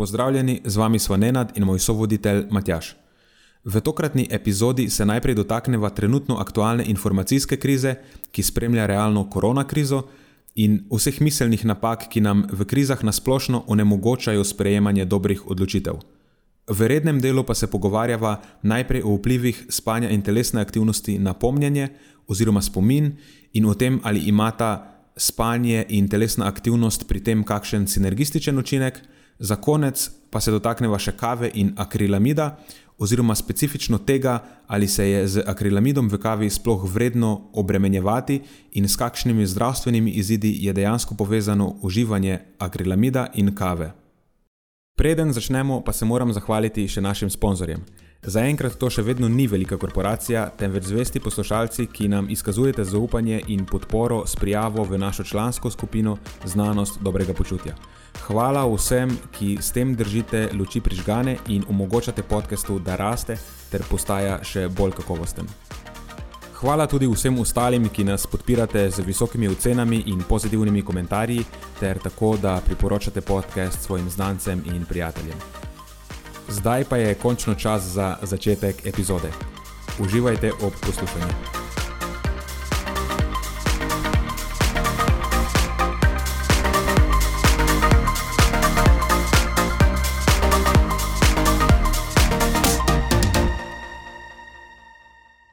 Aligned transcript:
Pozdravljeni, 0.00 0.60
z 0.64 0.76
vami 0.76 0.98
smo 0.98 1.16
Nenad 1.16 1.52
in 1.54 1.64
moj 1.64 1.78
sovoditelj 1.78 2.46
Matjaš. 2.50 2.96
V 3.64 3.80
tokratni 3.80 4.26
epizodi 4.30 4.90
se 4.90 5.04
najprej 5.04 5.34
dotaknemo 5.34 5.90
trenutno 5.90 6.38
aktualne 6.40 6.84
informacijske 6.88 7.56
krize, 7.56 7.94
ki 8.32 8.42
spremlja 8.42 8.86
realno 8.86 9.26
korona 9.30 9.64
krizo 9.64 10.02
in 10.54 10.78
vseh 10.88 11.20
miselnih 11.20 11.64
napak, 11.64 12.08
ki 12.08 12.20
nam 12.20 12.46
v 12.52 12.64
krizah 12.64 13.04
nasplošno 13.04 13.64
onemogočajo 13.66 14.44
sprejemanje 14.44 15.04
dobrih 15.04 15.44
odločitev. 15.46 16.00
V 16.70 16.88
rednem 16.88 17.20
delu 17.20 17.44
pa 17.44 17.54
se 17.54 17.66
pogovarjava 17.66 18.40
najprej 18.62 19.04
o 19.04 19.18
vplivih 19.20 19.66
spanja 19.68 20.08
in 20.08 20.22
telesne 20.22 20.60
aktivnosti 20.60 21.18
na 21.18 21.34
pomnjenje 21.34 21.88
oziroma 22.26 22.62
spomin 22.62 23.12
in 23.52 23.66
o 23.66 23.74
tem, 23.74 24.00
ali 24.02 24.24
imata 24.32 24.96
spanje 25.16 25.84
in 25.88 26.08
telesna 26.08 26.48
aktivnost 26.48 27.08
pri 27.08 27.20
tem 27.20 27.44
kakšen 27.44 27.86
sinergističen 27.86 28.58
učinek. 28.58 29.02
Za 29.40 29.56
konec 29.56 30.10
pa 30.30 30.40
se 30.40 30.52
dotaknemo 30.52 30.98
še 30.98 31.16
kave 31.16 31.50
in 31.54 31.72
akrilamida, 31.76 32.58
oziroma 33.00 33.34
specifično 33.34 33.98
tega, 33.98 34.38
ali 34.66 34.88
se 34.88 35.08
je 35.08 35.28
z 35.28 35.42
akrilamidom 35.46 36.08
v 36.08 36.18
kavi 36.20 36.50
sploh 36.50 36.84
vredno 36.84 37.48
obremenjevati 37.52 38.42
in 38.76 38.88
s 38.88 38.96
kakšnimi 39.00 39.46
zdravstvenimi 39.46 40.10
izidi 40.10 40.52
je 40.60 40.72
dejansko 40.72 41.14
povezano 41.14 41.74
uživanje 41.82 42.38
akrilamida 42.58 43.26
in 43.34 43.54
kave. 43.54 43.92
Preden 44.96 45.32
začnemo, 45.32 45.80
pa 45.80 45.92
se 45.92 46.04
moram 46.04 46.32
zahvaliti 46.32 46.84
še 46.88 47.00
našim 47.00 47.30
sponzorjem. 47.32 47.80
Zaenkrat 48.20 48.76
to 48.76 48.90
še 48.92 49.00
vedno 49.00 49.30
ni 49.32 49.46
velika 49.48 49.78
korporacija, 49.80 50.50
temveč 50.60 50.90
zvesti 50.90 51.22
poslušalci, 51.24 51.86
ki 51.88 52.08
nam 52.12 52.28
izkazujete 52.28 52.84
zaupanje 52.84 53.40
in 53.48 53.64
podporo 53.64 54.26
s 54.26 54.36
prijavo 54.36 54.84
v 54.84 55.00
našo 55.00 55.24
člansko 55.24 55.70
skupino 55.70 56.18
Znanost 56.44 57.00
dobrega 57.00 57.32
počutja. 57.32 57.78
Hvala 58.26 58.66
vsem, 58.68 59.10
ki 59.32 59.58
s 59.60 59.72
tem 59.72 59.94
držite 59.96 60.48
luči 60.52 60.80
prižgane 60.80 61.36
in 61.48 61.64
omogočate 61.68 62.22
podkastu, 62.22 62.78
da 62.78 62.96
raste 62.96 63.38
ter 63.70 63.82
postaja 63.90 64.38
še 64.44 64.68
bolj 64.68 64.94
kakovosten. 65.00 65.48
Hvala 66.60 66.86
tudi 66.86 67.08
vsem 67.08 67.38
ostalim, 67.40 67.88
ki 67.88 68.04
nas 68.04 68.26
podpirate 68.26 68.82
z 68.90 69.00
visokimi 69.06 69.48
ocenami 69.48 70.02
in 70.12 70.20
pozitivnimi 70.28 70.82
komentarji, 70.82 71.44
ter 71.80 71.98
tako, 71.98 72.36
da 72.36 72.60
priporočate 72.66 73.20
podcast 73.20 73.80
svojim 73.82 74.10
znancem 74.10 74.62
in 74.66 74.84
prijateljem. 74.84 75.40
Zdaj 76.48 76.84
pa 76.84 76.96
je 76.96 77.14
končno 77.14 77.54
čas 77.54 77.82
za 77.82 78.16
začetek 78.22 78.86
epizode. 78.86 79.32
Uživajte 79.98 80.52
ob 80.52 80.72
poslušanju. 80.86 81.60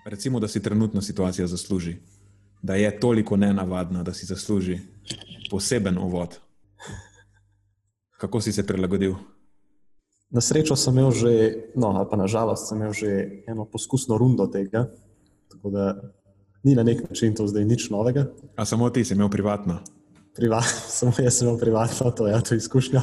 Recimo, 0.07 0.39
da 0.39 0.47
si 0.47 0.63
trenutno 0.63 1.01
situacija 1.01 1.47
zasluži, 1.47 1.95
da 2.61 2.75
je 2.75 2.99
toliko 2.99 3.37
nenavadna, 3.37 4.03
da 4.03 4.13
si 4.13 4.25
zasluži 4.25 4.79
poseben 5.51 5.97
uvod. 5.97 6.39
Kako 8.17 8.41
si 8.41 8.51
se 8.51 8.65
prilagodil? 8.67 9.13
Na 10.29 10.41
srečo 10.41 10.75
sem 10.75 10.97
imel 10.97 11.11
že, 11.11 11.31
no, 11.75 11.87
ali 11.87 12.07
pa 12.11 12.17
na 12.17 12.27
žalost, 12.27 12.69
sem 12.69 12.77
imel 12.77 12.93
že 12.93 13.43
eno 13.47 13.65
poskusno 13.65 14.17
rundo 14.17 14.47
tega, 14.47 14.87
tako 15.51 15.69
da 15.69 16.01
ni 16.63 16.75
na 16.75 16.83
nek 16.83 17.09
način 17.09 17.35
to 17.35 17.47
zdaj 17.47 17.65
nič 17.65 17.89
novega. 17.89 18.31
A 18.55 18.65
samo 18.65 18.89
ti 18.89 19.03
si 19.05 19.13
imel 19.13 19.29
privatno? 19.29 19.79
Priva, 20.35 20.61
samo 20.99 21.11
jaz 21.19 21.33
sem 21.33 21.47
imel 21.47 21.59
privatno, 21.59 22.11
to 22.11 22.27
je 22.27 22.31
ja, 22.31 22.41
to 22.41 22.55
izkušnja. 22.55 23.01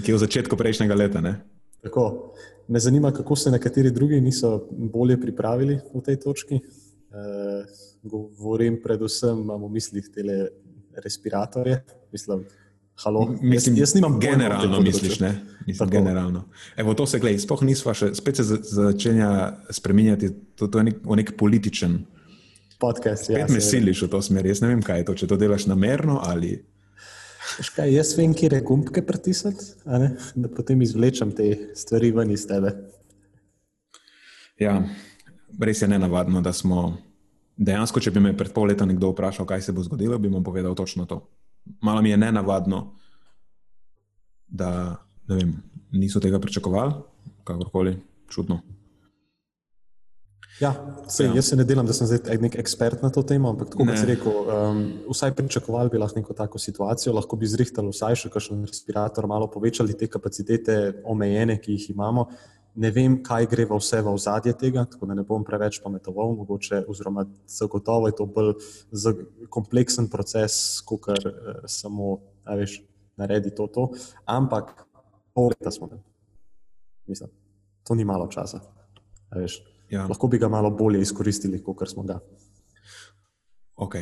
Ki 0.00 0.08
je 0.10 0.14
v 0.14 0.24
začetku 0.24 0.56
prejšnjega 0.56 0.94
leta. 0.94 1.20
Ne? 1.20 1.36
Tako. 1.84 2.32
Me 2.72 2.80
zanima, 2.80 3.10
kako 3.12 3.36
se 3.36 3.50
nekateri 3.50 3.90
drugi 3.90 4.20
niso 4.20 4.68
bolje 4.70 5.18
pripravili 5.20 5.76
v 5.94 6.00
tej 6.00 6.16
točki. 6.20 6.56
E, 6.56 6.62
govorim 8.02 8.78
predvsem, 8.82 9.42
imamo 9.44 9.68
v 9.68 9.76
mislih 9.76 10.08
te 10.14 10.22
respiratorje. 11.04 11.82
Mislim, 12.12 12.46
Halo, 13.04 13.36
Mislim, 13.40 13.76
jaz, 13.76 13.80
jaz 13.80 13.94
nimam 13.94 14.20
generalno, 14.20 14.80
misliš, 14.80 15.20
ne? 15.20 15.40
Mislim, 15.66 15.90
generalno. 15.90 16.44
Evo, 16.76 16.94
to 16.94 17.06
se 17.06 17.18
gleda, 17.18 17.38
sploh 17.40 17.62
nismo 17.62 17.94
še, 17.94 18.12
spet 18.14 18.40
se 18.40 18.44
začenja 18.62 19.30
spremenjati, 19.70 20.30
to, 20.56 20.68
to 20.68 20.80
je 20.80 20.90
nek, 20.90 21.00
nek 21.20 21.32
političen 21.36 21.98
podcast. 22.80 23.28
Spet 23.28 23.38
ja, 23.44 23.48
me 23.50 23.60
siliš 23.60 24.04
v 24.06 24.10
to 24.12 24.22
smer, 24.22 24.46
jaz 24.46 24.62
ne 24.64 24.72
vem, 24.72 24.82
kaj 24.84 25.02
je 25.02 25.08
to, 25.08 25.16
če 25.22 25.30
to 25.32 25.40
delaš 25.40 25.66
namerno 25.70 26.20
ali. 26.24 26.56
Škaj, 27.42 27.92
jaz 27.94 28.14
vem, 28.16 28.34
kje 28.34 28.48
je 28.52 28.60
gumbke 28.66 29.02
pritisniti, 29.06 29.64
da 30.34 30.48
potem 30.48 30.82
izvlečem 30.82 31.34
te 31.36 31.74
stvari 31.76 32.12
ven 32.14 32.30
iz 32.30 32.46
tebe. 32.48 32.72
Ja, 34.60 34.78
res 35.60 35.82
je 35.82 35.88
nenavadno, 35.90 36.40
da 36.40 36.52
smo 36.54 36.96
dejansko, 37.56 38.00
če 38.00 38.14
bi 38.14 38.22
me 38.22 38.36
pred 38.36 38.52
pol 38.54 38.70
leta 38.70 38.86
nekdo 38.86 39.10
vprašal, 39.12 39.46
kaj 39.46 39.66
se 39.66 39.74
bo 39.74 39.82
zgodilo, 39.82 40.18
bi 40.18 40.30
mu 40.30 40.42
povedal 40.44 40.74
točno 40.78 41.06
to 41.06 41.24
malo 41.80 42.02
mi 42.02 42.10
je 42.10 42.16
nenavadno, 42.16 42.94
da 44.48 44.96
ne 45.28 45.36
vem, 45.36 45.62
niso 45.92 46.20
tega 46.20 46.40
pričakovali, 46.40 46.94
kakorkoli 47.44 47.96
čudno. 48.28 48.60
Ja, 50.62 50.70
sej, 51.10 51.26
ja. 51.26 51.34
Jaz 51.40 51.48
se 51.50 51.56
ne 51.58 51.64
delam, 51.66 51.86
da 51.86 51.94
sem 51.96 52.06
zdaj 52.06 52.38
nek 52.38 52.54
ekspert 52.60 53.02
na 53.02 53.10
to 53.10 53.24
temo, 53.26 53.50
ampak 53.50 53.72
tako 53.72 53.86
kot 53.88 53.98
si 53.98 54.06
rekel, 54.06 54.36
um, 54.46 54.82
vsaj 55.10 55.34
pričakovali 55.34 55.90
bi 55.90 55.98
lahko 55.98 56.20
neko 56.20 56.36
tako 56.38 56.60
situacijo, 56.62 57.14
lahko 57.16 57.38
bi 57.40 57.50
zrihtali 57.50 57.90
vsaj 57.90 58.20
še 58.20 58.30
kakšen 58.30 58.60
respirator, 58.68 59.26
malo 59.26 59.48
povečali 59.50 59.96
te 59.98 60.06
kapacitete, 60.10 60.76
omejene, 61.08 61.58
ki 61.62 61.74
jih 61.74 61.88
imamo. 61.96 62.28
Ne 62.78 62.92
vem, 62.94 63.18
kaj 63.26 63.48
gre 63.50 63.66
v 63.68 63.80
vse 63.80 64.00
v 64.00 64.12
ozadje 64.14 64.54
tega, 64.60 64.86
tako 64.88 65.10
da 65.10 65.18
ne 65.18 65.26
bom 65.26 65.42
preveč 65.44 65.80
pametoval, 65.82 66.36
mogoče, 66.38 66.84
oziroma 66.88 67.26
zagotovo 67.50 68.08
je 68.08 68.16
to 68.22 68.28
bolj 68.30 68.54
kompleksen 69.52 70.08
proces, 70.12 70.78
kot 70.86 71.08
kar 71.10 71.26
uh, 71.26 71.66
samo, 71.66 72.14
da 72.46 72.56
veš, 72.60 72.78
naredi 73.18 73.50
to, 73.50 73.66
to. 73.66 73.90
Ampak 74.30 74.72
pol 75.34 75.50
leta 75.52 75.74
smo 75.74 75.90
tam. 75.90 76.06
Mislim, 77.10 77.34
to 77.82 77.98
ni 77.98 78.06
malo 78.06 78.30
časa. 78.30 78.62
Ja. 79.92 80.06
Lahko 80.08 80.28
bi 80.28 80.40
ga 80.40 80.48
malo 80.48 80.70
bolje 80.72 81.02
izkoristili, 81.04 81.60
kot 81.64 81.84
smo 81.90 82.02
ga. 82.08 82.16
Ok, 83.76 83.96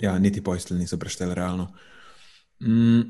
ja, 0.00 0.14
niti 0.18 0.42
pojstel 0.44 0.78
niso 0.78 0.98
prešteli 0.98 1.34
realno. 1.34 1.66
Mm, 2.62 3.00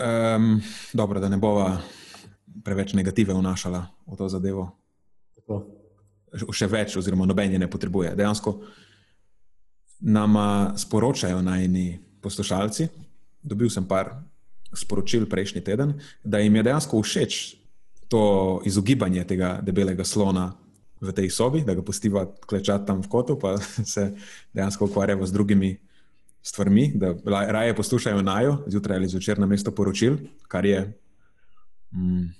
um, 0.00 0.62
dobro, 0.92 1.20
da 1.20 1.28
ne 1.28 1.36
bova 1.36 1.76
preveč 2.64 2.94
negative 2.96 3.34
vnašala 3.34 3.84
v 4.06 4.16
to 4.16 4.28
zadevo. 4.28 4.70
Tako. 5.36 5.60
Še 6.52 6.66
več, 6.66 6.96
oziroma 6.96 7.28
noben 7.28 7.52
je 7.52 7.60
ne 7.60 7.68
potrebuje. 7.70 8.14
Dejansko 8.16 8.56
nam 10.08 10.40
sporočajo 10.80 11.44
najni 11.44 12.00
poslušalci. 12.24 12.88
Dobil 13.44 13.68
sem 13.70 13.84
par 13.84 14.16
sporočil 14.74 15.28
prejšnji 15.30 15.60
teden, 15.62 15.98
da 16.24 16.40
jim 16.40 16.56
je 16.56 16.64
dejansko 16.66 17.04
všeč 17.04 17.42
to 18.08 18.24
izogibanje 18.64 19.22
tega 19.28 19.58
debelega 19.62 20.04
slona 20.04 20.54
v 21.04 21.12
tej 21.12 21.28
sobi, 21.30 21.64
da 21.64 21.76
ga 21.76 21.84
pustiva 21.84 22.24
klečati 22.46 22.88
tam 22.88 23.02
v 23.04 23.08
kotu, 23.12 23.36
pa 23.38 23.58
se 23.94 24.14
dejansko 24.56 24.88
ukvarjamo 24.88 25.26
z 25.26 25.32
drugimi 25.32 25.74
stvarmi, 26.44 26.92
da 26.94 27.14
raje 27.28 27.76
poslušajo 27.76 28.22
najo 28.22 28.56
zjutraj 28.66 28.96
ali 28.96 29.08
zvečer 29.08 29.38
na 29.38 29.46
mesto 29.46 29.72
poročil, 29.72 30.16
kar 30.48 30.66
je. 30.66 30.80
Mm, 31.92 32.32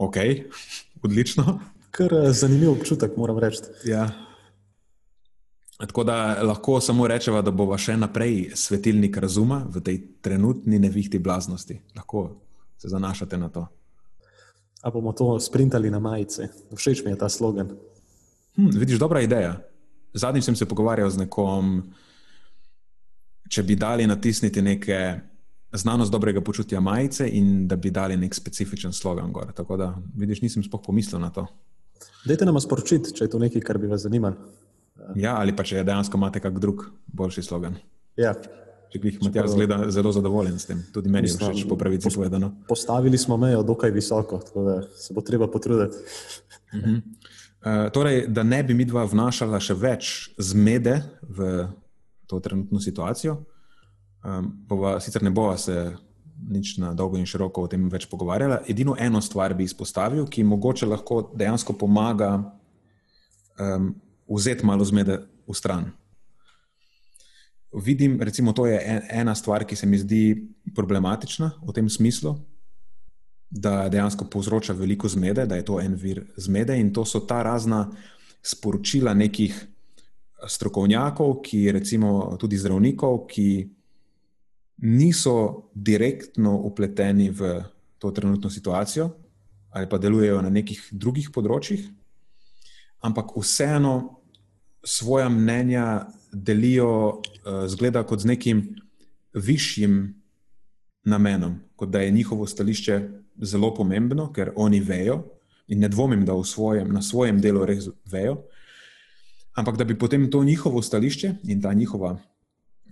Ok, 0.00 0.16
odlično. 1.04 1.60
Kar 1.90 2.12
je 2.12 2.28
eh, 2.28 2.32
zanimiv 2.32 2.72
občutek, 2.72 3.16
moram 3.16 3.38
reči. 3.38 3.60
Ja. 3.84 4.08
Tako 5.78 6.04
da 6.04 6.42
lahko 6.42 6.80
samo 6.80 7.06
rečemo, 7.08 7.42
da 7.42 7.50
bomo 7.50 7.76
še 7.78 7.96
naprej 7.96 8.52
svetilnik 8.56 9.16
razuma 9.16 9.62
v 9.68 9.80
tej 9.84 10.00
trenutni 10.20 10.78
nevihti 10.78 11.18
blaznosti. 11.18 11.78
Lahko 11.96 12.28
se 12.78 12.88
zanašate 12.88 13.38
na 13.38 13.48
to. 13.48 13.66
A 14.82 14.90
bomo 14.90 15.12
to 15.12 15.40
sprintali 15.40 15.90
na 15.90 16.00
majice? 16.00 16.48
Všeč 16.76 17.04
mi 17.04 17.12
je 17.12 17.20
ta 17.20 17.28
slogan. 17.28 17.72
Hm, 18.56 18.70
vidiš, 18.74 18.98
dobra 18.98 19.20
ideja. 19.20 19.56
Zadnjič 20.14 20.44
sem 20.44 20.56
se 20.56 20.66
pogovarjal 20.66 21.10
z 21.10 21.24
nekom, 21.24 21.82
če 23.48 23.62
bi 23.62 23.76
dali 23.78 24.06
natisniti 24.06 24.62
neke 24.62 25.20
znanost 25.72 26.12
dobrega 26.12 26.40
počutja 26.40 26.80
majice 26.80 27.28
in 27.28 27.68
da 27.68 27.76
bi 27.76 27.90
dali 27.90 28.16
nek 28.16 28.34
specifičen 28.34 28.92
slogan. 28.92 29.32
Gor. 29.32 29.52
Tako 29.52 29.76
da, 29.76 29.94
vidiš, 30.16 30.42
nisem 30.42 30.64
spoh 30.66 30.82
pomislil 30.86 31.20
na 31.20 31.30
to. 31.30 31.46
Dajte 32.24 32.44
nam 32.44 32.58
sporočiti, 32.60 33.14
če 33.14 33.24
je 33.24 33.30
to 33.30 33.38
nekaj, 33.38 33.62
kar 33.64 33.78
bi 33.78 33.88
vas 33.90 34.02
zanimalo. 34.02 34.36
Ja, 35.16 35.36
ali 35.40 35.54
pa 35.56 35.64
če 35.66 35.84
dejansko 35.84 36.18
imate 36.18 36.42
kak 36.42 36.58
drug 36.60 36.84
boljši 37.06 37.44
slogan. 37.46 37.78
Ja. 38.20 38.34
Če 38.90 38.98
jih 38.98 39.20
imate, 39.20 39.44
zgleda 39.52 39.78
zelo 39.94 40.10
zadovoljen 40.12 40.58
s 40.58 40.66
tem. 40.66 40.82
Tudi 40.92 41.10
meni 41.12 41.30
je 41.30 41.36
všeč, 41.38 41.62
po 41.70 41.78
pravici 41.78 42.10
povedano. 42.10 42.50
Postavili 42.68 43.18
smo 43.18 43.38
mejo 43.38 43.62
dokaj 43.62 43.92
visoko, 43.94 44.40
tako 44.42 44.64
da 44.66 44.74
se 44.98 45.14
bo 45.14 45.22
treba 45.22 45.46
potruditi. 45.50 46.02
Uh, 46.74 46.98
torej, 47.92 48.24
da 48.28 48.42
ne 48.42 48.62
bi 48.64 48.74
mi 48.74 48.84
dva 48.88 49.04
vnašala 49.04 49.60
še 49.60 49.74
več 49.76 50.30
zmede 50.40 51.00
v 51.22 51.68
to 52.30 52.40
trenutno 52.40 52.80
situacijo, 52.80 53.36
um, 54.24 54.52
bova, 54.68 55.00
sicer 55.00 55.22
ne 55.22 55.30
bova 55.34 55.56
se 55.58 55.90
nič 56.40 56.76
na 56.80 56.94
dolgo 56.94 57.18
in 57.18 57.26
široko 57.28 57.66
o 57.66 57.68
tem 57.68 57.88
več 57.92 58.06
pogovarjala. 58.08 58.62
Edino 58.70 58.94
eno 58.98 59.20
stvar 59.20 59.54
bi 59.54 59.66
izpostavil, 59.68 60.24
ki 60.30 60.46
mogoče 60.46 60.88
lahko 60.88 61.22
dejansko 61.36 61.76
pomaga 61.76 62.30
um, 62.38 63.90
vzeti 64.30 64.66
malo 64.66 64.86
zmede 64.86 65.18
v 65.48 65.56
stran. 65.56 65.90
Vidim, 67.70 68.16
recimo, 68.22 68.54
to 68.56 68.66
je 68.66 68.78
ena 69.10 69.34
stvar, 69.34 69.66
ki 69.66 69.76
se 69.76 69.86
mi 69.86 69.98
zdi 69.98 70.22
problematična 70.74 71.52
v 71.62 71.74
tem 71.74 71.90
smislu, 71.90 72.34
da 73.50 73.88
dejansko 73.88 74.24
povzroča 74.30 74.72
veliko 74.72 75.08
zmede, 75.08 75.46
da 75.46 75.56
je 75.56 75.64
to 75.64 75.80
en 75.80 75.94
vir 75.94 76.22
zmede 76.36 76.78
in 76.78 76.92
to 76.92 77.04
so 77.04 77.20
ta 77.20 77.42
razna 77.42 77.90
sporočila 78.42 79.14
nekih 79.14 79.66
strokovnjakov, 80.48 81.40
ki 81.42 81.72
recimo 81.72 82.36
tudi 82.40 82.56
zdravnikov, 82.56 83.26
ki 83.26 83.68
niso 84.82 85.70
direktno 85.74 86.56
upleteni 86.56 87.30
v 87.30 87.60
to 87.98 88.10
trenutno 88.10 88.50
situacijo 88.50 89.10
ali 89.70 89.88
pa 89.88 89.98
delujejo 89.98 90.40
na 90.42 90.50
nekih 90.50 90.80
drugih 90.90 91.28
področjih, 91.30 91.84
ampak 93.06 93.36
vseeno 93.38 94.18
svoja 94.82 95.28
mnenja 95.30 96.08
delijo, 96.32 97.20
uh, 97.20 97.68
zgleda 97.70 98.02
kot 98.02 98.24
z 98.24 98.32
nekim 98.32 98.62
višjim 99.30 100.00
namenom, 101.06 101.60
kot 101.76 101.92
da 101.94 102.02
je 102.02 102.10
njihovo 102.10 102.48
stališče 102.50 102.98
zelo 103.42 103.74
pomembno, 103.74 104.30
ker 104.32 104.52
oni 104.56 104.80
vejo 104.80 105.22
in 105.68 105.80
ne 105.80 105.88
dvomim, 105.88 106.24
da 106.24 106.34
svojem, 106.44 106.92
na 106.92 107.02
svojem 107.02 107.40
delu 107.40 107.64
res 107.64 107.88
vejo. 108.04 108.42
Ampak 109.54 109.76
da 109.76 109.84
bi 109.84 109.98
potem 109.98 110.30
to 110.30 110.44
njihovo 110.44 110.82
stališče 110.82 111.34
in 111.44 111.62
ta 111.62 111.72
njihova 111.72 112.18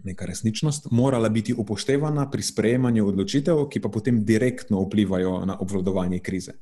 neka 0.05 0.27
resničnost 0.27 0.87
morala 0.91 1.29
biti 1.29 1.55
upoštevana 1.55 2.31
pri 2.31 2.43
sprejemanju 2.43 3.07
odločitev, 3.07 3.65
ki 3.69 3.81
pa 3.81 3.89
potem 3.89 4.25
direktno 4.25 4.81
vplivajo 4.85 5.45
na 5.47 5.59
obvladovanje 5.61 6.19
krize. 6.19 6.53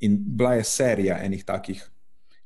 In 0.00 0.18
bila 0.18 0.54
je 0.54 0.64
serija 0.64 1.18
enih 1.22 1.44
takih 1.44 1.90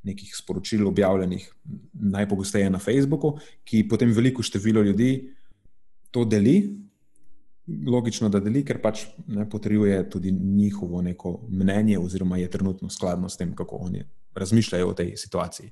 nekih 0.06 0.36
sporočil 0.36 0.86
objavljenih, 0.88 1.48
najpogosteje 1.92 2.70
na 2.70 2.78
Facebooku, 2.78 3.36
ki 3.64 3.88
potem 3.88 4.12
veliko 4.14 4.42
število 4.42 4.82
ljudi 4.86 5.32
to 6.10 6.24
deli. 6.24 6.85
Logično, 7.66 8.28
da 8.30 8.38
deli, 8.40 8.62
ker 8.64 8.78
pač 8.82 9.08
ne 9.26 9.48
potrjuje 9.50 9.98
tudi 10.10 10.30
njihovo 10.32 11.02
neko 11.02 11.40
mnenje, 11.48 11.98
oziroma 11.98 12.38
je 12.38 12.50
trenutno 12.50 12.90
skladno 12.90 13.28
s 13.28 13.36
tem, 13.36 13.54
kako 13.56 13.76
oni 13.88 14.04
razmišljajo 14.34 14.88
o 14.88 14.94
tej 14.94 15.16
situaciji. 15.16 15.70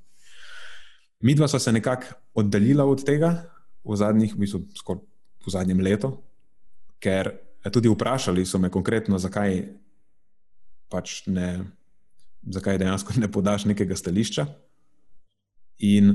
Mi 1.20 1.35
dva 1.35 1.49
smo 1.49 1.58
se 1.58 1.73
nekako 1.73 2.19
oddaljila 2.35 2.85
od 2.85 3.05
tega 3.05 3.31
v 3.85 3.96
zadnjih, 3.96 4.35
v 4.35 4.43
bistvu 4.43 4.61
skoraj 4.76 5.02
v 5.46 5.52
zadnjem 5.52 5.81
letu, 5.85 6.08
ker 6.99 7.31
tudi 7.73 7.88
vprašali 7.93 8.47
so 8.49 8.58
me 8.58 8.70
konkretno, 8.73 9.19
zakaj 9.20 9.61
pač 10.88 11.26
ne 11.26 11.49
zakaj 12.47 12.79
dejansko 12.79 13.12
ne 13.17 13.31
podaš 13.32 13.64
nekega 13.64 13.97
stališča. 13.97 14.47
In 15.79 16.12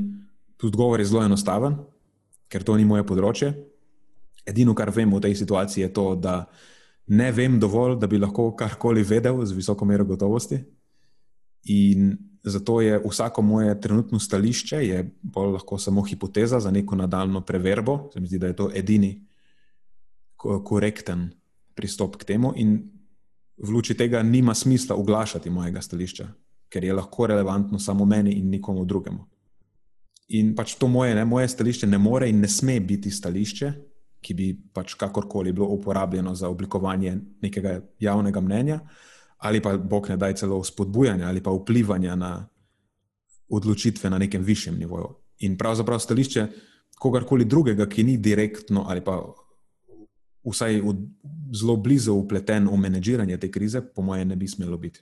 odgovor 0.63 0.99
je 0.99 1.05
zelo 1.05 1.23
enostaven, 1.23 1.77
ker 2.49 2.63
to 2.63 2.77
ni 2.77 2.85
moje 2.85 3.05
področje. 3.07 3.53
Edino, 4.49 4.73
kar 4.75 4.91
vem 4.95 5.13
v 5.13 5.21
tej 5.21 5.35
situaciji, 5.35 5.87
je 5.87 5.93
to, 5.93 6.15
da 6.15 6.43
ne 7.09 7.31
vem 7.31 7.59
dovolj, 7.59 7.97
da 7.99 8.07
bi 8.07 8.19
lahko 8.21 8.51
karkoli 8.55 9.03
vedel 9.03 9.45
z 9.45 9.57
visoko 9.57 9.85
mero 9.85 10.05
gotovosti. 10.05 10.59
In 11.73 12.17
zato 12.43 12.81
je 12.81 13.01
vsako 13.05 13.41
moje 13.41 13.81
trenutno 13.81 14.19
stališče 14.19 15.03
bolj 15.21 15.51
lahko 15.57 15.77
samo 15.77 16.01
hipoteza 16.01 16.59
za 16.59 16.71
neko 16.71 16.95
nadaljno 16.95 17.41
preverbo. 17.41 18.09
Se 18.13 18.19
mi 18.19 18.27
zdi, 18.27 18.39
da 18.39 18.47
je 18.47 18.55
to 18.55 18.69
edini 18.75 19.25
korekten 20.37 21.29
pristop 21.75 22.15
k 22.15 22.23
temu. 22.23 22.53
In 22.55 22.79
v 23.57 23.69
luči 23.69 23.97
tega 23.97 24.23
nima 24.23 24.53
smisla 24.55 24.95
oglašati 24.95 25.49
mojega 25.49 25.81
stališča, 25.81 26.27
ker 26.69 26.83
je 26.83 26.93
lahko 26.93 27.27
relevantno 27.27 27.79
samo 27.79 28.05
meni 28.05 28.37
in 28.39 28.49
nikomu 28.49 28.85
drugemu. 28.85 29.25
In 30.29 30.53
pač 30.55 30.75
to 30.75 30.87
moje, 30.87 31.15
ne, 31.15 31.25
moje 31.25 31.47
stališče 31.47 31.87
ne 31.87 31.97
more 31.97 32.29
in 32.29 32.39
ne 32.39 32.47
sme 32.47 32.79
biti 32.79 33.11
stališče, 33.11 33.73
ki 34.21 34.33
bi 34.33 34.47
pač 34.73 34.93
kakorkoli 34.99 35.53
bilo 35.55 35.67
uporabljeno 35.67 36.35
za 36.35 36.49
oblikovanje 36.49 37.17
nekega 37.41 37.79
javnega 37.99 38.41
mnenja, 38.41 38.79
ali 39.37 39.61
pa, 39.61 39.77
bog 39.77 40.09
ne 40.09 40.17
daj, 40.17 40.35
celo 40.43 40.63
spodbujanja 40.63 41.27
ali 41.27 41.43
pa 41.43 41.51
vplivanja 41.51 42.15
na 42.15 42.47
odločitve 43.49 44.09
na 44.09 44.17
nekem 44.17 44.43
višjem 44.43 44.77
nivoju. 44.79 45.15
In 45.39 45.57
pravzaprav 45.57 45.99
stališče 45.99 46.47
kogarkoli 46.99 47.45
drugega, 47.45 47.87
ki 47.87 48.03
ni 48.03 48.17
direktno 48.17 48.85
ali 48.87 49.01
pa 49.01 49.21
vsaj 50.43 50.81
v, 50.81 50.95
zelo 51.55 51.77
blizu 51.77 52.13
upleten 52.13 52.67
v 52.67 52.77
menedžiranje 52.77 53.37
te 53.37 53.51
krize, 53.51 53.81
po 53.81 54.01
mojem, 54.01 54.27
ne 54.27 54.35
bi 54.35 54.47
smelo 54.47 54.77
biti. 54.77 55.01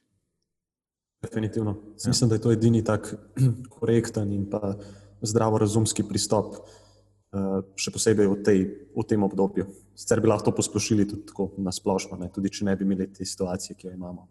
Definitivno. 1.22 1.72
Ja. 1.72 2.10
Mislim, 2.10 2.30
da 2.30 2.36
je 2.36 2.42
to 2.42 2.52
edini 2.52 2.84
tak 2.84 3.14
korekten 3.80 4.32
in 4.34 4.50
pa 4.50 4.78
zdravorazumski 5.22 6.04
pristop, 6.04 6.56
še 7.76 7.92
posebej 7.92 8.28
v, 8.32 8.36
tej, 8.44 8.60
v 8.96 9.04
tem 9.04 9.24
obdobju. 9.24 9.68
Sicer 9.98 10.22
bi 10.24 10.32
lahko 10.32 10.50
to 10.50 10.58
posplošili 10.58 11.08
tudi 11.08 11.28
tako 11.28 11.52
na 11.60 11.74
splošno, 11.76 12.16
ne? 12.20 12.32
tudi 12.32 12.52
če 12.54 12.68
ne 12.70 12.76
bi 12.78 12.88
imeli 12.88 13.10
te 13.12 13.28
situacije, 13.28 13.76
ki 13.76 13.90
jo 13.90 13.96
imamo. 13.98 14.28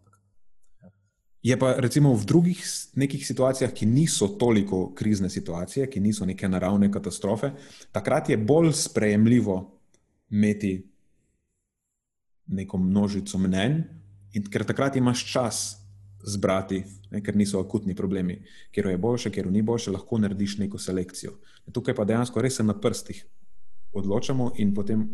Je 1.46 1.54
pa 1.54 1.76
recimo 1.78 2.10
v 2.16 2.26
drugih 2.26 2.58
nekih 2.98 3.22
situacijah, 3.22 3.70
ki 3.70 3.86
niso 3.86 4.32
toliko 4.40 4.90
krizne 4.96 5.30
situacije, 5.30 5.86
ki 5.86 6.02
niso 6.02 6.26
neke 6.26 6.48
naravne 6.48 6.88
katastrofe, 6.90 7.52
takrat 7.94 8.32
je 8.32 8.40
bolj 8.40 8.72
sprejemljivo 8.74 9.60
imeti 10.32 10.80
neko 12.46 12.80
množico 12.82 13.38
mnenj, 13.38 13.84
in 14.34 14.44
ker 14.50 14.64
takrat 14.66 14.96
imaš 14.98 15.22
čas 15.30 15.58
zbrati, 16.26 16.82
ne, 17.10 17.22
ker 17.22 17.36
niso 17.36 17.60
akutni 17.60 17.94
problemi, 17.94 18.40
ker 18.74 18.86
je 18.90 18.98
boljše, 18.98 19.30
ker 19.30 19.50
ni 19.50 19.62
boljše, 19.62 19.92
lahko 19.94 20.18
narediš 20.18 20.58
neko 20.58 20.78
selekcijo. 20.78 21.36
Tukaj 21.72 21.94
pa 21.94 22.04
dejansko 22.04 22.42
res 22.42 22.58
se 22.58 22.66
na 22.66 22.74
prstih 22.80 23.24
odločamo, 23.96 24.52
in 24.58 24.74
potem 24.74 25.06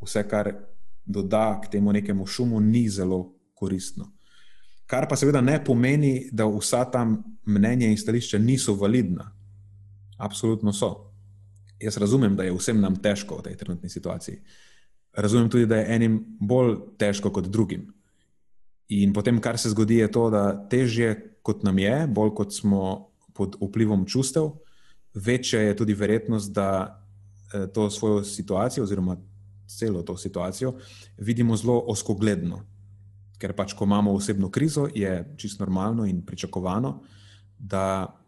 vse, 0.00 0.24
kar 0.28 0.52
doda 1.04 1.60
k 1.60 1.70
temu 1.72 1.92
nekemu 1.92 2.26
šumu, 2.26 2.60
ni 2.60 2.88
zelo 2.88 3.34
koristno. 3.54 4.12
Kar 4.86 5.08
pa 5.08 5.16
seveda 5.16 5.40
ne 5.40 5.58
pomeni, 5.64 6.28
da 6.32 6.46
vsa 6.46 6.84
ta 6.90 7.04
mnenja 7.46 7.88
in 7.88 7.98
stališča 7.98 8.38
niso 8.38 8.74
validna. 8.74 9.30
Absolutno 10.18 10.72
so. 10.72 10.92
Jaz 11.80 11.96
razumem, 11.98 12.36
da 12.36 12.44
je 12.46 12.54
vsem 12.54 12.80
nam 12.80 12.96
težko 13.02 13.40
v 13.40 13.48
tej 13.48 13.56
trenutni 13.58 13.90
situaciji 13.90 14.38
razumem 15.12 15.50
tudi, 15.50 15.66
da 15.66 15.76
je 15.76 15.94
enim 15.94 16.24
bolj 16.40 16.76
težko 16.98 17.30
kot 17.30 17.46
drugim. 17.46 17.92
In 18.92 19.12
potem, 19.12 19.40
kar 19.40 19.58
se 19.58 19.70
zgodi, 19.72 20.02
je 20.02 20.10
to, 20.12 20.28
da 20.30 20.52
težje 20.68 21.14
kot 21.42 21.62
nam 21.66 21.78
je, 21.78 22.06
bolj 22.06 22.34
kot 22.36 22.54
smo 22.54 23.08
pod 23.34 23.56
vplivom 23.60 24.04
čustev, 24.06 24.50
večja 25.14 25.60
je 25.60 25.76
tudi 25.76 25.94
verjetnost, 25.94 26.52
da 26.52 26.68
eh, 27.54 27.66
to 27.72 27.90
svojo 27.90 28.24
situacijo, 28.24 28.84
oziroma 28.84 29.16
celo 29.66 30.02
to 30.02 30.16
situacijo, 30.16 30.74
vidimo 31.16 31.56
zelo 31.56 31.78
oskogledno. 31.88 32.62
Ker 33.38 33.54
pač, 33.56 33.72
ko 33.74 33.84
imamo 33.88 34.12
osebno 34.14 34.50
krizo, 34.50 34.88
je 34.94 35.34
čisto 35.36 35.64
normalno 35.64 36.06
in 36.06 36.22
pričakovano, 36.26 37.00
da 37.58 38.18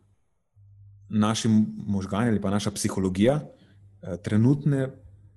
naši 1.09 1.49
možgani 1.87 2.31
ali 2.31 2.41
pa 2.41 2.51
naša 2.51 2.71
psihologija 2.71 3.41
eh, 3.43 4.17
trenutne 4.23 4.89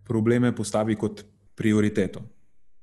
probleme 0.04 0.56
postavi 0.56 0.96
kot 0.96 1.26
prioriteto 1.56 2.22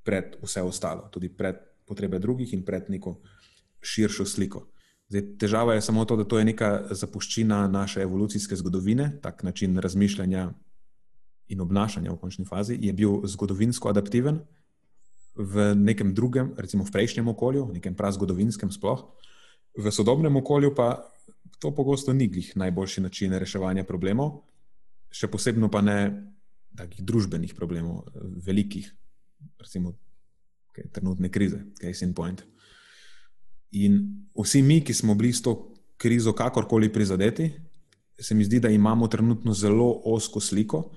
pred 0.04 0.36
vse 0.42 0.62
ostalo, 0.62 1.08
tudi 1.10 1.28
pred 1.28 1.56
potrebe 1.86 2.18
drugih 2.18 2.52
in 2.54 2.64
pred 2.64 2.90
neko 2.90 3.18
širšo 3.84 4.24
sliko. 4.24 4.66
Zdaj, 5.08 5.24
težava 5.38 5.74
je 5.74 5.84
samo 5.84 6.04
to, 6.04 6.16
da 6.16 6.24
to 6.24 6.38
je 6.38 6.48
neka 6.48 6.70
zapuščina 6.90 7.66
naše 7.68 8.02
evolucijske 8.02 8.56
zgodovine, 8.56 9.18
tak 9.22 9.42
način 9.42 9.78
razmišljanja 9.78 10.52
in 11.48 11.60
obnašanja 11.60 12.12
v 12.12 12.18
končni 12.18 12.44
fazi 12.48 12.78
je 12.80 12.92
bil 12.92 13.20
zgodovinsko 13.28 13.88
adaptiven 13.92 14.40
v 15.36 15.74
nekem 15.74 16.14
drugem, 16.14 16.54
recimo 16.56 16.84
v 16.84 16.92
prejšnjem 16.94 17.28
okolju, 17.28 17.66
v 17.68 17.76
nekem 17.78 17.94
prazgodovinskem 17.94 18.70
sploh. 18.72 19.04
V 19.76 19.90
sodobnem 19.90 20.36
okolju 20.36 20.74
pa 20.74 21.04
to 21.58 21.74
pogosto 21.74 22.12
ni 22.12 22.28
glih 22.28 22.56
najboljši 22.56 23.00
način 23.00 23.34
reševanja 23.34 23.84
problemov, 23.84 24.44
še 25.10 25.28
posebno 25.28 25.68
pa 25.70 25.82
ne 25.82 25.98
takih 26.78 27.04
družbenih 27.04 27.54
problemov, 27.54 28.06
velikih 28.46 28.88
recimo, 29.58 29.94
okay, 30.74 30.90
trenutne 30.90 31.30
krize, 31.30 31.62
case 31.78 32.04
in 32.04 32.14
point. 32.14 32.42
In 33.70 34.26
vsi 34.34 34.62
mi, 34.62 34.80
ki 34.82 34.94
smo 34.94 35.14
bili 35.14 35.32
s 35.32 35.42
to 35.42 35.74
krizo 35.96 36.32
kakorkoli 36.34 36.92
prizadeti, 36.92 37.52
se 38.18 38.34
mi 38.34 38.44
zdi, 38.44 38.60
da 38.60 38.68
imamo 38.68 39.08
trenutno 39.08 39.54
zelo 39.54 40.02
osko 40.04 40.40
sliko 40.40 40.90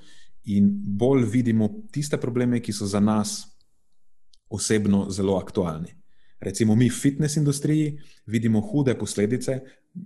in 0.44 0.70
bolj 0.98 1.26
vidimo 1.26 1.70
tiste 1.92 2.18
probleme, 2.18 2.60
ki 2.62 2.74
so 2.74 2.86
za 2.86 3.00
nas 3.00 3.46
osebno 4.50 5.10
zelo 5.10 5.38
aktualni. 5.38 5.94
Recimo, 6.40 6.76
mi 6.76 6.90
v 6.90 6.94
fitness 6.94 7.38
industriji 7.38 7.98
vidimo 8.26 8.62
hude 8.62 8.94
posledice, 8.98 9.60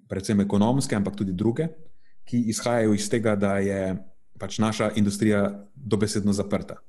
predvsem 0.08 0.40
ekonomske, 0.42 0.96
ampak 0.96 1.16
tudi 1.16 1.34
druge, 1.34 1.68
ki 2.24 2.40
izhajajo 2.50 2.94
iz 2.94 3.10
tega, 3.10 3.36
da 3.36 3.58
je 3.60 3.98
pač 4.40 4.60
naša 4.60 4.92
industrija 4.96 5.68
dobesedno 5.75 6.34
zaprta. 6.34 6.80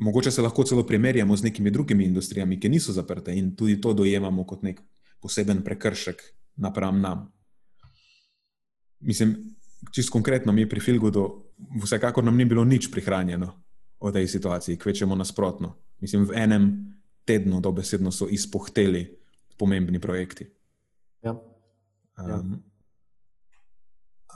Mogoče 0.00 0.30
se 0.30 0.42
lahko 0.42 0.64
celo 0.64 0.86
primerjamo 0.86 1.36
z 1.36 1.42
nekimi 1.42 1.70
drugimi 1.70 2.04
industrijami, 2.04 2.60
ki 2.60 2.68
niso 2.68 2.92
zaprte 2.92 3.34
in 3.34 3.54
tudi 3.56 3.80
to 3.80 3.92
dojemamo 3.92 4.44
kot 4.44 4.62
nek 4.62 4.80
poseben 5.20 5.62
prekršek 5.64 6.22
napram 6.56 7.00
nam. 7.00 7.32
Mislim, 9.00 9.36
čisto 9.92 10.12
konkretno, 10.12 10.52
mi 10.52 10.68
pri 10.68 10.80
Filgudu, 10.80 11.44
vsekakor 11.82 12.24
nam 12.24 12.36
ni 12.36 12.44
bilo 12.44 12.64
nič 12.64 12.90
prihranjeno 12.90 13.52
v 14.00 14.12
tej 14.12 14.28
situaciji, 14.28 14.78
kvečemo 14.78 15.14
nasprotno. 15.14 15.76
Mislim, 16.00 16.26
v 16.26 16.34
enem 16.34 16.64
tednu 17.24 17.60
dobesedno 17.60 18.10
so 18.12 18.28
izpohteli 18.30 19.18
pomembni 19.58 20.00
projekti. 20.00 20.46
Ja. 21.22 21.34
Ja. 22.18 22.38
Um, 22.38 22.62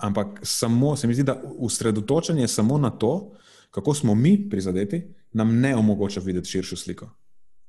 ampak 0.03 0.41
samo, 0.43 0.97
se 0.97 1.07
mi 1.07 1.15
zdi, 1.15 1.23
da 1.23 1.43
usredotočanje 1.43 2.49
samo 2.49 2.79
na 2.79 2.91
to, 2.91 3.33
kako 3.73 3.95
smo 3.95 4.15
mi 4.15 4.37
prizadeti, 4.51 5.03
nam 5.33 5.61
ne 5.61 5.77
omogoča 5.77 6.21
videti 6.21 6.49
širšo 6.49 6.77
sliko 6.77 7.09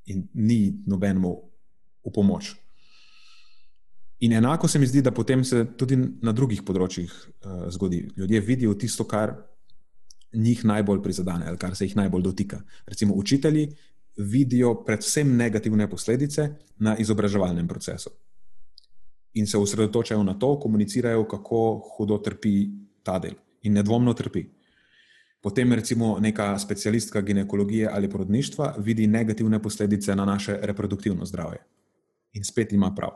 in 0.06 0.28
ni 0.34 0.84
nobenemu 0.86 1.32
v 2.04 2.12
pomoč. 2.12 2.52
In 4.20 4.34
enako 4.34 4.68
se 4.68 4.80
mi 4.80 4.88
zdi, 4.88 5.02
da 5.02 5.12
potem 5.12 5.44
se 5.44 5.66
tudi 5.78 5.98
na 6.22 6.32
drugih 6.32 6.62
področjih 6.64 7.12
uh, 7.12 7.66
zgodi. 7.72 8.04
Ljudje 8.18 8.40
vidijo 8.40 8.76
tisto, 8.80 9.08
kar 9.08 9.34
njih 10.34 10.66
najbolj 10.66 11.02
prizadene 11.04 11.48
ali 11.48 11.60
kar 11.60 11.76
se 11.76 11.88
jih 11.88 11.96
najbolj 11.96 12.24
dotika. 12.24 12.62
Recimo, 12.86 13.16
učitelji 13.16 13.70
vidijo 14.18 14.76
predvsem 14.86 15.36
negativne 15.38 15.90
posledice 15.90 16.50
na 16.80 16.98
izobraževalnem 17.00 17.68
procesu 17.68 18.12
in 19.34 19.48
se 19.48 19.58
osredotočajo 19.58 20.24
na 20.24 20.36
to, 20.40 20.60
komunicirajo, 20.60 21.24
kako 21.28 21.62
hudo 21.96 22.18
trpi 22.18 22.68
ta 23.04 23.18
del 23.20 23.34
in 23.64 23.74
nedvomno 23.74 24.14
trpi. 24.14 24.44
Potem, 25.44 25.74
recimo, 25.74 26.20
neka 26.20 26.60
specialistka 26.60 27.22
ginekologije 27.22 27.90
ali 27.92 28.10
porodništva 28.10 28.76
vidi 28.78 29.08
negativne 29.08 29.62
posledice 29.62 30.16
na 30.16 30.26
naše 30.26 30.58
reproduktivno 30.62 31.26
zdravje 31.26 31.60
in 32.34 32.44
spet 32.44 32.72
ima 32.74 32.94
prav. 32.96 33.12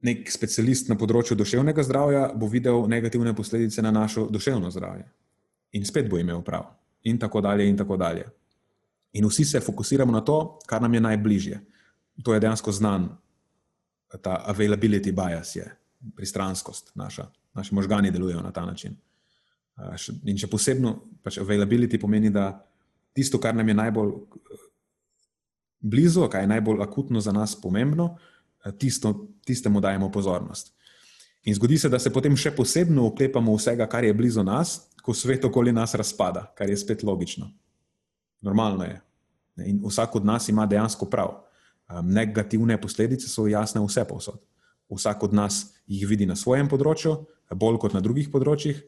Nek 0.00 0.30
specialist 0.32 0.88
na 0.88 0.96
področju 0.96 1.36
duševnega 1.36 1.84
zdravja 1.84 2.22
bo 2.34 2.48
videl 2.48 2.86
negativne 2.88 3.34
posledice 3.36 3.82
na 3.84 3.90
naše 3.92 4.24
duševno 4.30 4.70
zdravje 4.70 5.04
in 5.76 5.84
spet 5.86 6.08
bo 6.10 6.18
imel 6.18 6.40
prav, 6.42 6.64
in 7.04 7.18
tako 7.18 7.40
dalje, 7.44 7.68
in 7.68 7.76
tako 7.76 7.96
dalje. 8.00 8.24
In 9.12 9.26
vsi 9.28 9.44
se 9.44 9.60
fokusiramo 9.60 10.12
na 10.12 10.24
to, 10.24 10.58
kar 10.66 10.82
nam 10.82 10.94
je 10.94 11.00
najbližje. 11.00 11.60
To 12.24 12.34
je 12.34 12.40
dejansko 12.40 12.72
znan, 12.72 13.08
ta 14.22 14.40
availability 14.48 15.12
bias 15.12 15.56
je, 15.56 15.68
pristranskost 16.16 16.90
naša. 16.94 17.28
Naši 17.54 17.74
možgani 17.74 18.10
delujejo 18.10 18.40
na 18.42 18.52
ta 18.52 18.64
način. 18.64 18.96
In 20.28 20.36
še 20.36 20.48
posebno, 20.50 20.96
pač 21.24 21.38
availability 21.40 21.98
pomeni, 22.00 22.30
da 22.30 22.52
tisto, 23.16 23.38
kar 23.40 23.54
nam 23.56 23.68
je 23.68 23.74
najbolj 23.74 24.10
blizu, 25.80 26.26
kar 26.28 26.44
je 26.44 26.50
najbolj 26.50 26.82
akutno 26.84 27.20
za 27.20 27.32
nas 27.32 27.54
pomembno, 27.56 28.16
tisto, 28.78 29.14
tistemu 29.46 29.80
dajemo 29.80 30.10
pozornost. 30.12 30.74
In 31.48 31.54
zgodi 31.54 31.78
se, 31.78 31.88
da 31.88 31.98
se 31.98 32.12
potem 32.12 32.36
še 32.36 32.52
posebno 32.52 33.06
oklepamo 33.08 33.54
vsega, 33.56 33.86
kar 33.88 34.04
je 34.04 34.12
blizu 34.14 34.44
nas, 34.44 34.90
ko 35.00 35.14
svet 35.16 35.44
okoli 35.48 35.72
nas 35.72 35.94
razpada, 35.96 36.50
kar 36.56 36.68
je 36.68 36.76
spet 36.76 37.02
logično. 37.02 37.48
Normalno 38.44 38.84
je. 38.84 39.00
In 39.64 39.80
vsak 39.80 40.20
od 40.20 40.28
nas 40.28 40.48
ima 40.48 40.66
dejansko 40.68 41.08
prav. 41.08 41.38
Negativne 42.04 42.76
posledice 42.80 43.28
so 43.28 43.46
jasne 43.48 43.80
vse 43.80 44.04
posod. 44.08 44.40
Vsak 44.92 45.22
od 45.24 45.34
nas 45.34 45.62
jih 45.88 46.04
vidi 46.08 46.26
na 46.28 46.36
svojem 46.36 46.68
področju, 46.68 47.16
bolj 47.56 47.80
kot 47.80 47.96
na 47.96 48.04
drugih 48.04 48.28
področjih. 48.30 48.78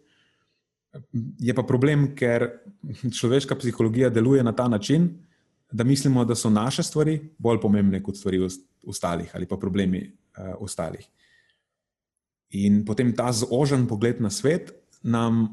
Je 1.40 1.54
pa 1.54 1.62
problem, 1.64 2.10
ker 2.16 2.48
človeška 3.18 3.56
psihologija 3.56 4.10
deluje 4.10 4.42
na 4.44 4.52
ta 4.52 4.68
način, 4.68 5.08
da 5.72 5.84
mislimo, 5.84 6.24
da 6.24 6.34
so 6.34 6.50
naše 6.50 6.82
stvari 6.82 7.20
bolj 7.38 7.60
pomembne 7.60 8.02
kot 8.02 8.16
stvari 8.16 8.40
ostalih 8.86 9.30
ali 9.34 9.46
pa 9.48 9.56
problemi 9.56 10.02
uh, 10.04 10.54
ostalih. 10.60 11.06
In 12.50 12.84
potem 12.84 13.14
ta 13.16 13.32
zožen 13.32 13.86
pogled 13.88 14.20
na 14.20 14.30
svet 14.30 14.72
nam 15.02 15.48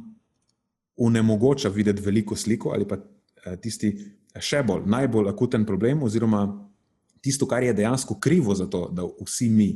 onemogoča 0.97 1.69
videti 1.69 2.01
veliko 2.01 2.35
sliko 2.35 2.69
ali 2.69 2.87
pa 2.87 2.97
eh, 3.45 3.55
tisti 3.61 3.93
še 4.39 4.63
bolj, 4.63 4.83
najbolj 4.85 5.29
akuten 5.31 5.65
problem, 5.65 6.03
oziroma 6.03 6.43
tisto, 7.23 7.47
kar 7.47 7.63
je 7.63 7.73
dejansko 7.73 8.19
krivo 8.19 8.55
za 8.55 8.67
to, 8.67 8.89
da 8.91 9.07
vsi 9.25 9.49
mi 9.49 9.69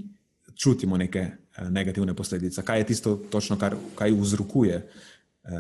čutimo 0.56 0.98
neke 0.98 1.20
eh, 1.20 1.70
negativne 1.70 2.14
posledice. 2.16 2.62
Kaj 2.62 2.80
je 2.80 2.90
tisto, 2.92 3.16
točno, 3.32 3.58
kar 3.58 3.78
vzrokuje 4.12 4.76
eh, 4.76 5.13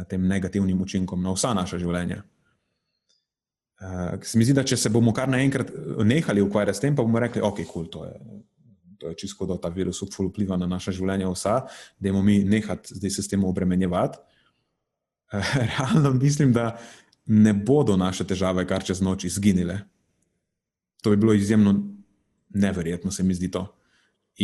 tem 0.09 0.27
negativnim 0.27 0.81
učinkom 0.81 1.21
na 1.23 1.33
vsa 1.35 1.53
naša 1.53 1.79
življenja. 1.81 2.21
Se 4.23 4.37
mi 4.39 4.45
zdi, 4.47 4.55
da 4.55 4.63
če 4.63 4.77
se 4.79 4.89
bomo 4.89 5.11
kar 5.13 5.27
naenkrat 5.27 5.71
nehali 6.07 6.41
ukvarjati 6.41 6.77
s 6.77 6.83
tem, 6.83 6.95
pa 6.95 7.03
bomo 7.03 7.19
rekli, 7.19 7.41
ok, 7.43 7.63
kul, 7.63 7.67
cool, 7.73 7.89
to 7.91 8.05
je 8.07 8.43
to 9.03 9.09
je 9.09 9.15
čisto, 9.15 9.45
da 9.45 9.57
ta 9.59 9.67
virus 9.69 9.99
vpliva 10.01 10.55
na 10.57 10.67
naše 10.67 10.93
življenje, 10.95 11.27
vsa, 11.27 11.57
da 11.99 12.09
imamo 12.09 12.23
mi 12.23 12.37
nehati 12.47 12.95
zdaj 12.95 13.11
se 13.11 13.23
s 13.23 13.27
tem 13.27 13.43
obremenjevati. 13.43 14.21
Realno 15.73 16.13
mislim, 16.15 16.53
da 16.55 16.77
ne 17.25 17.53
bodo 17.53 17.97
naše 17.99 18.23
težave 18.27 18.63
kar 18.67 18.83
čez 18.83 19.01
noč 19.03 19.25
izginile. 19.27 19.81
To 21.03 21.11
bi 21.11 21.19
bilo 21.19 21.33
izjemno 21.35 21.75
neverjetno, 22.55 23.11
se 23.11 23.23
mi 23.23 23.35
zdi 23.35 23.51
to. 23.51 23.65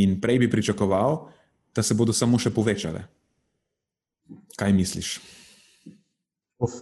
In 0.01 0.19
prej 0.21 0.39
bi 0.43 0.51
pričakoval, 0.51 1.29
da 1.75 1.83
se 1.83 1.95
bodo 1.95 2.13
samo 2.13 2.39
še 2.39 2.51
povečale. 2.51 3.05
Kaj 4.59 4.73
misliš? 4.73 5.17
Uf. 6.59 6.81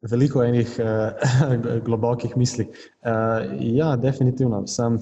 Veliko 0.00 0.40
enih 0.42 0.76
uh, 0.80 1.40
globokih 1.86 2.36
misli. 2.40 2.64
Uh, 3.04 3.50
ja, 3.60 3.92
definitivno. 4.00 4.62
Sem, 4.66 4.96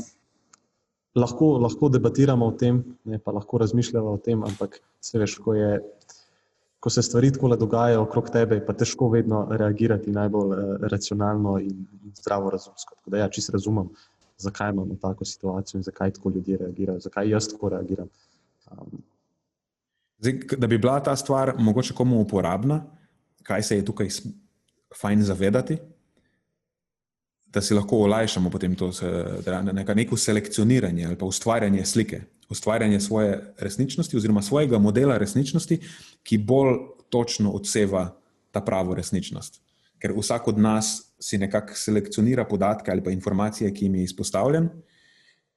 lahko, 1.14 1.52
lahko 1.62 1.90
debatiramo 1.94 2.48
o 2.50 2.54
tem, 2.58 2.80
ne, 3.04 3.20
pa 3.22 3.32
lahko 3.36 3.60
razmišljamo 3.62 4.16
o 4.16 4.18
tem, 4.18 4.42
ampak 4.44 4.80
se 5.00 5.20
veš, 5.22 5.36
ko, 5.44 5.54
je, 5.54 5.78
ko 6.82 6.90
se 6.90 7.02
stvari 7.06 7.30
tako 7.34 7.54
dogajajo 7.56 8.02
okrog 8.08 8.30
tebe, 8.34 8.58
pa 8.66 8.74
težko 8.74 9.08
vedno 9.14 9.44
reagirati 9.50 10.14
najbolj 10.14 10.56
uh, 10.56 10.88
racionalno 10.90 11.58
in, 11.62 11.86
in 12.02 12.16
zdravo 12.18 12.50
razumsko. 12.50 12.98
Tako 12.98 13.14
da 13.14 13.22
ja, 13.22 13.28
čisto 13.30 13.54
razumem, 13.54 13.92
zakaj 14.38 14.74
imamo 14.74 14.98
tako 15.02 15.24
situacijo 15.24 15.78
in 15.78 15.86
zakaj 15.86 16.10
tako 16.18 16.34
ljudje 16.34 16.58
reagirajo, 16.64 17.06
zakaj 17.06 17.30
jaz 17.30 17.48
tako 17.52 17.70
reagiram. 17.76 18.10
Um, 18.70 18.98
Zdaj, 20.18 20.40
da 20.58 20.66
bi 20.66 20.78
bila 20.78 21.00
ta 21.02 21.16
stvar 21.16 21.54
mogoče 21.58 21.94
komu 21.94 22.20
uporabna, 22.20 22.84
kaj 23.42 23.62
se 23.62 23.76
je 23.76 23.84
tukaj 23.84 24.08
fajn 25.00 25.22
zavedati, 25.22 25.78
da 27.46 27.60
si 27.60 27.74
lahko 27.74 27.96
olajšamo 28.04 28.50
potem 28.50 28.74
to 28.76 28.90
neka, 29.72 29.94
neko 29.94 30.16
selekcioniranje 30.16 31.06
ali 31.06 31.16
pa 31.16 31.26
ustvarjanje 31.26 31.84
slike, 31.84 32.20
ustvarjanje 32.48 33.00
svoje 33.00 33.54
resničnosti 33.58 34.16
oziroma 34.16 34.42
svojega 34.42 34.78
modela 34.78 35.18
resničnosti, 35.18 35.80
ki 36.22 36.38
bolj 36.38 36.76
točno 37.08 37.52
odseva 37.52 38.10
ta 38.50 38.60
pravo 38.60 38.94
resničnost. 38.94 39.60
Ker 39.98 40.12
vsak 40.16 40.48
od 40.48 40.58
nas 40.58 41.14
si 41.20 41.38
nekako 41.38 41.74
selekcionira 41.74 42.44
podatke 42.44 42.90
ali 42.90 43.04
pa 43.04 43.10
informacije, 43.10 43.72
ki 43.74 43.84
jim 43.84 43.94
je 43.94 44.02
izpostavljen, 44.02 44.68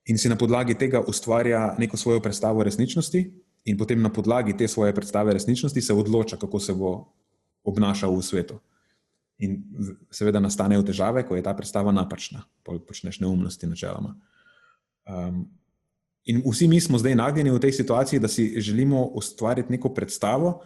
in 0.06 0.18
si 0.18 0.30
na 0.30 0.36
podlagi 0.36 0.74
tega 0.74 1.02
ustvarja 1.08 1.76
neko 1.80 1.98
svojo 1.98 2.20
predstavo 2.20 2.64
resničnosti, 2.64 3.32
in 3.66 3.78
potem 3.78 4.02
na 4.02 4.10
podlagi 4.10 4.58
te 4.58 4.68
svoje 4.68 4.96
predstave 4.96 5.34
resničnosti 5.34 5.82
se 5.82 5.94
odloča, 5.94 6.38
kako 6.38 6.60
se 6.60 6.74
bo 6.74 7.14
obnašal 7.64 8.16
v 8.16 8.26
svetu. 8.26 8.60
In 9.42 9.62
seveda 10.14 10.40
nastanejo 10.40 10.84
težave, 10.86 11.24
ko 11.26 11.36
je 11.36 11.44
ta 11.46 11.54
predstava 11.58 11.92
napačna, 11.92 12.44
počneš 12.64 13.20
neumnosti, 13.22 13.68
načeloma. 13.68 14.16
Um, 15.10 15.48
in 16.26 16.42
vsi 16.46 16.68
mi 16.68 16.82
smo 16.82 16.98
zdaj 17.02 17.16
nagnjeni 17.16 17.50
v 17.50 17.62
tej 17.62 17.74
situaciji, 17.74 18.20
da 18.20 18.28
si 18.28 18.62
želimo 18.62 19.04
ustvariti 19.18 19.72
neko 19.72 19.94
predstavo, 19.94 20.62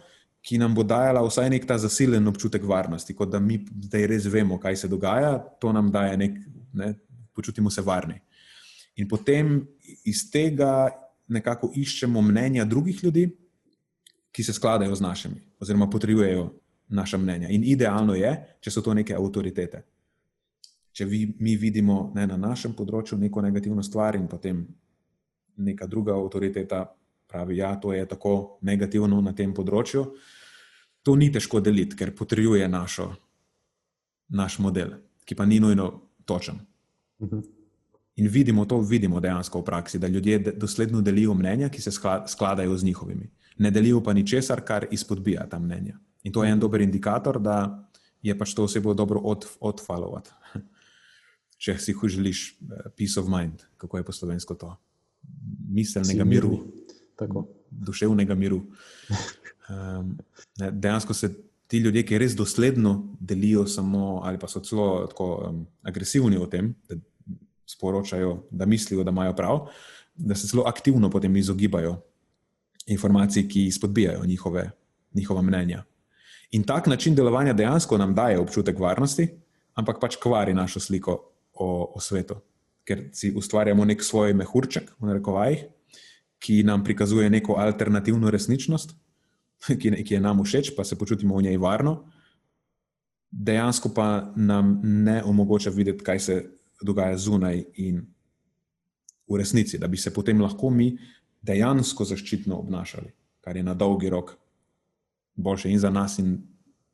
ki 0.46 0.60
nam 0.60 0.74
bo 0.76 0.84
dajala 0.86 1.24
vsaj 1.24 1.50
nek 1.50 1.64
ta 1.66 1.78
zasilen 1.78 2.28
občutek 2.28 2.64
varnosti, 2.64 3.16
kot 3.16 3.32
da 3.32 3.40
mi 3.40 3.58
zdaj 3.88 4.06
res 4.06 4.28
vemo, 4.30 4.60
kaj 4.60 4.76
se 4.76 4.88
dogaja, 4.88 5.38
to 5.60 5.72
nam 5.72 5.90
daje 5.90 6.16
nek, 6.16 6.36
ne, 6.72 6.92
počutimo 7.34 7.70
se 7.70 7.82
varni. 7.82 8.20
In 8.96 9.08
potem 9.08 9.58
iz 10.04 10.22
tega 10.30 10.88
nekako 11.28 11.72
iščemo 11.74 12.22
mnenja 12.22 12.64
drugih 12.64 13.04
ljudi, 13.04 13.28
ki 14.32 14.44
se 14.44 14.52
skladajo 14.52 14.94
z 14.94 15.00
našimi, 15.00 15.40
oziroma 15.60 15.90
potrjujejo 15.90 16.50
naša 16.88 17.18
mnenja. 17.18 17.48
In 17.48 17.64
idealno 17.64 18.14
je, 18.14 18.32
če 18.60 18.70
so 18.70 18.82
to 18.84 18.94
neke 18.94 19.14
avtoritete. 19.16 19.82
Če 20.92 21.04
vi, 21.04 21.22
mi 21.40 21.56
vidimo 21.56 22.10
ne, 22.14 22.26
na 22.26 22.36
našem 22.36 22.74
področju 22.76 23.18
neko 23.18 23.42
negativno 23.44 23.82
stvar 23.82 24.16
in 24.16 24.28
potem 24.28 24.62
neka 25.56 25.88
druga 25.88 26.14
avtoriteta 26.14 26.84
pravi, 27.26 27.56
da 27.56 27.62
ja, 27.62 27.74
to 27.80 27.92
je 27.92 28.06
tako 28.06 28.58
negativno 28.62 29.20
na 29.20 29.32
tem 29.32 29.54
področju, 29.54 30.04
to 31.02 31.16
ni 31.16 31.30
težko 31.32 31.60
deliti, 31.60 31.96
ker 31.96 32.14
potrjuje 32.14 32.68
našo, 32.68 33.10
naš 34.28 34.58
model, 34.58 34.96
ki 35.24 35.34
pa 35.34 35.46
ni 35.46 35.60
nujno 35.60 35.90
točen. 36.24 36.60
Uh 37.18 37.26
mhm. 37.26 37.55
In 38.16 38.28
vidimo 38.28 38.64
to, 38.64 38.80
vidimo 38.80 39.20
dejansko 39.20 39.60
v 39.60 39.64
praksi, 39.64 39.98
da 39.98 40.08
ljudje 40.08 40.38
dosledno 40.38 41.02
delijo 41.04 41.34
mnenja, 41.34 41.68
ki 41.68 41.82
se 41.82 41.90
skladajo 42.26 42.76
z 42.76 42.84
njihovimi. 42.84 43.30
Ne 43.58 43.70
delijo 43.70 44.00
pa 44.02 44.12
ničesar, 44.12 44.60
kar 44.64 44.86
izpodbija 44.90 45.46
ta 45.48 45.58
mnenja. 45.58 45.98
In 46.24 46.32
to 46.32 46.44
je 46.44 46.52
en 46.52 46.60
dober 46.60 46.80
indikator, 46.80 47.38
da 47.40 47.88
je 48.22 48.38
pač 48.38 48.54
to 48.54 48.64
osebo 48.64 48.94
dobro 48.94 49.20
odfollowati. 49.60 50.30
Od 50.54 50.62
Če 51.62 51.78
si 51.78 51.92
hočeš 51.92 52.16
želiš 52.16 52.40
eh, 52.52 52.88
peace 52.96 53.20
of 53.20 53.28
mind, 53.28 53.62
kako 53.76 53.96
je 53.96 54.04
po 54.04 54.12
slovensko 54.12 54.54
to? 54.54 54.76
Miselnega 55.68 56.24
miru. 56.24 56.58
Tako. 57.16 57.46
Duševnega 57.70 58.34
miru. 58.34 58.62
Um, 59.66 60.12
dejansko 60.70 61.14
se 61.14 61.28
ti 61.66 61.78
ljudje, 61.82 62.04
ki 62.06 62.18
res 62.22 62.36
dosledno 62.38 63.16
delijo, 63.18 63.64
samo, 63.66 64.20
ali 64.22 64.38
pa 64.38 64.46
so 64.46 64.60
celo 64.62 65.08
tako 65.10 65.26
um, 65.48 65.56
agresivni 65.82 66.38
v 66.38 66.46
tem, 66.46 66.68
da 66.86 66.94
sporočajo, 67.66 68.46
da 68.50 68.66
mislijo, 68.66 69.04
da 69.04 69.10
imajo 69.10 69.34
prav, 69.36 69.66
da 70.14 70.34
se 70.34 70.46
zelo 70.46 70.64
aktivno 70.66 71.10
potem 71.10 71.36
izogibajo 71.36 72.00
informacij, 72.86 73.48
ki 73.48 73.70
spodbijajo 73.70 74.24
njihove, 74.24 74.70
njihova 75.14 75.42
mnenja. 75.42 75.84
In 76.50 76.62
tak 76.62 76.86
način 76.86 77.14
delovanja 77.14 77.52
dejansko 77.52 77.98
nam 77.98 78.14
daje 78.14 78.38
občutek 78.38 78.78
varnosti, 78.78 79.28
ampak 79.74 80.00
pač 80.00 80.16
kvari 80.22 80.54
našo 80.54 80.80
sliko 80.80 81.18
o, 81.52 81.92
o 81.94 82.00
svetu, 82.00 82.36
ker 82.84 83.08
si 83.12 83.32
ustvarjamo 83.36 83.84
nek 83.84 84.02
svoj 84.02 84.34
mehurček, 84.34 84.92
v 85.00 85.10
narekovajih, 85.10 85.64
ki 86.38 86.62
nam 86.62 86.84
prikazuje 86.84 87.30
neko 87.30 87.56
alternativno 87.58 88.30
resničnost, 88.30 88.94
ki, 89.80 89.90
ki 90.04 90.14
je 90.14 90.20
nam 90.20 90.44
všeč, 90.44 90.76
pa 90.76 90.84
se 90.84 90.98
počutimo 90.98 91.36
v 91.36 91.48
njej 91.48 91.56
varno. 91.56 92.04
Dejansko 93.30 93.90
pa 93.94 94.32
nam 94.36 94.80
ne 94.82 95.22
omogoča 95.24 95.70
videti, 95.70 96.04
kaj 96.04 96.20
se 96.20 96.36
dogaja 96.82 97.16
zunaj 97.16 97.64
in 97.74 98.02
v 99.28 99.36
resnici, 99.36 99.78
da 99.78 99.88
bi 99.88 99.96
se 99.96 100.12
potem 100.14 100.40
lahko 100.40 100.70
mi 100.70 100.98
dejansko 101.42 102.04
zaščitno 102.04 102.58
obnašali, 102.58 103.10
kar 103.40 103.56
je 103.56 103.62
na 103.62 103.74
dolgi 103.74 104.10
rok 104.10 104.36
boljše 105.36 105.70
in 105.70 105.78
za 105.78 105.90
nas, 105.90 106.18
in 106.18 106.38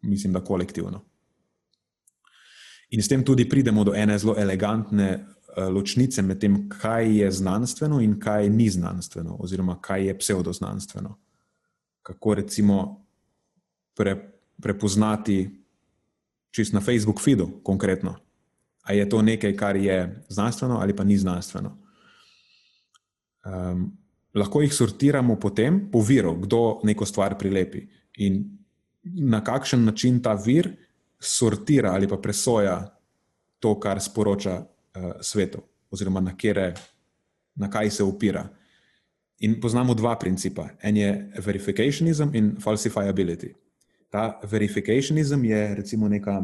mislim, 0.03 0.33
da 0.33 0.45
kolektivno. 0.45 1.03
In 2.91 3.03
s 3.03 3.09
tem 3.09 3.25
tudi 3.25 3.49
pridemo 3.49 3.85
do 3.85 3.95
ene 3.95 4.19
zelo 4.19 4.35
elegantne 4.39 5.13
uh, 5.17 5.69
ločnice 5.73 6.23
med 6.23 6.41
tem, 6.41 6.69
kaj 6.69 7.09
je 7.23 7.31
znanstveno 7.33 8.01
in 8.01 8.19
kaj 8.21 8.51
ni 8.51 8.69
znanstveno, 8.71 9.37
oziroma 9.41 9.79
kaj 9.81 10.07
je 10.07 10.19
pseudoznanstveno. 10.19 11.17
Kako 12.03 12.35
recimo 12.35 13.07
pre, 13.97 14.17
prepoznati 14.61 15.51
čist 16.51 16.73
na 16.73 16.81
Facebook 16.81 17.21
feedu 17.21 17.49
konkretno, 17.63 18.17
ali 18.83 18.99
je 18.99 19.09
to 19.09 19.23
nekaj, 19.23 19.57
kar 19.57 19.77
je 19.77 20.25
znanstveno 20.29 20.79
ali 20.81 20.97
pa 20.97 21.05
ni 21.05 21.19
znanstveno. 21.19 21.79
Um, 23.45 23.99
lahko 24.35 24.63
jih 24.63 24.75
sortiramo 24.75 25.37
potem 25.41 25.91
po 25.91 26.01
viru, 26.01 26.35
kdo 26.41 26.81
neko 26.85 27.07
stvar 27.07 27.39
prilepi 27.39 27.87
in 28.19 28.43
na 29.03 29.43
kakšen 29.45 29.85
način 29.85 30.21
ta 30.23 30.35
vir 30.35 30.71
sortira 31.21 31.93
ali 31.93 32.09
pa 32.09 32.17
presoja 32.17 32.99
to, 33.59 33.79
kar 33.81 34.01
sporoča 34.01 34.59
uh, 34.59 35.13
svetu, 35.21 35.63
oziroma 35.91 36.21
na, 36.21 36.37
kere, 36.37 36.75
na 37.55 37.71
kaj 37.71 37.91
se 37.91 38.05
opira. 38.05 38.49
In 39.43 39.61
poznamo 39.61 39.95
dva 39.95 40.17
principa. 40.19 40.69
En 40.83 40.97
je 40.97 41.31
verifikacionizem 41.39 42.35
in 42.35 42.57
falsifiability. 42.61 43.53
Ta 44.11 44.41
verifikacionizem 44.51 45.45
je 45.45 45.75
recimo 45.75 46.09
neka, 46.09 46.43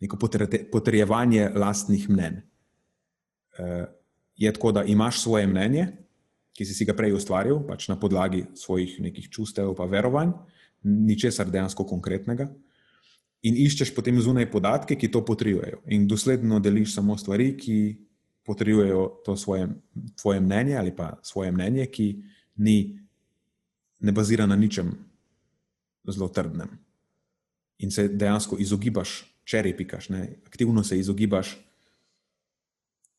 neko 0.00 0.18
potrjevanje 0.72 1.48
lastnih 1.54 2.08
mnenj. 2.10 2.40
Uh, 3.58 3.84
je 4.36 4.52
tako, 4.52 4.72
da 4.72 4.84
imaš 4.84 5.20
svoje 5.20 5.46
mnenje, 5.46 5.86
ki 6.56 6.64
si, 6.64 6.74
si 6.74 6.84
ga 6.88 6.94
prej 6.96 7.12
ustvaril, 7.16 7.60
pač 7.68 7.88
na 7.88 7.98
podlagi 8.00 8.46
svojih 8.56 8.98
nekih 9.00 9.28
čustev, 9.32 9.74
pa 9.76 9.84
verovanj, 9.84 10.32
ničesar 10.82 11.50
dejansko 11.52 11.84
konkretnega. 11.84 12.48
In 13.44 13.56
iščeš 13.56 13.94
potem 13.96 14.18
zunaj 14.20 14.50
podatke, 14.52 14.96
ki 14.96 15.08
to 15.12 15.22
potrjujejo. 15.24 15.82
In 15.92 16.08
dosledno 16.08 16.60
deliš 16.60 16.94
samo 16.94 17.16
stvari, 17.16 17.54
ki 17.56 17.76
potrjujejo 18.44 19.22
to 19.24 19.36
svoje, 19.36 19.68
svoje 20.16 20.40
mnenje 20.40 20.76
ali 20.76 20.96
pa 20.96 21.14
svoje 21.22 21.52
mnenje, 21.52 21.86
ki 21.86 22.08
ni, 22.56 22.98
ne 24.00 24.12
bazira 24.12 24.46
na 24.46 24.56
ničem 24.56 24.92
zelo 26.08 26.28
trdnem. 26.28 26.68
In 27.78 27.90
se 27.90 28.08
dejansko 28.08 28.58
izogibaš, 28.60 29.29
čeri 29.50 29.74
pikaš, 29.76 30.08
ne? 30.08 30.28
aktivno 30.46 30.84
se 30.86 30.98
izogibaš 30.98 31.56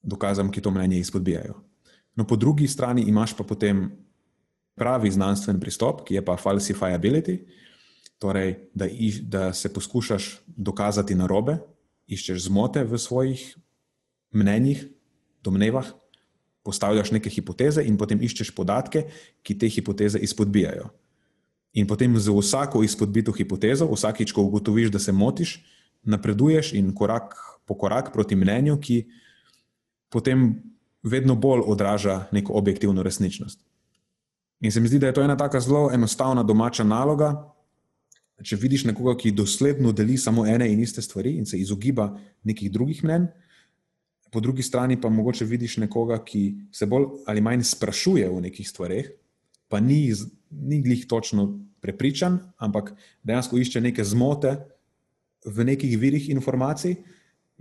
dokazom, 0.03 0.51
ki 0.51 0.61
to 0.61 0.71
mnenje 0.71 0.99
izpodbijajo. 0.99 1.57
No, 2.15 2.27
po 2.27 2.35
drugi 2.35 2.67
strani 2.67 3.03
imaš 3.07 3.35
pa 3.37 3.43
potem 3.43 3.91
pravi 4.75 5.11
znanstven 5.11 5.59
pristop, 5.59 6.05
ki 6.07 6.15
je 6.15 6.23
pa 6.25 6.37
falsifiability, 6.39 7.37
torej 8.19 8.55
da, 8.73 8.87
iš, 8.87 9.21
da 9.27 9.53
se 9.53 9.73
poskušaš 9.73 10.31
dokazati 10.47 11.15
na 11.15 11.27
robe, 11.27 11.57
iščeš 12.07 12.47
zmote 12.47 12.83
v 12.87 12.99
svojih 12.99 13.43
mnenjih, 14.31 14.85
domnevah, 15.43 15.87
postavljaš 16.63 17.11
neke 17.11 17.29
hipoteze 17.29 17.83
in 17.83 17.97
potem 17.97 18.21
iščeš 18.21 18.53
podatke, 18.55 19.07
ki 19.43 19.57
te 19.57 19.69
hipoteze 19.69 20.19
izpodbijajo. 20.21 20.91
In 21.73 21.87
potem 21.87 22.17
za 22.19 22.33
vsako 22.35 22.83
izpodbito 22.83 23.33
hipotezo, 23.33 23.87
vsakič, 23.89 24.33
ko 24.35 24.43
ugotoviš, 24.43 24.91
da 24.91 24.99
se 24.99 25.11
motiš, 25.11 25.55
napreduješ 26.03 26.73
in 26.73 26.95
korak 26.95 27.35
po 27.65 27.77
korak 27.77 28.13
proti 28.13 28.35
mnenju, 28.35 28.77
ki 28.81 29.05
potem 30.09 30.55
vedno 31.03 31.35
bolj 31.35 31.63
odraža 31.65 32.25
neko 32.31 32.53
objektivno 32.53 33.03
resničnost. 33.03 33.59
In 34.61 34.71
se 34.71 34.79
mi 34.79 34.87
zdi, 34.87 34.99
da 34.99 35.07
je 35.07 35.13
to 35.13 35.23
ena 35.23 35.37
tako 35.37 35.59
zelo 35.59 35.89
enostavna 35.93 36.43
domača 36.43 36.83
naloga. 36.83 37.31
Če 38.43 38.57
vidiš 38.57 38.85
nekoga, 38.89 39.15
ki 39.17 39.31
dosledno 39.31 39.91
deli 39.93 40.17
samo 40.17 40.45
ene 40.45 40.67
in 40.73 40.81
iste 40.81 41.01
stvari 41.01 41.35
in 41.37 41.45
se 41.45 41.57
izogiba 41.57 42.11
nekih 42.43 42.71
drugih 42.71 43.03
mnen, 43.03 43.27
po 44.31 44.39
drugi 44.39 44.63
strani 44.63 44.95
pa 45.01 45.09
mogoče 45.09 45.45
vidiš 45.45 45.77
nekoga, 45.77 46.21
ki 46.25 46.67
se 46.71 46.85
bolj 46.85 47.05
ali 47.27 47.41
manj 47.41 47.63
sprašuje 47.67 48.29
o 48.29 48.39
nekih 48.41 48.69
stvareh, 48.69 49.11
pa 49.67 49.79
ni, 49.79 50.13
ni 50.49 50.81
glih 50.81 51.05
točno 51.07 51.59
prepričan, 51.81 52.39
ampak 52.57 52.93
dejansko 53.23 53.57
išče 53.57 53.81
neke 53.81 54.03
zmote 54.03 54.55
v 55.45 55.65
nekih 55.65 55.97
virih 55.99 56.29
informacij, 56.29 56.95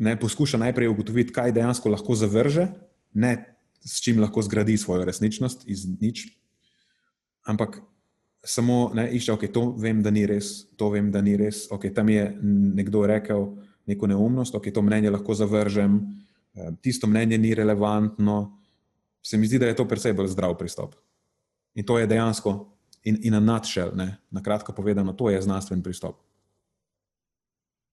ne 0.01 0.17
poskuša 0.21 0.59
najprej 0.59 0.89
ugotoviti, 0.89 1.33
kaj 1.33 1.53
dejansko 1.53 1.93
lahko 1.93 2.17
zavrže, 2.17 2.69
ne 3.15 3.37
s 3.85 4.01
čim 4.01 4.21
lahko 4.21 4.43
zgradi 4.43 4.77
svojo 4.79 5.05
resničnost 5.05 5.65
iz 5.69 5.87
nič, 6.01 6.27
ampak 7.49 7.81
samo 8.45 8.91
ne, 8.95 9.09
išče, 9.13 9.33
ok, 9.33 9.45
to 9.53 9.65
vem, 9.77 10.03
da 10.03 10.11
ni 10.11 10.25
res, 10.29 10.71
to 10.77 10.91
vem, 10.93 11.11
da 11.13 11.21
ni 11.25 11.37
res, 11.37 11.67
ok, 11.73 11.91
tam 11.95 12.09
je 12.09 12.25
nekdo 12.77 13.05
rekel 13.09 13.51
neko 13.89 14.09
neumnost, 14.09 14.55
ok, 14.57 14.71
to 14.73 14.83
mnenje 14.83 15.13
lahko 15.13 15.35
zavržem, 15.37 16.01
eh, 16.55 16.73
tisto 16.81 17.07
mnenje 17.07 17.39
ni 17.39 17.55
relevantno. 17.55 18.57
Se 19.23 19.37
mi 19.37 19.47
zdi, 19.47 19.59
da 19.59 19.69
je 19.69 19.77
to 19.77 19.85
precej 19.85 20.15
bolj 20.17 20.33
zdrav 20.33 20.57
pristop. 20.59 20.95
In 21.75 21.85
to 21.85 21.99
je 21.99 22.07
dejansko, 22.09 22.55
in, 23.05 23.19
in 23.23 23.37
na 23.37 23.41
nutshell, 23.41 23.93
ne, 23.97 24.17
na 24.31 24.43
kratko 24.43 24.73
povedano, 24.73 25.13
to 25.13 25.31
je 25.31 25.43
znanstven 25.43 25.83
pristop. 25.83 26.21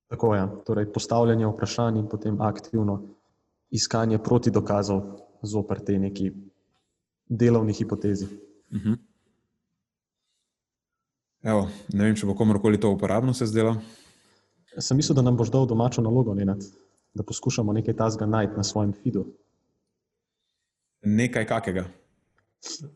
Tako 0.07 0.35
je, 0.35 0.47
torej 0.65 0.91
postavljanje 0.93 1.47
vprašanj 1.47 1.97
in 1.99 2.07
potem 2.09 2.41
aktivno 2.41 3.01
iskanje 3.69 4.17
proti 4.23 4.51
dokazov 4.51 5.01
zoper 5.41 5.79
te 5.79 5.99
neki 5.99 6.31
delovni 7.29 7.73
hipotezi. 7.73 8.25
Uh 8.25 8.77
mhm. 8.77 8.89
-huh. 8.89 8.97
Evo, 11.43 11.67
ne 11.93 12.03
vem, 12.03 12.15
če 12.15 12.25
bo 12.25 12.35
komorkoli 12.35 12.79
to 12.79 12.89
uporabno 12.91 13.33
se 13.33 13.45
zdelo. 13.45 13.75
Sem 14.79 14.97
mislil, 14.97 15.15
da 15.15 15.21
nam 15.21 15.37
boš 15.37 15.51
dal 15.53 15.65
domačo 15.65 16.01
nalogo, 16.01 16.33
Nenad, 16.33 16.63
da 17.13 17.23
poskušamo 17.23 17.73
nekaj 17.73 17.95
tasga 17.95 18.25
najti 18.25 18.57
na 18.57 18.63
svojem 18.63 18.93
feedu. 18.93 19.25
Nekaj 21.01 21.45
kakega. 21.47 21.85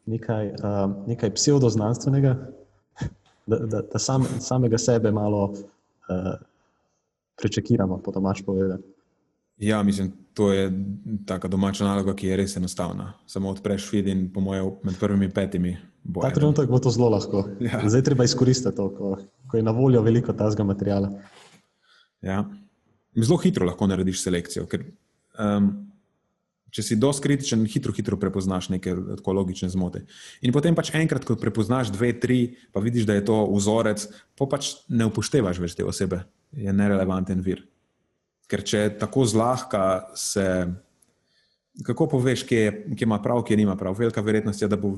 Nekaj, 0.06 0.48
uh, 0.48 1.08
nekaj 1.08 1.34
pseudoznanstvenega, 1.34 2.36
da, 3.50 3.58
da, 3.58 3.82
da 3.82 4.00
sam, 4.00 4.26
samega 4.40 4.78
sebe 4.78 5.12
malo 5.12 5.44
uh, 5.44 6.34
prečekiramo, 7.40 8.02
po 8.04 8.12
domač 8.12 8.42
povedano. 8.46 8.84
Ja, 9.62 9.84
mislim, 9.84 10.12
to 10.34 10.50
je 10.54 10.72
taka 11.26 11.48
domača 11.48 11.86
naloga, 11.86 12.16
ki 12.18 12.32
je 12.32 12.38
res 12.40 12.56
enostavna. 12.58 13.12
Samo 13.30 13.52
odpreš 13.54 13.90
feed 13.92 14.08
in 14.10 14.24
po 14.34 14.42
mojem, 14.42 14.72
med 14.84 14.98
prvimi 15.00 15.30
petimi. 15.30 15.76
Ta 16.22 16.32
trenutek 16.34 16.70
bo 16.70 16.80
to 16.82 16.90
zelo 16.90 17.12
lahko. 17.14 17.46
Ja. 17.62 17.84
Zdaj 17.86 18.02
treba 18.08 18.26
izkoristiti 18.26 18.74
to, 18.76 18.88
ko, 18.96 19.12
ko 19.48 19.58
je 19.58 19.64
na 19.64 19.72
voljo 19.72 20.02
veliko 20.02 20.34
tazga 20.34 20.66
materijala. 20.66 21.12
Ja. 22.26 22.42
Zelo 23.14 23.38
hitro 23.44 23.68
lahko 23.70 23.86
narediš 23.92 24.24
selekcijo, 24.24 24.66
ker 24.72 24.88
um, 25.38 25.70
če 26.72 26.84
si 26.86 26.98
dosti 27.00 27.26
kritičen, 27.26 27.66
hitro, 27.70 27.94
hitro 27.96 28.18
prepoznaš 28.20 28.70
neke 28.72 28.94
logične 28.96 29.70
zmote. 29.72 30.06
In 30.42 30.54
potem 30.56 30.76
pač 30.78 30.94
enkrat, 30.96 31.26
ko 31.28 31.36
prepoznaš 31.40 31.92
dve, 31.92 32.14
tri, 32.16 32.56
pa 32.72 32.84
vidiš, 32.84 33.08
da 33.10 33.18
je 33.18 33.26
to 33.28 33.44
vzorec, 33.52 34.08
pa 34.40 34.48
pač 34.50 34.74
ne 34.88 35.08
upoštevaš 35.10 35.60
več 35.64 35.76
te 35.78 35.86
osebe, 35.88 36.24
je 36.56 36.72
nerelevanten 36.76 37.44
vir. 37.44 37.66
Ker 38.52 38.64
če 38.68 38.86
tako 39.00 39.26
zlahka 39.28 39.84
se, 40.20 40.46
kako 41.88 42.10
poveš, 42.16 42.46
kje, 42.48 42.64
je, 42.64 42.74
kje 42.96 43.08
ima 43.08 43.20
prav, 43.24 43.44
kje 43.48 43.60
nima 43.60 43.76
prav, 43.80 43.96
velika 44.00 44.24
verjetnost 44.24 44.64
je, 44.64 44.72
da 44.72 44.80
bo 44.80 44.96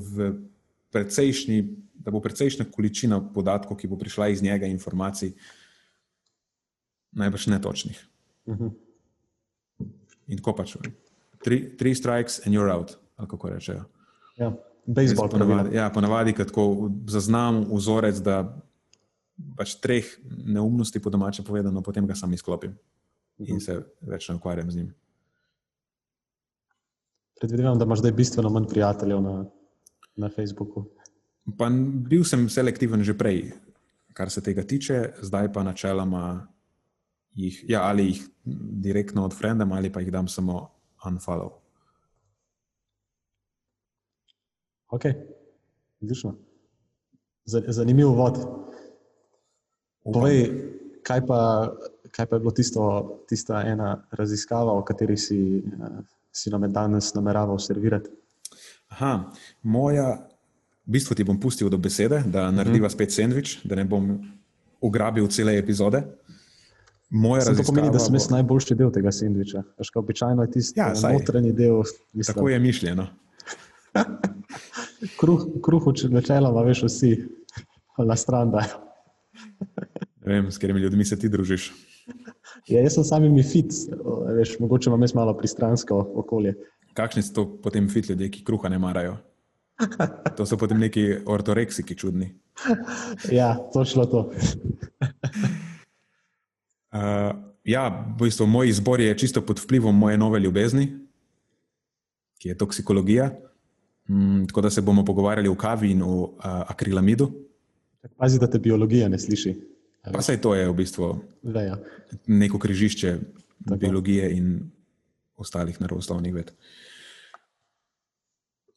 precejšnji, 0.94 1.60
da 2.06 2.14
bo 2.14 2.22
precejšnja 2.22 2.68
količina 2.70 3.18
podatkov, 3.34 3.78
ki 3.80 3.90
bo 3.90 3.98
prišla 3.98 4.30
iz 4.30 4.42
njega, 4.46 4.70
informacij, 4.70 5.34
najbrž 7.18 7.50
netočnih. 7.54 7.98
Uh 8.46 8.54
mhm. 8.54 8.64
-huh. 8.64 8.80
In 10.28 10.38
tako 10.40 10.54
pač. 10.56 10.76
Three, 11.44 11.76
three 11.76 11.94
strikes 11.94 12.40
and 12.46 12.54
you're 12.54 12.72
out, 12.72 12.96
kako 13.16 13.48
rečejo. 13.48 13.84
Ja, 14.36 14.52
baseball. 14.86 15.28
Ponavadi, 15.30 15.76
ja, 15.76 15.90
ponavadi 15.90 16.32
ko 16.32 16.90
zaznam 17.06 17.64
vzorec, 17.68 18.18
da 18.24 18.42
pač 19.58 19.76
treh 19.82 20.08
neumnosti, 20.24 21.02
po 21.02 21.10
domače 21.10 21.44
povedano, 21.44 21.82
potem 21.82 22.06
ga 22.06 22.14
sam 22.14 22.32
izklopim 22.32 22.74
in 23.38 23.56
mhm. 23.56 23.62
se 23.62 23.80
več 24.06 24.28
ne 24.30 24.36
ukvarjam 24.38 24.70
z 24.70 24.76
njim. 24.76 24.92
Predvidevam, 27.40 27.78
da 27.78 27.84
imaš 27.84 28.00
zdaj 28.00 28.12
bistveno 28.14 28.50
manj 28.50 28.68
prijateljev 28.70 29.20
na, 29.22 29.34
na 30.16 30.30
Facebooku. 30.30 30.86
Pa 31.58 31.68
bil 32.08 32.22
sem 32.24 32.46
selektiven 32.48 33.02
že 33.04 33.16
prej, 33.18 33.50
kar 34.14 34.30
se 34.30 34.40
tega 34.40 34.62
tiče, 34.62 35.18
zdaj 35.20 35.50
pa 35.52 35.64
načeloma 35.66 36.46
jih, 37.34 37.58
ja, 37.68 37.82
ali 37.90 38.06
jih 38.12 38.22
direktno 38.86 39.26
odfrendam, 39.26 39.74
ali 39.74 39.90
pa 39.92 40.00
jih 40.00 40.12
dam 40.14 40.30
samo 40.30 40.73
unfollow. 41.06 41.52
Ok, 44.94 45.04
odlično. 46.02 46.34
Zanimiv 47.46 48.14
vod. 48.14 48.38
Povej, 50.04 50.38
kaj 51.02 51.24
pa, 51.26 51.40
kaj 52.10 52.26
pa 52.26 52.36
je 52.36 52.40
bilo 52.40 52.52
tisto, 52.52 52.84
tista 53.28 53.62
ena 53.66 53.96
raziskava, 54.12 54.72
o 54.72 54.84
kateri 54.84 55.16
si, 55.16 55.62
si 56.32 56.52
nam 56.52 56.68
danes 56.72 57.14
nameraval 57.14 57.58
servirati? 57.58 58.12
Aha, 58.94 59.32
moja, 59.62 60.28
v 60.86 60.96
bistvu 60.96 61.16
ti 61.16 61.24
bom 61.24 61.40
pustil 61.40 61.72
do 61.72 61.80
besede, 61.80 62.22
da 62.26 62.50
narediva 62.52 62.90
spet 62.92 63.12
sendvič, 63.12 63.58
da 63.64 63.80
ne 63.80 63.84
bom 63.88 64.12
ugrabil 64.84 65.26
cele 65.32 65.56
epizode. 65.58 66.04
Moja 67.10 67.44
to 67.44 67.62
pomeni, 67.66 67.90
da 67.92 67.98
sem 67.98 68.14
jaz 68.14 68.28
bo... 68.28 68.34
najboljši 68.36 68.74
del 68.74 68.90
tega 68.92 69.12
sendviča. 69.12 69.62
Veš, 69.78 69.90
običajno 70.00 70.42
je 70.42 70.50
tisti 70.50 70.80
ja, 70.80 70.92
notranji 71.12 71.52
del. 71.52 71.82
Mislim. 72.12 72.34
Tako 72.34 72.48
je 72.48 72.58
mišljeno. 72.58 73.06
kruh, 75.20 75.46
kruh 75.62 75.88
načeloma, 76.10 76.62
veš, 76.62 76.82
vsi 76.88 77.12
na 77.98 78.16
stran 78.16 78.50
dajo. 78.50 78.80
Vem, 80.24 80.50
s 80.50 80.58
katerimi 80.58 80.80
ljudmi 80.80 81.04
se 81.04 81.18
ti 81.18 81.28
družiš. 81.28 81.72
Ja, 82.68 82.80
jaz 82.80 82.94
sem 82.96 83.04
samimi 83.04 83.42
fit, 83.42 83.72
veš, 84.36 84.56
mogoče 84.60 84.90
imam 84.90 85.02
jaz 85.02 85.14
malo 85.14 85.36
pristransko 85.36 85.98
okolje. 86.24 86.54
Kakšni 86.94 87.22
so 87.22 87.34
to 87.34 87.44
potem 87.62 87.88
fit 87.90 88.08
ljudje, 88.08 88.30
ki 88.30 88.44
kruha 88.44 88.68
ne 88.72 88.78
marajo? 88.78 89.16
To 90.36 90.46
so 90.46 90.56
potem 90.56 90.78
neki 90.80 91.26
ortoreksiki 91.26 91.96
čudni. 91.98 92.30
Ja, 93.32 93.56
točno 93.72 94.06
to. 94.06 94.30
Uh, 96.94 97.34
ja, 97.66 97.88
v 97.90 98.22
bistvu 98.22 98.46
moj 98.46 98.70
izbor 98.70 99.00
je 99.02 99.18
čisto 99.18 99.42
pod 99.42 99.58
vplivom 99.58 99.96
moje 99.98 100.18
nove 100.18 100.38
ljubezni, 100.40 100.92
ki 102.38 102.48
je 102.48 102.58
toksikologija. 102.58 103.32
Mm, 104.08 104.46
tako 104.46 104.60
da 104.60 104.70
se 104.70 104.82
bomo 104.82 105.04
pogovarjali 105.04 105.48
o 105.48 105.54
kavi 105.54 105.90
in 105.90 106.02
o 106.02 106.14
uh, 106.22 106.38
akrilamidu. 106.44 107.32
Pazi, 108.16 108.38
da 108.38 108.46
te 108.50 108.58
biologija 108.58 109.08
ne 109.08 109.18
sliši. 109.18 109.54
Pa 110.12 110.22
sej 110.22 110.36
to 110.44 110.54
je 110.54 110.68
v 110.68 110.74
bistvu 110.76 111.08
Veja. 111.42 111.78
neko 112.26 112.58
križišče 112.58 113.18
tako. 113.64 113.78
biologije 113.80 114.30
in 114.36 114.70
ostalih 115.36 115.80
naravoslovnih 115.80 116.34
ved. 116.34 116.52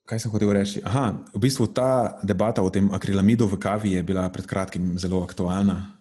Kaj 0.07 0.23
sem 0.23 0.31
hotel 0.31 0.53
reči? 0.55 0.81
Aha, 0.87 1.11
v 1.35 1.39
bistvu 1.43 1.67
ta 1.67 2.17
debata 2.23 2.63
o 2.63 2.71
tem 2.71 2.87
akrilamidu 2.95 3.45
v 3.45 3.59
kavi 3.59 3.91
je 3.99 4.03
bila 4.03 4.29
pred 4.31 4.47
kratkim 4.47 4.95
zelo 4.97 5.21
aktualna 5.23 5.96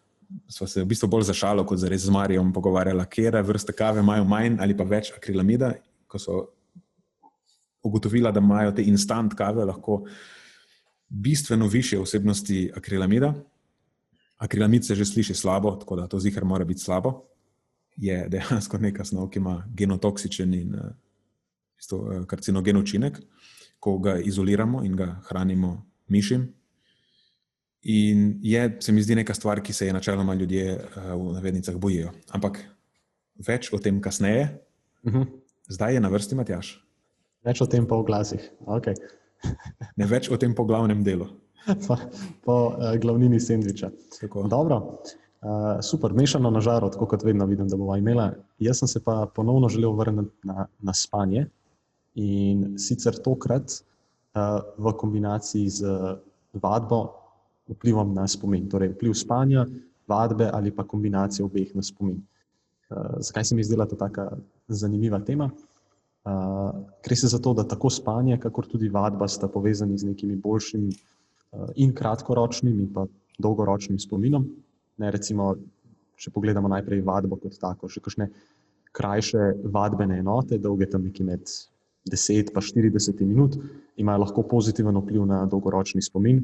smo 0.49 0.67
se 0.67 0.83
v 0.83 0.87
bistvu 0.87 1.09
bolj 1.09 1.23
za 1.31 1.35
šalo, 1.35 1.65
kot 1.67 1.79
za 1.79 1.89
res 1.89 2.03
z 2.03 2.11
Marijo 2.11 2.45
pogovarjali, 2.55 3.05
kje 3.11 3.43
vrste 3.43 3.73
kave 3.73 4.01
imajo 4.01 4.25
manj 4.25 4.59
ali 4.61 4.77
pa 4.77 4.85
več 4.85 5.13
akrilamida. 5.17 5.75
Ko 6.07 6.19
so 6.19 6.47
ugotovila, 7.83 8.33
da 8.33 8.41
imajo 8.41 8.73
te 8.73 8.83
instant 8.83 9.35
kave 9.35 9.65
lahko 9.65 10.05
bistveno 11.09 11.67
više 11.67 11.99
vsebnosti 11.99 12.73
akrilamida. 12.77 13.35
Akrilamid 14.37 14.87
se 14.87 14.95
že 14.95 15.05
sliši 15.05 15.35
slabo, 15.35 15.77
tako 15.77 15.97
da 15.97 16.07
to 16.07 16.19
zihar 16.21 16.45
mora 16.45 16.65
biti 16.65 16.81
slabo. 16.81 17.23
Je 17.97 18.29
dejansko 18.29 18.79
neka 18.79 19.05
snov, 19.05 19.31
ki 19.31 19.39
ima 19.39 19.65
genotoksičen 19.75 20.55
in 20.55 20.75
uh, 20.75 22.27
karcinogen 22.27 22.77
učinek, 22.77 23.21
ko 23.81 23.99
ga 23.99 24.19
izoliramo 24.19 24.85
in 24.85 24.97
ga 24.97 25.23
hranimo 25.29 25.87
mišim, 26.09 26.53
In 27.87 28.39
je, 28.43 28.77
se 28.83 28.93
mi 28.93 29.03
zdi, 29.03 29.15
neka 29.15 29.35
stvar, 29.35 29.61
ki 29.63 29.73
se 29.73 29.87
je 29.87 29.93
načeloma 29.95 30.35
ljudje 30.35 30.73
uh, 30.75 31.13
v 31.15 31.35
navednicah 31.37 31.77
bojijo. 31.79 32.11
Ampak 32.35 32.59
več 33.47 33.69
o 33.71 33.79
tem 33.79 34.01
kasneje, 34.03 34.49
uh 35.05 35.13
mhm. 35.13 35.23
-huh. 35.23 35.27
zdaj 35.69 35.95
je 35.95 36.01
na 36.01 36.09
vrsti 36.09 36.35
Matjaš. 36.35 36.83
Več 37.45 37.61
o 37.63 37.67
tem 37.67 37.87
po 37.87 38.03
glasih. 38.03 38.43
Okay. 38.67 38.95
ne 39.97 40.07
več 40.07 40.31
o 40.31 40.37
tem 40.37 40.55
po 40.55 40.65
glavnem 40.65 41.05
delu. 41.05 41.29
po 41.87 41.97
po 42.45 42.57
uh, 42.75 42.97
glavnini 42.99 43.41
sendviča. 43.41 43.91
Dobro. 44.51 44.99
Uh, 45.43 45.79
super, 45.81 46.13
mešano 46.13 46.51
na 46.51 46.61
žaro, 46.61 46.89
tako 46.91 47.07
kot 47.07 47.23
vedno 47.23 47.47
vidim, 47.47 47.69
da 47.69 47.77
bomo 47.77 47.97
imeli. 47.97 48.31
Jaz 48.59 48.79
sem 48.79 48.89
se 48.89 49.05
pa 49.05 49.31
ponovno 49.35 49.69
želel 49.69 49.93
vrniti 49.93 50.35
na, 50.43 50.67
na 50.81 50.95
spanje 50.95 51.47
in 52.15 52.79
sicer 52.79 53.15
tokrat 53.15 53.71
uh, 54.35 54.59
v 54.79 54.93
kombinaciji 54.97 55.71
z 55.71 55.87
vadbo 56.53 57.26
vplivom 57.69 58.15
na 58.15 58.27
spomin, 58.29 58.69
torej 58.71 58.95
vpliv 58.95 59.15
spanja, 59.15 59.67
vadbe 60.09 60.51
ali 60.53 60.71
pa 60.71 60.85
kombinacija 60.87 61.45
obeh 61.47 61.75
na 61.75 61.83
spomin. 61.83 62.21
Uh, 62.91 63.19
zakaj 63.19 63.45
se 63.45 63.55
mi 63.55 63.65
zdela 63.65 63.87
ta 63.87 63.97
tako 63.97 64.39
zanimiva 64.69 65.21
tema? 65.21 65.51
Uh, 66.27 66.83
gre 67.05 67.17
se 67.17 67.29
za 67.29 67.39
to, 67.39 67.55
da 67.55 67.65
tako 67.67 67.91
spanje, 67.91 68.39
kakor 68.39 68.67
tudi 68.67 68.89
vadba 68.89 69.29
sta 69.29 69.49
povezani 69.49 69.99
z 69.99 70.07
nekimi 70.07 70.37
boljšimi 70.37 70.89
uh, 70.89 71.69
in 71.75 71.95
kratkoročnim 71.95 72.81
in 72.81 72.93
pa 72.93 73.07
dolgoročnim 73.39 73.99
spominom. 73.99 74.47
Ne, 74.97 75.11
recimo, 75.11 75.55
če 76.17 76.31
pogledamo 76.31 76.69
najprej 76.69 77.03
vadbo 77.05 77.37
kot 77.37 77.59
tako, 77.61 77.91
še 77.91 78.01
kakšne 78.01 78.31
krajše 78.97 79.51
vadbene 79.75 80.23
enote, 80.23 80.59
dolge 80.59 80.89
tam 80.91 81.05
nekje 81.05 81.27
med 81.27 81.51
10 82.07 82.55
in 82.55 82.93
40 82.95 83.27
minut, 83.27 83.59
imajo 84.01 84.23
lahko 84.23 84.47
pozitiven 84.47 84.97
vpliv 85.03 85.27
na 85.29 85.43
dolgoročni 85.51 86.03
spomin 86.03 86.41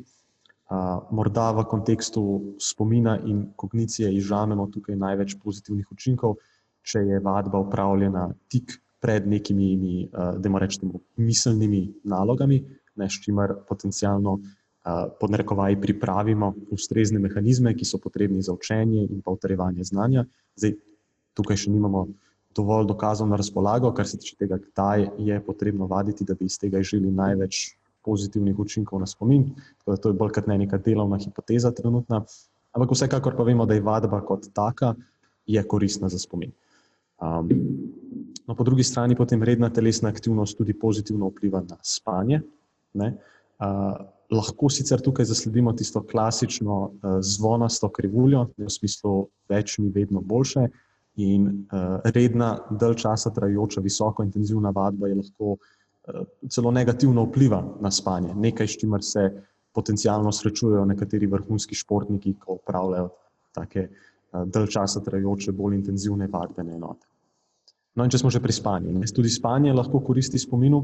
morda 1.11 1.51
v 1.53 1.65
kontekstu 1.69 2.23
spomina 2.59 3.19
in 3.27 3.53
kognicije 3.57 4.13
izžamemo 4.15 4.67
tukaj 4.73 4.97
največ 4.97 5.37
pozitivnih 5.43 5.93
učinkov, 5.93 6.39
če 6.83 6.99
je 6.99 7.21
vadba 7.21 7.61
upravljena 7.61 8.31
tik 8.49 8.79
pred 9.03 9.27
nekimi, 9.27 10.09
da 10.13 10.49
moramo 10.49 10.59
reči, 10.63 10.81
miselnimi 11.17 11.83
nalogami, 12.05 12.63
ne, 12.97 13.09
s 13.09 13.23
čimer 13.25 13.55
potencialno 13.69 14.39
pod 15.21 15.31
narekovaji 15.31 15.81
pripravimo 15.81 16.55
ustrezne 16.71 17.19
mehanizme, 17.23 17.75
ki 17.75 17.87
so 17.87 17.99
potrebni 18.03 18.43
za 18.43 18.53
učenje 18.53 19.07
in 19.11 19.21
pa 19.23 19.31
utrjevanje 19.31 19.85
znanja. 19.85 20.25
Zdaj, 20.59 20.75
tukaj 21.39 21.61
še 21.65 21.71
nimamo 21.71 22.07
dovolj 22.55 22.89
dokazov 22.91 23.29
na 23.31 23.39
razpolago, 23.39 23.93
kar 23.95 24.09
se 24.09 24.19
tiče 24.19 24.37
tega, 24.43 24.59
kdaj 24.59 25.07
je 25.19 25.39
potrebno 25.45 25.87
vaditi, 25.87 26.25
da 26.25 26.35
bi 26.35 26.51
iz 26.51 26.59
tega 26.59 26.83
želi 26.83 27.11
največ 27.11 27.77
pozitivnih 28.05 28.59
učinkov 28.59 29.01
na 29.01 29.07
spomin. 29.07 29.51
To 29.85 29.95
je 29.95 30.15
bolj 30.15 30.35
kot 30.37 30.47
ne 30.51 30.59
neka 30.65 30.79
delovna 30.79 31.19
hipoteza 31.23 31.73
trenutna. 31.73 32.25
Ampak 32.73 32.95
vsekakor 32.95 33.37
pa 33.37 33.45
vemo, 33.45 33.67
da 33.67 33.75
je 33.75 33.85
vadba 33.85 34.21
kot 34.25 34.49
taka 34.55 34.95
koristna 35.69 36.09
za 36.09 36.19
spomin. 36.19 36.53
Um, 37.23 37.49
no, 38.47 38.55
po 38.55 38.65
drugi 38.65 38.83
strani 38.83 39.17
potem 39.17 39.43
redna 39.43 39.71
telesna 39.71 40.09
aktivnost 40.09 40.59
tudi 40.59 40.75
pozitivno 40.75 41.29
vpliva 41.29 41.61
na 41.69 41.77
spanje. 41.83 42.41
Ne? 42.95 43.15
Uh, 43.61 44.07
lahko 44.31 44.71
sicer 44.71 45.01
tukaj 45.01 45.25
zasledimo 45.25 45.73
tisto 45.73 46.03
klasično 46.03 46.79
uh, 46.83 47.21
zvonasto 47.21 47.89
krivuljo, 47.89 48.49
v 48.57 48.71
smislu 48.71 49.29
več 49.49 49.79
ni 49.79 49.91
vedno 49.91 50.21
boljše. 50.21 50.67
In 51.21 51.47
uh, 51.69 52.01
redna, 52.15 52.57
dalj 52.71 52.97
časa 53.05 53.31
trajajoča, 53.31 53.85
visoko 53.85 54.25
intenzivna 54.25 54.73
vadba 54.75 55.11
je 55.11 55.21
lahko 55.21 55.53
uh, 55.53 55.71
celo 56.51 56.71
negativno 56.71 57.25
vpliva 57.25 57.63
na 57.81 57.91
spanje. 57.91 58.35
Nekaj, 58.35 58.69
s 58.69 58.79
čimer 58.79 59.05
se 59.05 59.29
potencialno 59.73 60.33
srečujejo 60.33 60.85
nekateri 60.85 61.27
vrhunski 61.27 61.75
športniki, 61.75 62.35
ko 62.39 62.59
upravljajo 62.61 63.09
take 63.53 63.89
dalj 64.33 64.69
časa 64.73 65.01
trajajoče, 65.05 65.53
bolj 65.53 65.77
intenzivne 65.77 66.29
vadbene 66.33 66.75
enote. 66.75 67.07
No, 67.95 68.05
in 68.05 68.11
če 68.13 68.23
smo 68.23 68.31
že 68.33 68.41
pri 68.41 68.55
spanju, 68.57 68.93
ne? 68.97 69.09
tudi 69.13 69.29
spanje 69.29 69.73
lahko 69.77 70.01
koristi 70.01 70.41
spominu, 70.41 70.81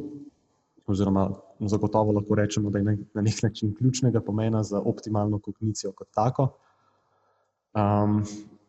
oziroma 0.88 1.28
zagotovo 1.68 2.12
lahko 2.16 2.36
rečemo, 2.36 2.70
da 2.70 2.78
je 2.80 2.96
na 3.14 3.22
nek 3.24 3.42
način 3.42 3.74
ključnega 3.76 4.20
pomena 4.24 4.62
za 4.62 4.80
optimalno 4.80 5.38
kognicijo 5.38 5.92
kot 5.92 6.08
tako. 6.14 6.48
Um, 7.76 8.22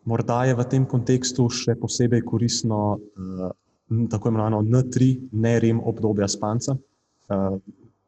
morda 0.05 0.43
je 0.45 0.55
v 0.55 0.65
tem 0.71 0.85
kontekstu 0.87 1.47
še 1.51 1.75
posebej 1.79 2.23
koristno 2.27 2.79
uh, 2.95 3.51
tako 4.09 4.29
imenovano 4.29 4.61
N3, 4.61 5.29
ne 5.31 5.59
rem 5.59 5.79
obdobja 5.83 6.27
spanca. 6.27 6.75
Uh, 7.29 7.57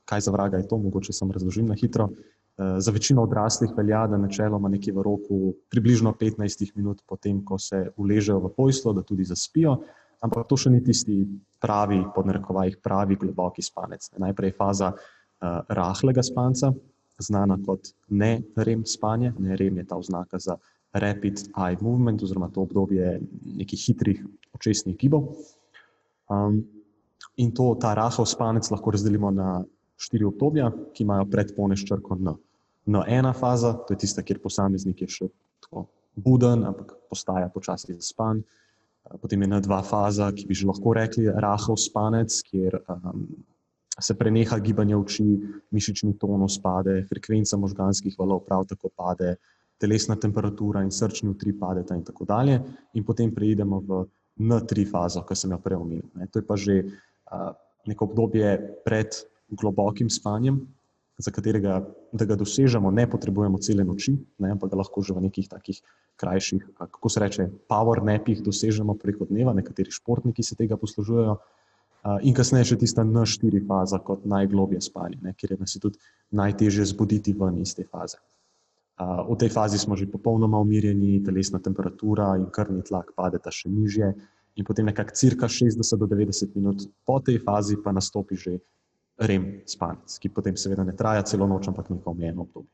kaj 0.06 0.22
za 0.22 0.32
vraga 0.32 0.58
je 0.58 0.68
to, 0.68 0.78
mogoče 0.78 1.14
sem 1.14 1.32
razložil 1.32 1.66
na 1.66 1.76
hitro. 1.76 2.06
Uh, 2.06 2.78
za 2.78 2.92
večino 2.92 3.24
odraslih 3.24 3.72
velja, 3.78 4.06
da 4.08 4.18
načeloma 4.18 4.70
nekje 4.70 4.94
v 4.94 5.02
roku 5.02 5.54
približno 5.70 6.14
15 6.20 6.72
minut, 6.76 7.02
potem 7.08 7.46
ko 7.46 7.58
se 7.58 7.88
uležejo 7.98 8.40
v 8.40 8.54
pojstvo, 8.58 8.94
da 8.94 9.04
tudi 9.04 9.26
zaspijo. 9.26 9.78
Ampak 10.22 10.46
to 10.48 10.58
še 10.58 10.70
ni 10.70 10.84
tisti 10.86 11.24
pravi, 11.62 12.04
pod 12.16 12.28
narekovajih, 12.30 12.78
pravi 12.84 13.18
globoki 13.18 13.64
spanec. 13.66 14.06
Najprej 14.22 14.54
je 14.54 14.58
faza 14.58 14.92
uh, 14.94 15.62
rahlega 15.70 16.22
spanca, 16.24 16.74
znana 17.22 17.58
kot 17.66 17.94
ne 18.10 18.42
rem 18.56 18.86
spanje. 18.86 19.34
Ne 19.40 19.58
rem 19.58 19.78
je 19.82 19.88
ta 19.88 19.98
oznaka 19.98 20.40
za 20.40 20.58
rapid 20.94 21.40
eye 21.56 21.78
movement, 21.82 22.24
oziroma 22.24 22.50
to 22.54 22.62
obdobje 22.62 23.22
nekih 23.58 23.80
hitrih 23.88 24.22
očesnih 24.54 24.98
gibov. 24.98 25.32
Um, 26.32 26.62
in 27.36 27.52
to, 27.52 27.74
ta 27.76 27.94
rahel 27.98 28.26
spanec 28.26 28.70
lahko 28.72 28.94
razdelimo 28.96 29.32
na 29.36 29.62
štiri 30.00 30.26
obdobja, 30.26 30.72
ki 30.96 31.04
imajo 31.04 31.28
predpone 31.32 31.78
s 31.78 31.86
črko 31.88 32.16
N. 32.16 32.34
No, 32.86 33.04
ena 33.08 33.34
faza, 33.34 33.74
to 33.86 33.94
je 33.94 34.02
tista, 34.02 34.24
kjer 34.26 34.40
posameznik 34.42 35.04
je 35.04 35.08
še 35.08 35.28
tako 35.62 35.86
buden, 36.16 36.66
ampak 36.66 36.96
postaja 37.12 37.50
počasi 37.54 37.94
zaspan. 37.94 38.42
Potem 39.22 39.42
je 39.42 39.50
ena 39.50 39.60
dva 39.62 39.82
faza, 39.86 40.32
ki 40.34 40.48
bi 40.48 40.58
že 40.58 40.68
lahko 40.70 40.96
rekli 40.98 41.28
rahel 41.30 41.78
spanec, 41.78 42.34
kjer 42.48 42.80
um, 42.90 43.28
se 44.00 44.16
preneha 44.18 44.58
gibanje 44.64 44.98
oči, 44.98 45.28
mišični 45.76 46.16
tonus 46.18 46.58
pade, 46.64 47.04
frekvenca 47.10 47.60
možganskih 47.60 48.16
valov 48.18 48.46
prav 48.48 48.66
tako 48.70 48.90
pade, 48.96 49.36
telesna 49.82 50.16
temperatura 50.16 50.84
in 50.86 50.92
srčni 50.94 51.30
utrip 51.30 51.60
padeta 51.60 51.98
in 51.98 52.04
tako 52.08 52.26
dalje. 52.26 52.60
In 52.98 53.06
potem 53.06 53.34
preidemo 53.34 53.82
v 53.82 54.04
N3 54.42 54.90
fazo, 54.90 55.22
ki 55.22 55.38
sem 55.38 55.54
jo 55.54 55.60
prej 55.62 55.78
omenil. 55.78 56.08
To 56.34 56.42
je 56.42 56.46
pa 56.46 56.58
že 56.58 56.76
uh, 56.84 57.54
neko 57.86 58.10
obdobje 58.10 58.58
pred 58.86 59.14
globokim 59.54 60.10
spanjem, 60.10 60.62
za 61.22 61.32
katerega, 61.32 61.82
da 62.12 62.26
ga 62.26 62.36
dosežemo, 62.36 62.92
ne 62.92 63.06
potrebujemo 63.10 63.60
cele 63.62 63.86
noči, 63.86 64.16
ne, 64.42 64.52
ampak 64.56 64.72
ga 64.74 64.82
lahko 64.82 65.04
že 65.06 65.14
v 65.14 65.28
nekih 65.28 65.48
takih 65.50 65.82
krajših, 66.18 66.66
kako 66.78 67.10
se 67.10 67.20
reče, 67.20 67.48
power 67.70 68.02
napih 68.04 68.42
dosežemo 68.42 68.98
preko 68.98 69.30
dneva, 69.30 69.54
nekateri 69.54 69.94
športniki 69.94 70.44
se 70.44 70.56
tega 70.56 70.78
poslužujejo. 70.82 71.38
In 72.26 72.34
kasneje 72.34 72.74
še 72.74 72.80
tista 72.82 73.06
N4 73.06 73.62
faza, 73.68 74.02
kot 74.02 74.26
najglobje 74.26 74.82
spanje, 74.82 75.20
ne, 75.22 75.36
kjer 75.38 75.54
je 75.54 75.58
nas 75.62 75.78
tudi 75.78 76.02
najtežje 76.34 76.90
zbuditi 76.94 77.36
ven 77.38 77.62
iz 77.62 77.76
te 77.78 77.86
faze. 77.86 78.18
V 79.02 79.36
tej 79.40 79.50
fazi 79.50 79.78
smo 79.82 79.96
že 79.98 80.06
popolnoma 80.06 80.60
umirjeni, 80.62 81.24
telesna 81.26 81.60
temperatura 81.60 82.36
in 82.38 82.52
krvni 82.54 82.84
tlak 82.86 83.16
padeta 83.18 83.50
še 83.50 83.70
nižje, 83.70 84.14
in 84.56 84.68
potem 84.68 84.86
nekako 84.86 85.16
cirka 85.16 85.48
60 85.48 85.82
do 85.98 86.06
90 86.06 86.56
minut 86.56 86.84
po 87.06 87.20
tej 87.20 87.40
fazi 87.40 87.80
pa 87.82 87.92
nastopi 87.96 88.36
že 88.36 88.60
rem 89.22 89.62
spanec, 89.66 90.18
ki 90.18 90.30
potem 90.30 90.58
seveda 90.58 90.84
ne 90.84 90.96
traja 90.98 91.24
celo 91.24 91.48
noč, 91.48 91.70
ampak 91.70 91.90
neko 91.90 92.12
omejeno 92.12 92.46
obdobje. 92.46 92.74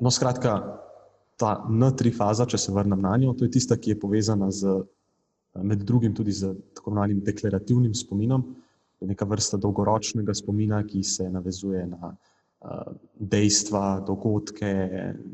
No, 0.00 0.12
skratka, 0.12 0.80
ta 1.40 1.64
N3 1.64 2.12
faza, 2.12 2.44
če 2.46 2.60
se 2.60 2.72
vrnem 2.72 3.00
na 3.00 3.16
njo, 3.16 3.32
to 3.32 3.48
je 3.48 3.54
tista, 3.56 3.78
ki 3.80 3.94
je 3.94 4.00
povezana 4.00 4.50
z, 4.52 4.84
med 5.64 5.80
drugim 5.88 6.12
tudi 6.14 6.32
z 6.32 6.52
tako 6.76 6.92
imenovanim 6.92 7.22
deklarativnim 7.24 7.94
spominom, 7.96 8.44
neka 9.04 9.24
vrsta 9.28 9.56
dolgoročnega 9.60 10.34
spomina, 10.36 10.82
ki 10.84 11.02
se 11.04 11.28
navezuje 11.30 11.86
na 11.88 12.12
dejstva, 13.20 14.00
dogodke, 14.06 14.72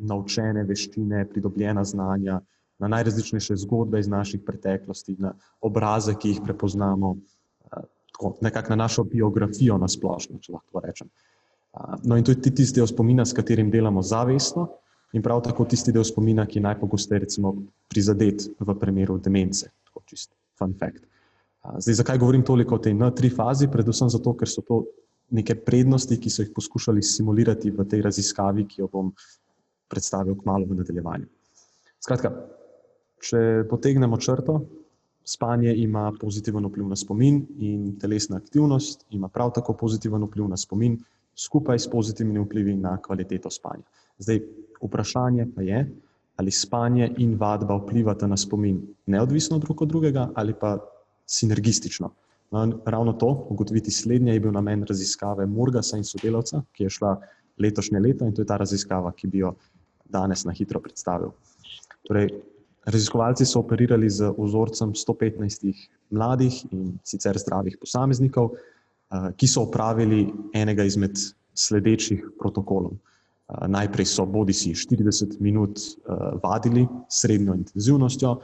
naučene 0.02 0.64
veščine, 0.66 1.24
pridobljena 1.30 1.84
znanja, 1.84 2.40
na 2.80 2.88
najrazličnejše 2.88 3.56
zgodbe 3.60 4.00
iz 4.00 4.08
naših 4.08 4.40
preteklosti, 4.46 5.16
na 5.18 5.34
obraze, 5.60 6.14
ki 6.16 6.34
jih 6.34 6.40
prepoznamo 6.44 7.16
tako, 8.12 8.34
nekako 8.40 8.72
na 8.72 8.76
našo 8.76 9.04
biografijo, 9.04 9.78
na 9.78 9.88
splošno, 9.88 10.40
če 10.40 10.52
lahko 10.52 10.80
rečem. 10.84 11.10
No, 12.04 12.16
in 12.16 12.24
to 12.24 12.32
je 12.32 12.40
tisti 12.50 12.80
del 12.80 12.88
spomina, 12.90 13.24
s 13.24 13.36
katerim 13.36 13.70
delamo 13.70 14.02
zavestno, 14.02 14.66
in 15.12 15.22
prav 15.22 15.42
tako 15.44 15.64
tisti 15.70 15.92
del 15.92 16.04
spomina, 16.04 16.46
ki 16.46 16.58
je 16.58 16.66
najpogosteje 16.66 17.28
prizadet 17.90 18.48
v 18.58 18.74
primeru 18.80 19.18
demence. 19.18 19.70
Tako 19.86 20.02
čist 20.06 20.32
fun 20.58 20.74
fact. 20.78 21.04
Zdaj, 21.78 21.94
zakaj 22.00 22.18
govorim 22.18 22.42
toliko 22.42 22.74
o 22.74 22.82
tej 22.82 22.94
N3 22.94 23.30
fazi? 23.36 23.68
Predvsem 23.68 24.08
zato, 24.08 24.32
ker 24.34 24.48
so 24.48 24.64
to 24.64 24.84
neke 25.30 25.54
prednosti, 25.54 26.18
ki 26.20 26.30
so 26.30 26.42
jih 26.42 26.52
poskušali 26.54 27.02
simulirati 27.02 27.70
v 27.70 27.86
tej 27.88 28.02
raziskavi, 28.06 28.66
ki 28.66 28.82
jo 28.82 28.88
bom 28.92 29.12
predstavil 29.90 30.36
kmalo 30.38 30.66
v 30.66 30.80
nadaljevanju. 30.82 31.26
Skratka, 32.00 32.32
če 33.20 33.64
potegnemo 33.70 34.18
črto, 34.18 34.60
Spanje 35.24 35.74
ima 35.76 36.12
pozitiven 36.20 36.64
vpliv 36.66 36.88
na 36.88 36.96
spomin 36.96 37.42
in 37.58 37.98
telesna 38.00 38.36
aktivnost 38.36 39.04
ima 39.10 39.28
prav 39.28 39.52
tako 39.54 39.76
pozitiven 39.76 40.24
vpliv 40.24 40.48
na 40.48 40.56
spomin, 40.56 40.96
skupaj 41.36 41.78
s 41.78 41.90
pozitivnimi 41.90 42.40
vplivi 42.44 42.74
na 42.74 42.96
kvaliteto 43.02 43.50
spanja. 43.50 43.84
Zdaj, 44.18 44.40
vprašanje 44.82 45.46
pa 45.54 45.62
je, 45.62 45.84
ali 46.36 46.50
spanje 46.50 47.12
in 47.18 47.36
vadba 47.38 47.76
vplivata 47.76 48.26
na 48.26 48.36
spomin 48.36 48.80
neodvisno 49.06 49.58
drug 49.58 49.82
od 49.82 49.88
drugega 49.88 50.30
ali 50.34 50.54
pa 50.60 50.78
sinergistično. 51.26 52.10
No, 52.50 52.64
ravno 52.84 53.12
to, 53.12 53.46
ugotoviti 53.50 53.90
slednje, 53.90 54.32
je 54.34 54.40
bil 54.40 54.52
namen 54.52 54.82
raziskave 54.88 55.46
Murgasa 55.46 55.96
in 55.96 56.04
sodelavca, 56.04 56.64
ki 56.72 56.88
je 56.88 56.94
šla 56.96 57.14
letošnje 57.58 58.00
leto 58.00 58.26
in 58.26 58.34
to 58.34 58.42
je 58.42 58.46
ta 58.46 58.56
raziskava, 58.58 59.12
ki 59.12 59.30
bi 59.30 59.44
jo 59.44 59.54
danes 60.10 60.44
na 60.44 60.52
hitro 60.52 60.80
predstavil. 60.82 61.30
Torej, 62.08 62.32
Raziskovalci 62.84 63.44
so 63.44 63.60
operirali 63.60 64.08
z 64.10 64.32
vzorcem 64.38 64.94
115 64.96 65.88
mladih 66.10 66.64
in 66.72 66.96
sicer 67.04 67.38
zdravih 67.38 67.76
posameznikov, 67.80 68.54
eh, 68.56 69.32
ki 69.36 69.46
so 69.46 69.66
opravili 69.68 70.32
enega 70.54 70.84
izmed 70.84 71.18
sledečih 71.54 72.24
protokolov. 72.38 72.96
Eh, 72.96 73.68
najprej 73.68 74.06
so 74.06 74.26
bodi 74.26 74.52
si 74.52 74.72
40 74.74 75.40
minut 75.40 75.78
eh, 75.78 76.14
vadili 76.42 76.88
s 77.08 77.20
srednjo 77.20 77.54
intenzivnostjo, 77.54 78.40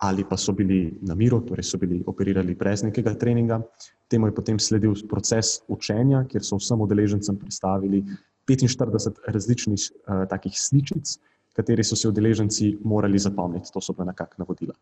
ali 0.00 0.24
pa 0.24 0.36
so 0.36 0.52
bili 0.56 0.98
na 1.04 1.14
miru, 1.14 1.40
torej 1.44 1.64
so 1.68 1.78
bili 1.78 2.02
operirali 2.06 2.54
brez 2.54 2.82
nekega 2.82 3.14
treninga. 3.14 3.60
Temu 4.08 4.26
je 4.26 4.34
potem 4.34 4.58
sledil 4.58 4.94
proces 5.08 5.60
učenja, 5.68 6.24
kjer 6.28 6.44
so 6.44 6.56
vsem 6.56 6.80
udeležencem 6.80 7.36
predstavili 7.36 8.04
45 8.48 9.28
različnih 9.28 9.90
takih 10.28 10.56
sličic 10.56 11.18
kateri 11.60 11.84
so 11.84 11.96
se 11.96 12.08
udeleženci 12.08 12.78
morali 12.84 13.18
zapomniti, 13.18 13.70
to 13.72 13.80
so 13.80 13.92
bila 13.92 14.10
nekakšna 14.12 14.44
navodila. 14.44 14.74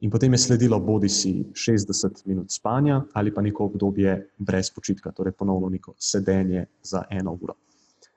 In 0.00 0.10
potem 0.10 0.32
je 0.32 0.38
sledilo 0.38 0.80
bodi 0.80 1.08
si 1.08 1.44
60 1.52 2.26
minut 2.26 2.50
spanja 2.50 3.02
ali 3.12 3.34
pa 3.34 3.42
neko 3.42 3.64
obdobje 3.64 4.28
brez 4.38 4.70
počitka, 4.70 5.12
torej 5.12 5.32
ponovno 5.32 5.68
neko 5.68 5.94
sedenje 5.98 6.66
za 6.82 7.04
eno 7.10 7.36
uro. 7.40 7.54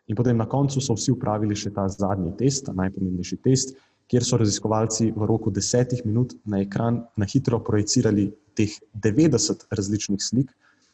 In 0.08 0.16
potem 0.16 0.38
na 0.38 0.46
koncu 0.46 0.82
so 0.82 0.94
vsi 0.94 1.12
upravili 1.12 1.56
še 1.56 1.72
ta 1.74 1.88
zadnji 1.90 2.32
test, 2.38 2.70
najpomembnejši 2.74 3.38
test, 3.44 3.76
kjer 4.08 4.26
so 4.26 4.38
raziskovalci 4.38 5.12
v 5.16 5.28
roku 5.30 5.52
desetih 5.52 6.06
minut 6.06 6.36
na 6.46 6.62
ekran 6.62 7.04
na 7.18 7.26
hitro 7.26 7.60
projicirali 7.60 8.32
teh 8.54 8.70
90 8.94 9.66
različnih 9.72 10.22
slik, 10.22 10.52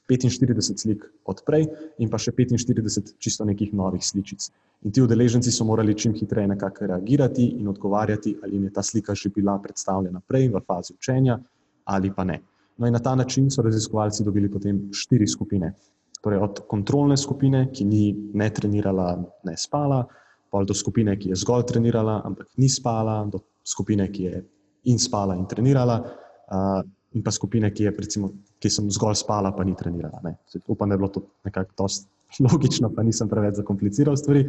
45 0.10 0.78
slik 0.82 1.04
odprej 1.30 1.68
in 2.02 2.10
pa 2.10 2.18
še 2.18 2.34
45 2.34 3.14
čisto 3.22 3.46
nekih 3.46 3.74
novih 3.78 4.02
sličic. 4.02 4.50
In 4.84 4.96
ti 4.96 5.04
udeleženci 5.04 5.52
so 5.52 5.68
morali 5.68 5.94
čim 5.94 6.16
hitreje 6.18 6.48
nekako 6.48 6.88
reagirati 6.90 7.46
in 7.60 7.68
odgovarjati, 7.68 8.38
ali 8.44 8.56
jim 8.56 8.64
je 8.70 8.74
ta 8.74 8.84
slika 8.84 9.16
že 9.16 9.30
bila 9.30 9.60
predstavljena 9.62 10.22
prej 10.28 10.50
v 10.50 10.62
fazi 10.66 10.96
učenja 10.98 11.40
ali 11.86 12.14
pa 12.16 12.24
ne. 12.24 12.40
No 12.78 12.88
in 12.88 12.94
na 12.94 13.00
ta 13.00 13.16
način 13.16 13.50
so 13.52 13.62
raziskovalci 13.62 14.24
dobili 14.24 14.50
potem 14.52 14.90
štiri 14.94 15.28
skupine. 15.28 15.74
Torej 16.22 16.40
od 16.40 16.60
kontrolne 16.68 17.18
skupine, 17.18 17.68
ki 17.74 17.86
ni 17.86 18.16
ne 18.34 18.50
trenirala, 18.50 19.18
ne 19.44 19.56
spala, 19.58 20.06
pa 20.52 20.64
do 20.66 20.74
skupine, 20.74 21.16
ki 21.20 21.34
je 21.34 21.40
zgolj 21.44 21.68
trenirala, 21.70 22.22
ampak 22.26 22.48
ni 22.58 22.70
spala, 22.70 23.22
do 23.30 23.42
skupine, 23.66 24.08
ki 24.12 24.24
je 24.24 24.44
in 24.90 25.00
spala 25.00 25.36
in 25.38 25.46
trenirala, 25.48 26.00
uh, 26.02 26.82
in 27.14 27.24
pa 27.26 27.32
skupine, 27.32 27.72
ki 27.74 27.90
recimo, 27.90 28.32
ki 28.60 28.70
sem 28.70 28.90
zgolj 28.92 29.20
spala, 29.22 29.52
pa 29.56 29.66
ni 29.66 29.76
trenirala. 29.78 30.22
Ne. 30.24 30.36
Upam, 30.68 30.90
da 30.90 30.96
je 30.98 31.02
bilo 31.02 31.12
to 31.14 31.26
nekako 31.46 31.84
dosti 31.84 32.08
logično, 32.50 32.92
pa 32.96 33.04
nisem 33.04 33.30
preveč 33.30 33.62
zakompliciral 33.62 34.18
stvari. 34.18 34.46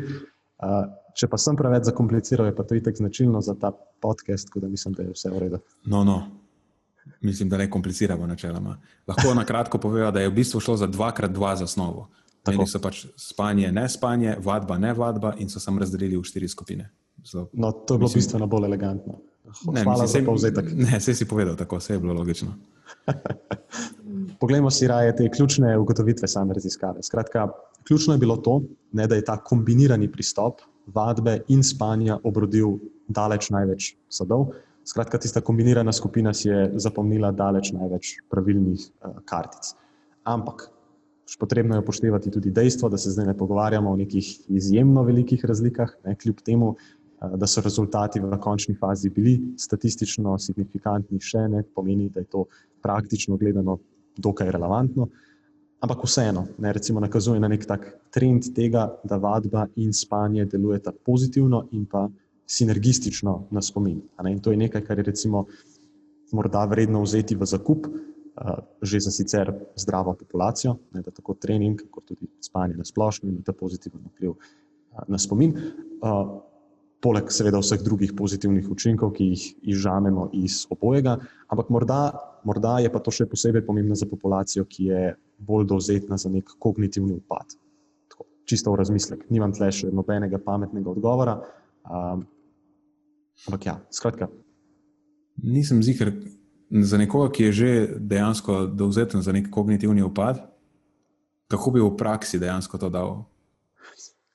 Uh, 0.61 0.85
če 1.17 1.29
pa 1.31 1.41
sem 1.41 1.57
preveč 1.57 1.89
zakompliciral, 1.89 2.51
je 2.51 2.57
pa 2.57 2.67
to 2.69 2.77
itek 2.77 2.97
značilno 2.97 3.41
za 3.41 3.57
ta 3.57 3.73
podcast, 3.73 4.49
tako 4.49 4.67
da 4.67 4.69
mislim, 4.69 4.95
da 4.95 5.07
je 5.07 5.15
vse 5.17 5.33
v 5.33 5.43
redu. 5.47 5.61
No, 5.89 6.05
no. 6.05 6.21
Mislim, 7.25 7.49
da 7.49 7.57
ne 7.57 7.71
kompliciramo 7.71 8.27
načeloma. 8.29 8.77
Lahko 9.09 9.33
na 9.35 9.45
kratko 9.45 9.81
povem, 9.81 10.13
da 10.13 10.21
je 10.21 10.29
v 10.29 10.35
bistvu 10.37 10.61
šlo 10.61 10.77
za 10.77 10.89
2x2 10.89 11.55
zasnovo. 11.65 12.09
Eni 12.49 12.67
so 12.67 12.81
pač 12.81 13.05
spanje, 13.21 13.69
ne 13.73 13.85
spanje, 13.89 14.37
vadba, 14.41 14.79
ne 14.81 14.95
vadba, 14.97 15.35
in 15.39 15.51
so 15.53 15.61
samo 15.61 15.83
razdelili 15.83 16.17
v 16.17 16.25
štiri 16.25 16.49
skupine. 16.49 16.89
Zelo, 17.27 17.49
no, 17.53 17.73
to 17.73 17.95
je 17.95 17.99
bilo 17.99 18.09
mislim, 18.09 18.23
bistveno 18.23 18.47
bolj 18.47 18.65
elegantno. 18.65 19.19
Hvala 19.65 19.81
ne, 19.81 19.85
mislim, 19.85 20.09
za 20.09 20.27
povzetek. 20.27 20.73
Ne, 20.77 20.99
vse 20.99 21.15
si 21.15 21.29
povedal, 21.29 21.57
tako 21.57 21.77
vse 21.77 21.95
je 21.95 22.01
bilo 22.01 22.15
logično. 22.15 22.55
Poglejmo 24.41 24.71
si 24.71 24.89
raje 24.89 25.17
te 25.17 25.29
ključne 25.31 25.77
ugotovitve 25.79 26.29
same 26.29 26.55
raziskave. 26.55 27.03
Skratka, 27.03 27.49
ključno 27.87 28.15
je 28.15 28.19
bilo 28.19 28.37
to, 28.37 28.63
ne, 28.93 29.07
da 29.07 29.15
je 29.15 29.25
ta 29.25 29.37
kombinirani 29.37 30.09
pristop 30.13 30.61
vadbe 30.87 31.41
in 31.49 31.63
spanja 31.63 32.19
obrodil 32.25 32.79
daleč 33.09 33.51
največ 33.51 33.95
sadov. 34.09 34.53
Skratka, 34.85 35.19
tista 35.19 35.41
kombinirana 35.41 35.93
skupina 35.93 36.33
si 36.35 36.49
je 36.49 36.71
zapomnila 36.75 37.31
daleč 37.33 37.73
največ 37.73 38.15
pravilnih 38.31 38.81
uh, 38.81 39.21
kartic. 39.25 39.75
Ampak 40.25 40.71
potrebno 41.39 41.75
je 41.75 41.81
upoštevati 41.81 42.31
tudi 42.31 42.51
dejstvo, 42.51 42.89
da 42.89 42.99
se 42.99 43.11
zdaj 43.11 43.27
ne 43.27 43.37
pogovarjamo 43.37 43.91
o 43.91 43.97
nekih 43.97 44.31
izjemno 44.49 45.03
velikih 45.03 45.45
razlikah, 45.45 45.93
ne, 46.05 46.17
kljub 46.17 46.41
temu, 46.45 46.75
da 47.21 47.47
so 47.47 47.61
rezultati 47.61 48.21
v 48.21 48.39
končni 48.41 48.75
fazi 48.75 49.11
bili 49.11 49.35
statistično 49.59 50.39
signifikantni, 50.39 51.21
še 51.21 51.45
ne 51.53 51.63
pomeni, 51.75 52.09
da 52.09 52.25
je 52.25 52.31
to 52.33 52.47
praktično 52.83 53.37
gledano 53.37 53.79
dokaj 54.17 54.51
relevantno. 54.51 55.09
Ampak 55.81 56.05
vseeno, 56.05 56.47
ne, 56.59 56.73
recimo, 56.73 57.01
nakazuje 57.01 57.41
na 57.41 57.49
nek 57.49 57.67
tak 57.69 57.87
trend 58.13 58.51
tega, 58.57 58.89
da 59.05 59.17
vadba 59.21 59.67
in 59.77 59.93
spanje 59.97 60.45
delujeta 60.45 60.93
pozitivno 60.93 61.67
in 61.73 61.87
pa 61.87 62.09
sinergistično 62.51 63.47
na 63.51 63.63
spomin. 63.63 64.01
In 64.29 64.41
to 64.41 64.51
je 64.51 64.61
nekaj, 64.61 64.83
kar 64.85 64.99
je 64.99 65.07
recimo 65.13 65.45
morda 66.33 66.65
vredno 66.65 67.03
vzeti 67.03 67.37
v 67.37 67.47
zakup, 67.47 67.87
že 68.83 69.01
za 69.01 69.11
sicer 69.11 69.53
zdravo 69.77 70.15
populacijo, 70.17 70.77
ne, 70.95 71.03
da 71.05 71.11
tako 71.11 71.35
trening, 71.35 71.83
kot 71.91 72.07
tudi 72.09 72.29
spanje 72.41 72.77
na 72.77 72.85
splošno 72.85 73.29
ima 73.29 73.43
ta 73.45 73.53
pozitiven 73.53 74.01
vpliv 74.15 74.31
uh, 74.31 75.03
na 75.09 75.19
spomin. 75.19 75.57
Uh, 76.01 76.39
Poleg, 77.01 77.31
seveda, 77.33 77.57
vseh 77.65 77.81
drugih 77.81 78.11
pozitivnih 78.13 78.67
učinkov, 78.69 79.15
ki 79.17 79.31
jih 79.31 79.45
izžamemo 79.73 80.27
iz 80.37 80.67
obojega, 80.69 81.15
ampak 81.49 81.71
morda, 81.73 82.01
morda 82.45 82.75
je 82.85 82.91
pa 82.93 83.01
to 83.01 83.09
še 83.09 83.25
posebej 83.25 83.65
pomembno 83.65 83.97
za 83.97 84.05
populacijo, 84.05 84.67
ki 84.69 84.91
je 84.91 85.15
bolj 85.41 85.65
dovzetna 85.71 86.19
za 86.21 86.29
nek 86.29 86.53
kognitivni 86.61 87.17
upad. 87.17 87.57
Tako, 88.13 88.27
čisto 88.45 88.75
v 88.75 88.83
razmislek. 88.83 89.25
Nimam 89.33 89.57
tle 89.57 89.71
še 89.73 89.89
nobenega 89.97 90.43
pametnega 90.45 90.93
odgovora. 90.93 91.39
Um, 91.89 92.29
Ampak 93.49 93.67
ja, 93.67 93.79
skratka. 93.89 94.29
Nisem 95.41 95.81
zihar 95.81 96.13
za 96.71 96.99
nekoga, 96.99 97.33
ki 97.33 97.45
je 97.45 97.53
že 97.53 97.71
dejansko 97.99 98.67
dovzeten 98.67 99.23
za 99.23 99.33
nek 99.33 99.51
kognitivni 99.51 100.03
upad, 100.03 100.39
kako 101.51 101.71
bi 101.71 101.83
v 101.83 101.97
praksi 101.97 102.39
dejansko 102.39 102.79
to 102.79 102.91
dal. 102.91 103.25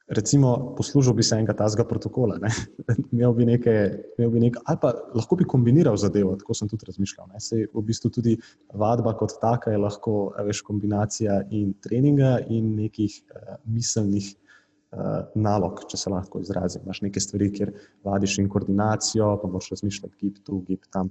Recimo, 0.06 0.76
poslužil 0.78 1.15
bi 1.17 1.24
se 1.24 1.34
enega 1.34 1.56
tazga 1.58 1.82
protokola, 1.84 2.38
imel 3.13 3.34
bi 3.34 3.45
nekaj, 3.45 3.80
imel 4.19 4.30
bi 4.36 4.43
nekaj, 4.43 4.62
ali 4.65 4.78
pa 4.82 4.91
lahko 5.15 5.36
bi 5.39 5.48
kombiniral 5.50 5.98
zadevo, 5.98 6.36
tako 6.38 6.54
sem 6.54 6.69
tudi 6.69 6.86
razmišljal. 6.86 7.32
Sej 7.41 7.65
v 7.74 7.84
bistvu 7.88 8.12
tudi 8.13 8.36
vadba 8.74 9.15
kot 9.17 9.39
taka 9.41 9.74
je 9.74 9.82
lahko 9.82 10.36
veš, 10.45 10.62
kombinacija 10.67 11.39
in 11.50 11.74
treninga 11.82 12.38
in 12.54 12.76
nekih 12.78 13.15
uh, 13.17 13.56
miselnih 13.65 14.30
uh, 14.36 15.26
nalog, 15.34 15.82
če 15.89 15.98
se 15.98 16.13
lahko 16.13 16.43
izrazim. 16.43 16.86
Imáš 16.86 17.02
neke 17.08 17.24
stvari, 17.24 17.50
kjer 17.56 17.74
vadiš 18.06 18.38
in 18.43 18.52
koordinacijo, 18.52 19.32
pa 19.41 19.50
moraš 19.50 19.74
razmišljati, 19.74 20.15
gib 20.21 20.38
tu, 20.45 20.62
gib 20.69 20.86
tam. 20.93 21.10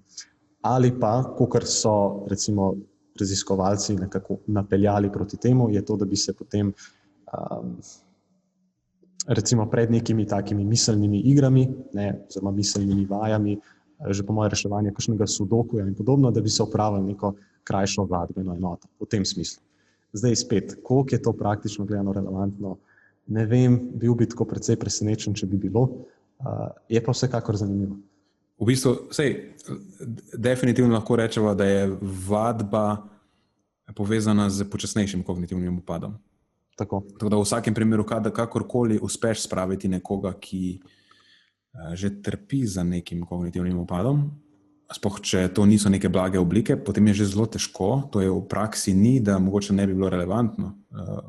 Ali 0.65 0.95
pa, 1.01 1.19
kot 1.37 1.67
so 1.69 2.25
recimo 2.31 2.73
raziskovalci 3.21 3.97
nekako 3.97 4.39
napeljali 4.47 5.13
proti 5.13 5.37
temu, 5.37 5.69
je 5.71 5.85
to, 5.85 5.97
da 5.97 6.05
bi 6.05 6.17
se 6.17 6.33
potem 6.33 6.73
um, 6.73 7.77
recimo 9.27 9.67
pred 9.71 9.91
nekimi 9.91 10.27
takimi 10.27 10.65
miselnimi 10.65 11.21
igrami, 11.21 11.69
ne, 11.93 12.25
oziroma 12.29 12.51
miselnimi 12.51 13.07
vajami, 13.07 13.59
že 14.11 14.25
po 14.27 14.33
mojem 14.33 14.51
reševanju 14.51 14.93
kakšnega 14.93 15.27
sudokuja 15.27 15.87
in 15.87 15.95
podobno, 15.95 16.31
da 16.31 16.41
bi 16.41 16.51
se 16.51 16.63
opravili 16.63 17.13
neko 17.13 17.35
krajšo 17.65 18.05
vadbeno 18.11 18.57
enoto 18.57 18.89
v 19.01 19.07
tem 19.07 19.25
smislu. 19.25 19.63
Zdaj 20.13 20.37
spet, 20.37 20.77
koliko 20.83 21.15
je 21.15 21.23
to 21.23 21.33
praktično 21.33 21.85
gledano 21.85 22.13
relevantno, 22.13 22.77
ne 23.27 23.47
vem, 23.47 23.79
bil 23.95 24.15
bi 24.15 24.29
tako 24.29 24.45
precej 24.45 24.77
presenečen, 24.77 25.35
če 25.35 25.47
bi 25.47 25.57
bilo. 25.57 25.89
Uh, 26.45 26.69
je 26.89 27.01
pa 27.01 27.13
vsekakor 27.13 27.57
zanimivo. 27.57 27.97
V 28.55 28.67
bistvu, 28.71 29.11
sej, 29.11 29.55
definitivno 30.39 30.95
lahko 30.95 31.17
rečemo, 31.17 31.55
da 31.55 31.67
je 31.67 31.89
vadba 32.01 33.03
povezana 33.97 34.47
z 34.51 34.65
počasnejšim 34.71 35.23
kognitivnim 35.23 35.79
upadom. 35.79 36.15
Tako. 36.77 37.03
Tako 37.19 37.29
da 37.31 37.37
v 37.37 37.47
vsakem 37.47 37.75
primeru, 37.75 38.05
kada 38.07 38.31
kakorkoli 38.31 38.99
uspeš 39.03 39.45
spraviti 39.47 39.89
nekoga, 39.89 40.33
ki 40.39 40.79
uh, 40.81 41.95
že 41.95 42.23
trpi 42.23 42.65
za 42.67 42.83
nekim 42.87 43.27
kognitivnim 43.27 43.79
upadom, 43.83 44.31
sploh 44.95 45.19
če 45.23 45.49
to 45.55 45.67
niso 45.67 45.91
neke 45.91 46.09
blage 46.09 46.39
oblike, 46.39 46.77
potem 46.79 47.07
je 47.11 47.23
že 47.23 47.35
zelo 47.35 47.47
težko. 47.51 48.07
To 48.15 48.23
je 48.23 48.31
v 48.31 48.43
praksi 48.47 48.95
ni, 48.95 49.19
da 49.19 49.39
mogoče 49.39 49.75
ne 49.75 49.87
bi 49.87 49.95
bilo 49.95 50.11
relevantno. 50.11 50.75
Uh, 50.95 51.21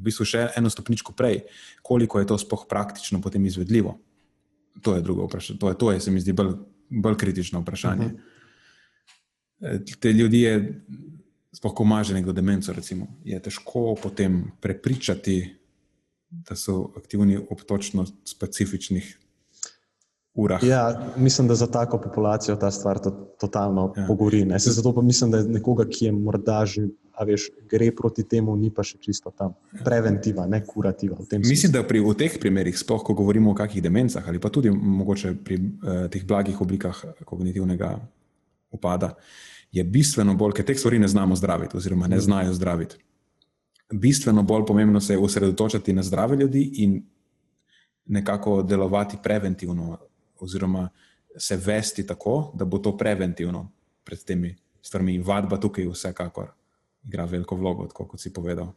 v 0.00 0.08
bistvu 0.08 0.26
še 0.26 0.46
eno 0.56 0.70
stopničko 0.72 1.12
prej, 1.12 1.44
koliko 1.82 2.18
je 2.18 2.30
to 2.30 2.38
sploh 2.40 2.66
praktično 2.66 3.20
potem 3.20 3.44
izvedljivo. 3.46 3.98
To 4.82 4.94
je 4.94 5.02
drugo 5.02 5.26
vprašanje. 5.26 5.58
To 5.58 5.68
je, 5.68 5.78
to 5.78 5.92
je 5.92 6.00
se 6.00 6.10
mi 6.10 6.20
zdi, 6.20 6.32
bolj, 6.32 6.54
bolj 6.88 7.16
kritično 7.16 7.60
vprašanje. 7.60 8.06
Uh 8.06 8.12
-huh. 8.12 9.96
Te 10.00 10.12
ljudi 10.12 10.40
je, 10.40 10.84
sploh 11.52 11.74
ko 11.74 11.84
imaš 11.84 12.08
nekdo 12.08 12.32
demenco, 12.32 12.72
recimo, 12.72 13.06
je 13.24 13.42
težko 13.42 13.96
potem 14.02 14.52
prepričati, 14.60 15.56
da 16.30 16.56
so 16.56 16.92
aktivni 16.96 17.36
ob 17.36 17.60
točno 17.66 18.06
specifičnih 18.24 19.18
urah. 20.34 20.62
Ja, 20.62 21.12
mislim, 21.16 21.48
da 21.48 21.54
za 21.54 21.66
tako 21.66 21.98
populacijo 21.98 22.56
ta 22.56 22.70
stvar 22.70 22.98
to, 22.98 23.10
totalno 23.40 23.92
ja. 23.96 24.06
pogori. 24.06 24.46
Zato 24.58 24.94
pa 24.94 25.02
mislim, 25.02 25.30
da 25.30 25.38
je 25.38 25.44
nekoga, 25.44 25.84
ki 25.88 26.04
je 26.04 26.12
morda 26.12 26.64
že 26.66 26.88
a 27.20 27.24
veš, 27.28 27.50
gre 27.68 27.90
proti 27.92 28.24
temu, 28.24 28.54
ni 28.56 28.70
pa 28.72 28.80
še 28.80 28.96
čisto 28.96 29.28
tam. 29.36 29.52
Preventiva, 29.84 30.46
ne 30.48 30.62
kurativa. 30.64 31.18
Mislim, 31.44 31.72
da 31.72 31.82
pri 31.84 32.00
teh 32.16 32.38
primerih, 32.40 32.72
sploh 32.80 33.04
ko 33.04 33.12
govorimo 33.14 33.52
o 33.52 33.56
kakih 33.58 33.84
demencah 33.84 34.24
ali 34.24 34.40
pa 34.40 34.48
tudi 34.48 34.72
mogoče 34.72 35.34
pri 35.44 35.58
uh, 35.60 36.06
teh 36.08 36.24
blagih 36.24 36.56
oblikah 36.64 36.96
kognitivnega 37.28 37.92
upada, 38.72 39.12
je 39.68 39.84
bistveno 39.84 40.32
bolj, 40.34 40.56
ker 40.56 40.70
teh 40.72 40.80
stvari 40.80 40.98
ne 40.98 41.10
znamo 41.12 41.36
zdraviti, 41.36 41.76
oziroma 41.76 42.08
ne 42.08 42.22
znajo 42.24 42.56
zdraviti. 42.56 42.96
Bistveno 43.92 44.42
bolj 44.42 44.64
pomembno 44.66 45.00
se 45.00 45.12
je 45.12 45.20
osredotočiti 45.20 45.92
na 45.92 46.02
zdrave 46.02 46.40
ljudi 46.40 46.62
in 46.86 47.02
nekako 48.06 48.62
delovati 48.62 49.20
preventivno, 49.22 49.98
oziroma 50.42 50.88
se 51.38 51.56
vesti 51.56 52.06
tako, 52.06 52.52
da 52.54 52.64
bo 52.64 52.78
to 52.78 52.96
preventivno 52.96 53.68
pred 54.04 54.24
temi 54.24 54.56
stvarmi. 54.82 55.18
Vadba 55.18 55.60
tukaj 55.60 55.84
je 55.84 55.90
vsekakor 55.90 56.50
igra 57.04 57.24
veliko 57.24 57.56
vlogo, 57.56 57.86
tako 57.86 58.06
kot 58.08 58.20
si 58.20 58.32
povedal. 58.32 58.72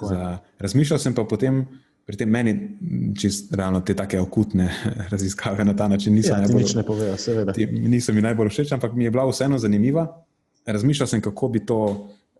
Za, 0.00 0.38
razmišljal 0.58 0.98
sem 0.98 1.14
pa 1.14 1.24
potem, 1.28 1.64
pri 2.04 2.16
tem 2.20 2.28
meni, 2.28 2.54
čisto 3.16 3.56
realno, 3.56 3.80
te 3.80 3.94
take 3.96 4.20
okutne 4.20 4.68
raziskave 5.12 5.64
na 5.64 5.76
ta 5.76 5.88
način 5.88 6.14
niso 6.14 6.34
ja, 6.34 6.40
najbolj 6.40 6.64
všeč. 6.64 7.70
Niso 7.70 8.12
mi 8.12 8.24
najbolj 8.24 8.50
všeč, 8.52 8.74
ampak 8.76 8.92
mi 8.92 9.04
je 9.04 9.10
bila 9.10 9.26
vseeno 9.28 9.58
zanimiva. 9.58 10.06
Razmišljal 10.66 11.08
sem, 11.08 11.22
kako 11.24 11.48
bi 11.48 11.64
to, 11.66 11.80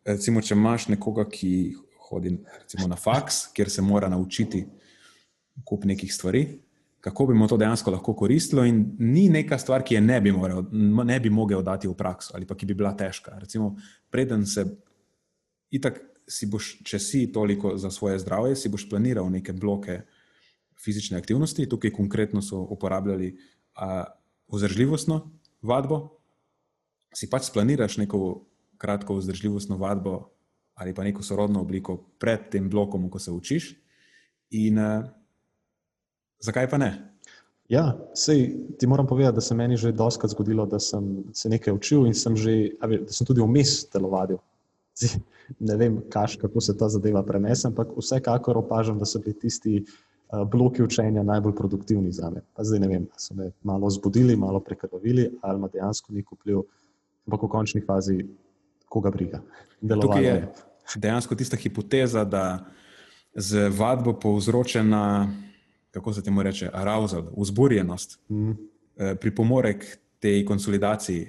recimo, 0.04 0.40
če 0.40 0.54
imaš 0.54 0.88
nekoga, 0.88 1.28
ki 1.28 1.76
hodi 2.08 2.36
recimo, 2.60 2.88
na 2.88 2.96
faks, 2.96 3.46
kjer 3.56 3.70
se 3.70 3.82
mora 3.82 4.08
naučiti 4.08 4.64
kup 5.64 5.84
nekih 5.84 6.12
stvari 6.12 6.48
kako 7.04 7.26
bi 7.26 7.34
mu 7.36 7.44
to 7.48 7.56
dejansko 7.60 7.92
lahko 7.92 8.14
koristilo, 8.16 8.62
in 8.64 8.96
ni 8.98 9.26
neka 9.28 9.58
stvar, 9.60 9.82
ki 9.84 9.98
je 9.98 10.00
ne 10.00 10.16
bi, 10.24 10.32
moral, 10.32 10.64
ne 10.72 11.18
bi 11.20 11.28
mogel 11.30 11.60
dati 11.62 11.88
v 11.88 11.92
prakso 11.94 12.32
ali 12.32 12.46
pa 12.48 12.56
ki 12.56 12.66
bi 12.66 12.74
bila 12.74 12.94
težka. 12.96 13.36
Recimo, 13.38 13.74
preden 14.10 14.46
se, 14.48 14.64
itak, 15.68 16.00
si 16.24 16.48
boš, 16.48 16.70
če 16.80 16.98
si 16.98 17.26
toliko 17.32 17.74
za 17.76 17.90
svoje 17.92 18.22
zdravje, 18.22 18.56
si 18.56 18.70
boš 18.72 18.86
planiral 18.88 19.28
neke 19.28 19.52
bloke 19.52 19.98
fizične 20.80 21.18
aktivnosti, 21.20 21.68
tukaj 21.68 21.92
konkretno 21.92 22.40
so 22.42 22.62
uporabljali 22.72 23.34
vzdržljivostno 24.48 25.18
vadbo. 25.60 25.98
Si 27.12 27.28
pač 27.28 27.50
splaniraš 27.50 27.98
neko 28.00 28.46
kratko 28.80 29.18
vzdržljivostno 29.20 29.76
vadbo 29.76 30.30
ali 30.74 30.94
pa 30.94 31.04
neko 31.04 31.22
sorodno 31.22 31.60
obliko 31.60 31.98
pred 32.18 32.48
tem 32.50 32.70
blokom, 32.70 33.06
ko 33.10 33.20
se 33.20 33.30
učiš. 33.30 33.68
In 34.56 34.78
uh, 34.78 35.04
Zakaj 36.44 36.68
pa 36.70 36.78
ne? 36.78 36.92
Ja, 37.72 37.94
sej, 38.12 38.52
ti 38.78 38.86
moram 38.86 39.06
povedati, 39.06 39.34
da 39.34 39.40
se 39.40 39.54
meni 39.54 39.76
že 39.76 39.92
doskrat 39.92 40.30
zgodilo, 40.30 40.66
da 40.66 40.78
sem 40.80 41.24
se 41.32 41.48
nekaj 41.48 41.72
učil 41.72 42.06
in 42.06 42.14
sem 42.14 42.36
že, 42.36 42.76
da 42.80 43.12
sem 43.12 43.26
tudi 43.26 43.40
vmes 43.40 43.86
telovadil. 43.88 44.38
Ne 45.60 45.76
vem, 45.76 45.98
kaš, 46.08 46.36
kako 46.40 46.60
se 46.60 46.76
ta 46.76 46.88
zadeva 46.88 47.22
prenese, 47.22 47.66
ampak 47.68 47.90
vsekakor 47.96 48.58
opažam, 48.58 48.98
da 48.98 49.04
so 49.04 49.18
bili 49.20 49.34
tisti 49.36 49.82
uh, 49.82 50.44
bloki 50.48 50.82
učenja 50.82 51.22
najbolj 51.22 51.52
produktivni 51.56 52.12
za 52.12 52.30
me. 52.30 52.40
Pa 52.56 52.64
zdaj 52.64 52.80
ne 52.80 52.88
vem, 52.88 53.08
so 53.20 53.34
me 53.36 53.50
malo 53.62 53.90
zbudili, 53.90 54.36
malo 54.36 54.60
prekrvavili, 54.60 55.30
ali 55.42 55.60
ima 55.60 55.68
dejansko 55.68 56.12
nek 56.16 56.32
vpliv, 56.32 56.62
ampak 57.26 57.44
v 57.44 57.50
končni 57.52 57.82
fazi, 57.84 58.22
koga 58.88 59.10
briga. 59.12 59.42
Tukaj 59.82 60.24
je, 60.24 60.36
dejansko 60.96 61.36
tista 61.36 61.60
hipoteza, 61.60 62.24
da 62.24 62.64
z 63.34 63.68
vadbo 63.68 64.14
povzročena, 64.20 65.28
kako 65.94 66.12
se 66.12 66.22
temu 66.22 66.42
reče, 66.42 66.70
arousal, 66.72 67.28
vzburjenost, 67.36 68.18
mm. 68.28 68.52
pripomore 69.20 69.76
k 69.78 69.96
tej 70.18 70.44
konsolidaciji 70.44 71.28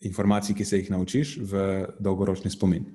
informacij, 0.00 0.56
ki 0.56 0.64
se 0.64 0.78
jih 0.80 0.90
naučiš, 0.90 1.36
v 1.44 1.62
dolgoročni 2.00 2.50
spomin. 2.50 2.86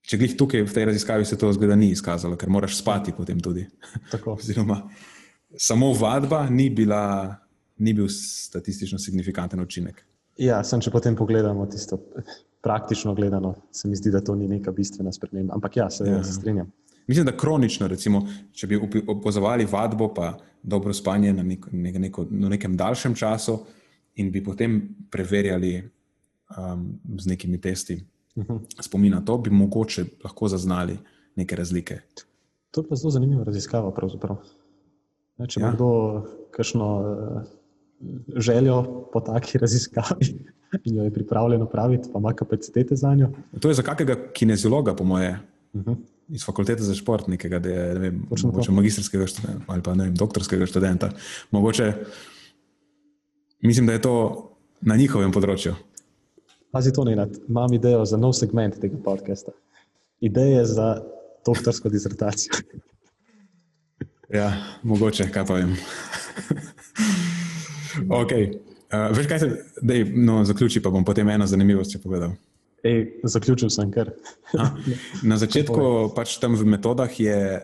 Če 0.00 0.16
glih 0.16 0.32
tukaj 0.38 0.64
v 0.64 0.74
tej 0.74 0.86
raziskavi 0.88 1.26
se 1.28 1.36
to 1.38 1.50
zgleda 1.52 1.76
ni 1.76 1.90
izkazalo, 1.92 2.38
ker 2.40 2.48
moraš 2.48 2.78
spati 2.80 3.12
potem 3.12 3.40
tudi. 3.40 3.66
Oziroma, 4.32 4.80
samo 5.52 5.92
vadba 5.92 6.46
ni, 6.48 6.70
bila, 6.72 7.36
ni 7.78 7.92
bil 7.94 8.08
statistično 8.08 8.98
signifikanten 8.98 9.60
učinek. 9.60 10.00
Ja, 10.40 10.62
sem 10.64 10.80
če 10.80 10.92
potem 10.94 11.18
pogledamo 11.18 11.66
tisto 11.68 12.00
praktično 12.64 13.12
gledano, 13.14 13.54
se 13.72 13.88
mi 13.88 13.96
zdi, 13.96 14.12
da 14.12 14.24
to 14.24 14.34
ni 14.36 14.48
neka 14.48 14.72
bistvena 14.72 15.12
sprememba. 15.12 15.58
Ampak 15.60 15.76
ja, 15.76 15.90
se, 15.92 16.08
ja. 16.08 16.22
se 16.24 16.32
strinjam. 16.32 16.72
Mislim, 17.10 17.26
da 17.26 17.32
kronično, 17.36 17.88
recimo, 17.90 18.20
če 18.54 18.66
bi 18.70 18.76
opozovali 19.08 19.64
vadbo, 19.66 20.06
pa 20.14 20.36
dobro 20.62 20.92
spanje 20.94 21.32
na, 21.34 21.42
nek, 21.42 21.64
nek, 21.72 21.96
neko, 21.98 22.24
na 22.30 22.48
nekem 22.52 22.76
daljšem 22.78 23.16
času, 23.18 23.56
in 24.22 24.28
bi 24.30 24.38
potem 24.44 24.76
preverjali 25.10 25.72
um, 25.80 26.84
z 27.18 27.26
nekimi 27.32 27.58
testi 27.60 27.96
uh. 28.36 28.44
-huh. 28.44 28.60
spomina, 28.80 29.20
to 29.26 29.38
bi 29.38 29.50
mogoče 29.50 30.04
lahko 30.24 30.48
zaznali 30.48 30.98
neke 31.36 31.56
razlike. 31.56 31.98
To 32.70 32.80
je 32.80 32.88
pa 32.88 32.96
zelo 32.96 33.10
zanimiva 33.10 33.44
raziskava. 33.44 33.92
Ne, 35.38 35.48
če 35.48 35.60
ja. 35.60 35.66
ima 35.66 35.74
kdo 35.74 35.90
kakšno 36.50 36.86
uh, 37.00 37.42
željo 38.36 39.08
po 39.12 39.20
taki 39.20 39.58
raziskavi 39.64 40.30
in 40.84 40.96
jo 40.96 41.04
je 41.04 41.10
pripravljen 41.10 41.62
opraviti, 41.62 42.08
pa 42.12 42.18
ima 42.18 42.32
kapacitete 42.32 42.96
za 42.96 43.14
njo. 43.14 43.30
To 43.60 43.68
je 43.68 43.74
za 43.74 43.82
kakega 43.82 44.16
kineziologa, 44.32 44.94
po 44.94 45.04
moje. 45.04 45.38
Uh 45.72 45.80
mhm. 45.80 45.90
-huh 45.90 46.19
iz 46.30 46.44
fakultete 46.46 46.82
za 46.82 46.94
šport, 46.94 47.28
nekega, 47.28 47.58
da 47.58 47.68
je 47.68 47.86
ne 47.94 48.00
vem, 48.00 48.22
mogoče 48.30 48.72
magistrskega 48.72 49.26
študenta 49.26 49.64
ali 49.66 49.82
pa 49.82 49.94
ne 49.94 50.08
vem, 50.08 50.14
doktorskega 50.14 50.66
študenta. 50.66 51.10
Mogoče, 51.50 51.92
mislim, 53.62 53.86
da 53.86 53.92
je 53.92 54.02
to 54.02 54.14
na 54.80 54.96
njihovem 54.96 55.32
področju. 55.32 55.74
Pazi 56.70 56.92
to, 56.94 57.04
Nenad, 57.04 57.34
imam 57.48 57.72
idejo 57.74 58.04
za 58.06 58.18
nov 58.20 58.36
segment 58.38 58.78
tega 58.80 58.98
podcasta. 59.04 59.52
Ideje 60.20 60.64
za 60.70 61.00
doktorsko 61.46 61.90
disertacijo. 61.90 62.60
ja, 64.40 64.52
mogoče, 64.82 65.30
kaj 65.34 65.46
pa 65.48 65.58
vem. 65.58 65.74
ok. 68.22 68.36
Uh, 68.90 69.10
veš, 69.16 69.26
kaj 69.30 69.42
se, 69.42 69.50
da 69.82 69.98
je, 69.98 70.06
no, 70.14 70.44
zaključi, 70.44 70.82
pa 70.82 70.90
bom 70.90 71.04
potem 71.04 71.28
eno 71.28 71.46
zanimivost 71.46 71.98
povedal. 72.02 72.34
Ej, 72.82 73.20
zaključil 73.24 73.70
sem 73.70 73.90
kar. 73.92 74.12
Na 75.22 75.36
začetku, 75.36 76.12
pač 76.16 76.38
tam 76.40 76.56
v 76.56 76.64
metodah, 76.64 77.12
je, 77.12 77.60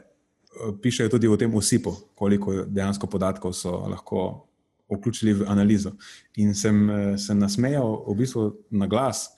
pišejo 0.82 1.12
tudi 1.16 1.28
o 1.28 1.36
tem 1.36 1.54
osipu, 1.54 1.94
koliko 2.14 2.64
dejansko 2.68 3.08
podatkov 3.08 3.54
so 3.56 3.72
lahko 3.88 4.46
vključili 4.92 5.32
v 5.32 5.48
analizo. 5.48 5.92
In 6.36 6.54
sem 6.54 6.90
eh, 6.90 7.18
se 7.18 7.34
nasmejal 7.34 8.04
v 8.06 8.14
bistvu 8.14 8.44
na 8.70 8.86
glas, 8.86 9.28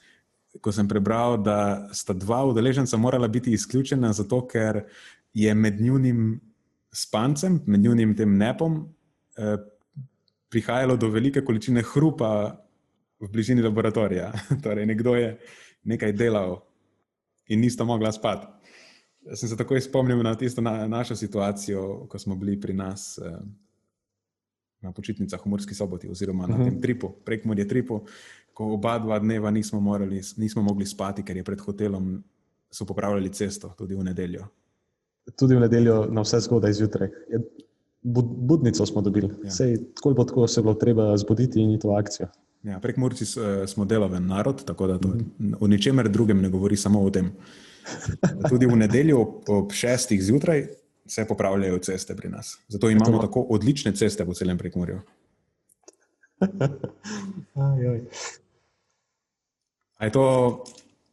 ko 0.61 0.73
sem 0.73 0.89
prebral, 0.89 1.39
da 1.43 1.89
sta 1.93 2.13
dva 2.13 2.43
udeleženca 2.49 2.97
morala 2.97 3.29
biti 3.29 3.53
izključena, 3.53 4.13
zato 4.13 4.43
ker 4.49 4.83
je 5.35 5.55
med 5.55 5.81
njunim 5.81 6.41
spancem, 6.93 7.63
med 7.67 7.81
njunim 7.81 8.17
tem 8.17 8.37
nepom, 8.39 8.89
eh, 9.39 9.57
prihajalo 10.49 10.97
do 10.97 11.09
velike 11.09 11.45
količine 11.45 11.83
hrupa 11.83 12.57
v 13.21 13.29
bližini 13.33 13.63
laboratorija. 13.63 14.33
torej, 14.65 14.87
nekdo 14.87 15.15
je 15.15 15.39
nekaj 15.85 16.13
delal 16.13 16.61
in 17.49 17.61
nista 17.61 17.85
mogla 17.85 18.13
spati. 18.13 18.47
Jaz 19.29 19.41
sem 19.41 19.49
se 19.49 19.57
takoj 19.57 19.81
spomnil 19.81 20.23
na 20.23 20.35
tisto 20.35 20.61
na, 20.61 20.87
našo 20.89 21.17
situacijo, 21.17 22.07
ko 22.09 22.19
smo 22.19 22.37
bili 22.37 22.61
pri 22.61 22.75
nas 22.75 23.19
eh, 23.19 23.39
na 24.81 24.93
počitnicah 24.93 25.43
v 25.45 25.51
Murski 25.51 25.75
soboti, 25.75 26.09
oziroma 26.09 26.47
na 26.47 26.55
uh 26.55 26.61
-huh. 26.61 26.65
tem 26.65 26.75
mhm. 26.75 26.83
tripu, 26.83 27.13
prek 27.25 27.45
Murje 27.45 27.69
tripu, 27.69 28.01
ko 28.55 28.73
oba 28.75 28.99
dva 28.99 29.19
dneva 29.19 29.51
nismo, 29.51 29.81
morali, 29.81 30.23
nismo 30.37 30.63
mogli 30.63 30.87
spati, 30.87 31.23
ker 31.23 31.37
je 31.37 31.45
pred 31.45 31.61
hotelom 31.61 32.25
so 32.71 32.85
popravljali 32.85 33.33
cesto, 33.33 33.75
tudi 33.79 33.95
v 33.95 34.05
nedeljo. 34.05 34.47
Tudi 35.39 35.55
v 35.55 35.61
nedeljo, 35.61 36.07
na 36.11 36.21
vse 36.21 36.41
zgodaj 36.41 36.73
zjutraj. 36.73 37.09
Bud, 38.03 38.25
budnico 38.25 38.87
smo 38.87 39.03
dobili. 39.03 39.29
Ja. 39.45 39.51
Sej, 39.51 39.77
tako 39.95 40.15
bo 40.15 40.25
tako 40.25 40.47
se 40.47 40.63
bilo 40.63 40.75
treba 40.75 41.17
zbuditi 41.17 41.61
in 41.61 41.71
iti 41.71 41.87
v 41.87 41.91
akcijo. 41.91 42.27
Ja, 42.63 42.81
prek 42.81 42.97
Murci 42.97 43.25
eh, 43.25 43.67
smo 43.67 43.85
deloven 43.85 44.27
narod, 44.27 44.65
tako 44.65 44.87
da 44.87 44.99
to 44.99 45.13
o 45.61 45.67
ničemer 45.67 46.09
drugem 46.09 46.41
ne 46.43 46.49
govori, 46.49 46.77
samo 46.77 47.03
o 47.03 47.11
tem. 47.11 47.31
Tudi 48.49 48.67
v 48.67 48.77
nedeljo 48.77 49.21
ob 49.49 49.73
šestih 49.73 50.23
zjutraj 50.25 50.67
se 51.07 51.25
popravljajo 51.29 51.79
ceste 51.79 52.17
pri 52.17 52.29
nas. 52.29 52.59
Zato 52.69 52.91
imamo 52.91 53.19
tako 53.19 53.41
odlične 53.41 53.95
ceste 53.97 54.27
po 54.27 54.35
celem 54.35 54.59
prekmorju. 54.59 55.01
Je 60.01 60.13
to 60.13 60.65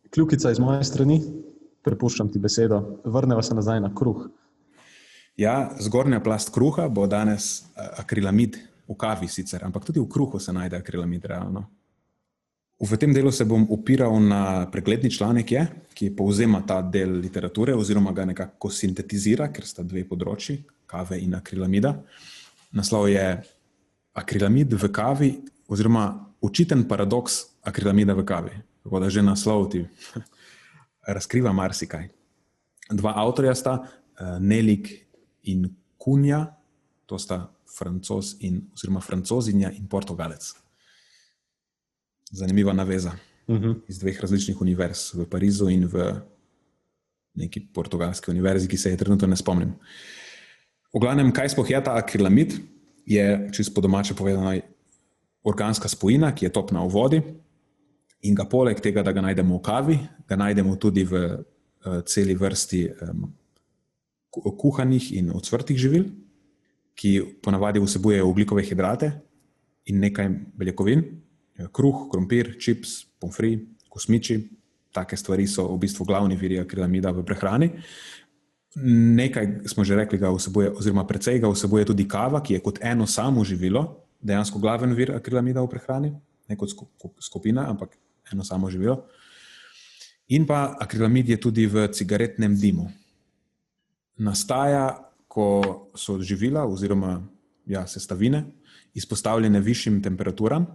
kljukica 0.09 0.51
iz 0.51 0.59
moje 0.59 0.83
strani? 0.83 1.21
Prepuščam 1.83 2.31
ti 2.33 2.39
besedo. 2.39 2.99
Vrnemo 3.05 3.41
se 3.41 3.55
nazaj 3.55 3.79
na 3.79 3.95
kruh. 3.95 4.27
Ja, 5.37 5.71
zgornja 5.79 6.19
plast 6.23 6.53
kruha 6.53 6.87
bo 6.89 7.07
danes 7.07 7.61
eh, 7.61 7.89
akrilamid 7.97 8.57
v 8.87 8.95
kavi 8.97 9.27
sicer, 9.27 9.63
ampak 9.65 9.85
tudi 9.85 9.99
v 9.99 10.09
kruhu 10.09 10.39
se 10.39 10.53
najde 10.53 10.77
akrilamid 10.77 11.25
realno. 11.25 11.65
V 12.75 12.97
tem 12.99 13.13
delu 13.13 13.31
se 13.31 13.45
bom 13.47 13.63
opiral 13.71 14.19
na 14.19 14.67
pregledni 14.71 15.09
članek, 15.11 15.51
je, 15.51 15.63
ki 15.95 16.11
povzema 16.15 16.59
ta 16.67 16.81
del 16.81 17.21
literature 17.23 17.73
oziroma 17.73 18.11
ga 18.11 18.25
nekako 18.25 18.69
sintetizira, 18.69 19.47
ker 19.47 19.63
sta 19.65 19.83
dve 19.83 20.03
področji, 20.03 20.59
kave 20.85 21.21
in 21.23 21.37
akrilamida. 21.39 21.95
Naslov 22.75 23.07
je 23.07 23.23
Akrilamid 24.15 24.71
v 24.71 24.87
kavi 24.91 25.29
oziroma 25.67 26.31
učiten 26.39 26.85
paradoks 26.87 27.59
akrilamida 27.67 28.13
v 28.15 28.23
kavi. 28.23 28.53
Tako 28.83 28.99
da 28.99 29.09
že 29.09 29.21
naslov 29.21 29.67
ti 29.71 29.81
razkriva 31.15 31.51
marsikaj. 31.51 32.07
Dva 32.91 33.11
avtorja 33.19 33.55
sta, 33.55 33.83
eh, 33.83 34.39
Nelik 34.39 34.87
in 35.43 35.67
Kunja, 35.97 36.55
to 37.05 37.19
sta 37.19 37.51
francos 37.77 38.35
in, 38.39 38.61
oziroma 38.73 39.01
francozinja 39.01 39.71
in 39.71 39.87
portugalec. 39.87 40.53
Zanimiva 42.31 42.73
naveza 42.73 43.11
uh 43.47 43.55
mhm. 43.55 43.65
-huh. 43.65 43.81
iz 43.87 43.99
dveh 43.99 44.21
različnih 44.21 44.61
univerz, 44.61 45.13
v 45.13 45.25
Parizu 45.29 45.69
in 45.69 45.85
v 45.85 46.21
neki 47.33 47.67
portugalski 47.73 48.31
univerzi, 48.31 48.67
ki 48.67 48.77
se 48.77 48.89
je 48.89 48.97
trenutno 48.97 49.27
ne 49.27 49.37
spomnim. 49.37 49.73
V 50.93 50.99
glavnem, 50.99 51.31
kaj 51.31 51.49
sploh 51.49 51.69
je 51.69 51.83
ta 51.83 51.95
akrilamid, 51.95 52.53
je 53.05 53.49
čisto 53.53 53.73
po 53.73 53.81
domače 53.81 54.13
povedano 54.13 54.59
organska 55.43 55.87
spojina, 55.87 56.35
ki 56.35 56.45
je 56.45 56.53
topna 56.53 56.83
v 56.83 56.89
vodi. 56.89 57.21
In 58.21 58.35
ga 58.35 58.45
poleg 58.45 58.79
tega, 58.81 59.03
da 59.03 59.11
ga 59.11 59.21
najdemo 59.21 59.57
v 59.57 59.61
kavi, 59.61 59.99
ga 60.27 60.35
najdemo 60.35 60.75
tudi 60.75 61.03
v 61.03 61.13
uh, 61.13 62.01
celi 62.05 62.35
vrsti 62.35 62.89
um, 63.01 63.33
kuhanih 64.31 65.13
in 65.13 65.31
odsvrtih 65.31 65.77
živil 65.77 66.05
ki 66.95 67.21
ponavadi 67.43 67.79
vsebujejo 67.83 68.27
ugljikove 68.27 68.63
hidrate 68.63 69.11
in 69.85 69.99
nekaj 69.99 70.29
beljakovin, 70.57 71.03
kruh, 71.75 72.07
krompir, 72.11 72.55
čips, 72.59 73.03
pomfri, 73.19 73.57
kosmiči. 73.89 74.39
Take 74.95 75.17
stvari 75.19 75.47
so 75.47 75.67
v 75.73 75.79
bistvu 75.83 76.05
glavni 76.07 76.37
viri 76.39 76.59
akrilamida 76.59 77.11
v 77.11 77.23
prehrani. 77.27 77.69
Nekaj 79.15 79.67
smo 79.71 79.83
že 79.83 79.95
rekli, 79.95 80.19
da 80.19 80.31
vsebuje, 80.31 80.71
oziroma 80.71 81.03
precej 81.07 81.39
ga 81.39 81.51
vsebuje 81.51 81.91
tudi 81.91 82.07
kava, 82.07 82.41
ki 82.43 82.55
je 82.55 82.63
kot 82.63 82.79
eno 82.83 83.07
samo 83.07 83.43
živilo, 83.43 83.85
dejansko 84.19 84.59
glaven 84.59 84.95
vir 84.95 85.11
akrilamida 85.15 85.63
v 85.63 85.71
prehrani, 85.71 86.11
ne 86.49 86.57
kot 86.59 86.71
skupina, 87.19 87.67
ampak 87.69 87.95
eno 88.31 88.43
samo 88.43 88.71
živilo. 88.71 89.03
In 90.27 90.47
pa 90.47 90.75
akrilamid 90.79 91.29
je 91.29 91.37
tudi 91.37 91.67
v 91.67 91.87
cigaretnem 91.93 92.55
dimu. 92.55 92.87
Nastaja 94.17 94.95
ko 95.35 95.91
so 95.91 96.15
živila 96.23 96.63
oziroma 96.63 97.19
ja, 97.67 97.83
sestavine 97.87 98.45
izpostavljene 98.95 99.59
višjim 99.59 99.99
temperaturam, 100.03 100.65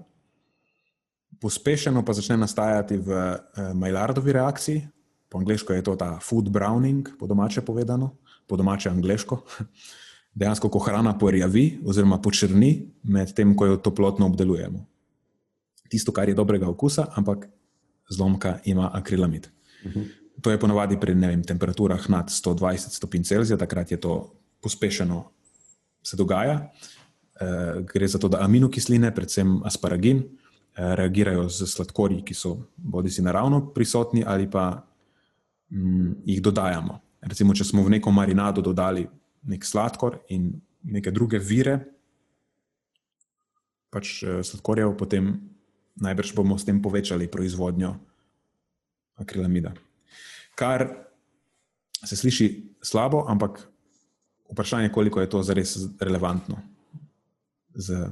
pospešeno 1.41 2.05
pa 2.05 2.13
začne 2.13 2.37
nastajati 2.37 2.99
v 3.01 3.11
eh, 3.17 3.73
Maillardovi 3.75 4.33
reakciji, 4.37 4.83
po 5.31 5.39
angliško 5.39 5.73
je 5.73 5.85
to 5.87 5.97
ta 5.97 6.19
food 6.21 6.51
browning, 6.53 7.09
po 7.19 7.27
domače 7.27 7.63
povedano, 7.65 8.17
po 8.47 8.57
domače 8.57 8.91
angliško. 8.91 9.41
Dejansko, 10.41 10.69
ko 10.69 10.79
hrana 10.79 11.17
porjavi 11.19 11.81
oziroma 11.87 12.21
počrni, 12.23 12.91
medtem 13.03 13.57
ko 13.57 13.67
jo 13.67 13.77
toplotno 13.77 14.27
obdelujemo. 14.27 14.85
Tisto, 15.91 16.13
kar 16.13 16.29
je 16.29 16.37
dobrega 16.37 16.69
okusa, 16.69 17.07
ampak 17.17 17.49
zlomka 18.11 18.59
ima 18.65 18.91
akrilamid. 18.93 19.49
Uh 19.85 19.91
mhm. 19.91 20.01
-huh. 20.01 20.17
To 20.41 20.51
je 20.51 20.61
ponovadi 20.61 20.97
pri 21.01 21.13
vem, 21.15 21.43
temperaturah 21.45 22.11
nad 22.11 22.29
120 22.29 22.97
stopinj 22.97 23.23
Celzija, 23.23 23.57
takrat 23.57 23.91
je 23.91 24.01
to 24.01 24.40
pospešeno 24.63 25.25
se 26.03 26.17
dogaja. 26.17 26.71
Uh, 27.41 27.81
gre 27.89 28.09
za 28.09 28.19
to, 28.19 28.29
da 28.29 28.45
aminokisline, 28.45 29.15
predvsem 29.15 29.61
asparagin, 29.65 30.25
reagirajo 30.77 31.49
z 31.49 31.67
sladkorji, 31.67 32.23
ki 32.25 32.35
so 32.35 32.57
bodi 32.77 33.11
si 33.11 33.23
naravno 33.23 33.73
prisotni 33.75 34.25
ali 34.27 34.51
pa 34.51 34.87
mm, 35.71 36.13
jih 36.25 36.43
dodajamo. 36.43 37.01
Recimo, 37.21 37.55
če 37.55 37.65
smo 37.65 37.85
v 37.85 37.97
neko 37.99 38.13
marinado 38.15 38.63
dodali 38.65 39.05
nek 39.51 39.65
sladkor 39.65 40.21
in 40.33 40.53
neke 40.83 41.13
druge 41.13 41.39
vire, 41.39 41.79
pač 43.91 44.23
eh, 44.23 44.41
sladkorjev, 44.47 44.95
potem 44.97 45.35
najbrž 46.01 46.33
bomo 46.37 46.57
s 46.57 46.65
tem 46.65 46.81
povečali 46.81 47.29
proizvodnjo 47.29 47.97
akrilamida. 49.21 49.75
Kar 50.57 50.87
se 52.01 52.17
sliši 52.17 52.47
slabo, 52.81 53.27
ampak 53.29 53.61
vprašanje 54.53 54.85
je, 54.85 54.93
koliko 54.93 55.21
je 55.21 55.31
to 55.31 55.43
zares 55.43 55.77
relevantno 56.01 56.57
za, 57.75 58.11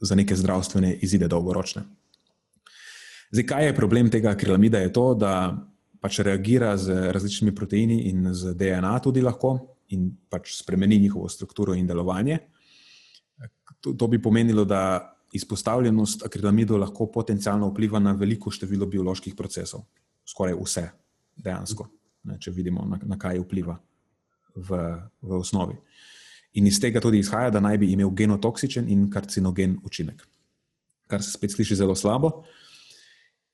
za 0.00 0.14
neke 0.14 0.36
zdravstvene 0.36 0.94
izide 0.94 1.28
dolgoročne. 1.28 1.82
Zdaj, 3.30 3.46
kaj 3.46 3.66
je 3.66 3.76
problem 3.76 4.10
tega 4.10 4.30
akrilamida? 4.30 4.78
Je 4.78 4.92
to, 4.92 5.14
da 5.14 5.56
pač 6.00 6.20
reagira 6.22 6.76
z 6.76 7.10
različnimi 7.12 7.54
proteini 7.54 8.00
in 8.10 8.32
z 8.34 8.54
DNA 8.54 8.98
tudi 9.02 9.22
lahko 9.22 9.58
in 9.94 10.10
pač 10.30 10.56
spremeni 10.58 10.98
njihovo 10.98 11.28
strukturo 11.28 11.74
in 11.74 11.86
delovanje. 11.86 12.38
To, 13.80 13.92
to 13.92 14.06
bi 14.06 14.22
pomenilo, 14.22 14.64
da 14.64 15.12
izpostavljenost 15.32 16.24
akrilamidu 16.26 16.76
lahko 16.76 17.06
potencialno 17.12 17.68
vpliva 17.68 17.98
na 17.98 18.12
veliko 18.12 18.50
število 18.50 18.86
bioloških 18.86 19.34
procesov, 19.34 19.84
skoraj 20.26 20.54
vse, 20.58 20.86
dejansko, 21.36 21.88
ne, 22.24 22.38
če 22.40 22.50
vidimo, 22.50 22.86
na, 22.88 22.98
na 23.02 23.18
kaj 23.18 23.42
vpliva 23.42 23.76
v, 24.56 24.78
v 25.22 25.38
osnovi. 25.38 25.76
In 26.56 26.66
iz 26.66 26.80
tega 26.80 27.00
tudi 27.00 27.20
izhaja, 27.20 27.50
da 27.52 27.60
naj 27.60 27.78
bi 27.78 27.90
imel 27.92 28.10
genotoksičen 28.16 28.88
in 28.88 29.10
karcinogen 29.12 29.76
učinek, 29.84 30.24
kar 31.06 31.22
se 31.22 31.36
spet 31.36 31.52
sliši 31.52 31.76
zelo 31.76 31.94
slabo. 31.94 32.32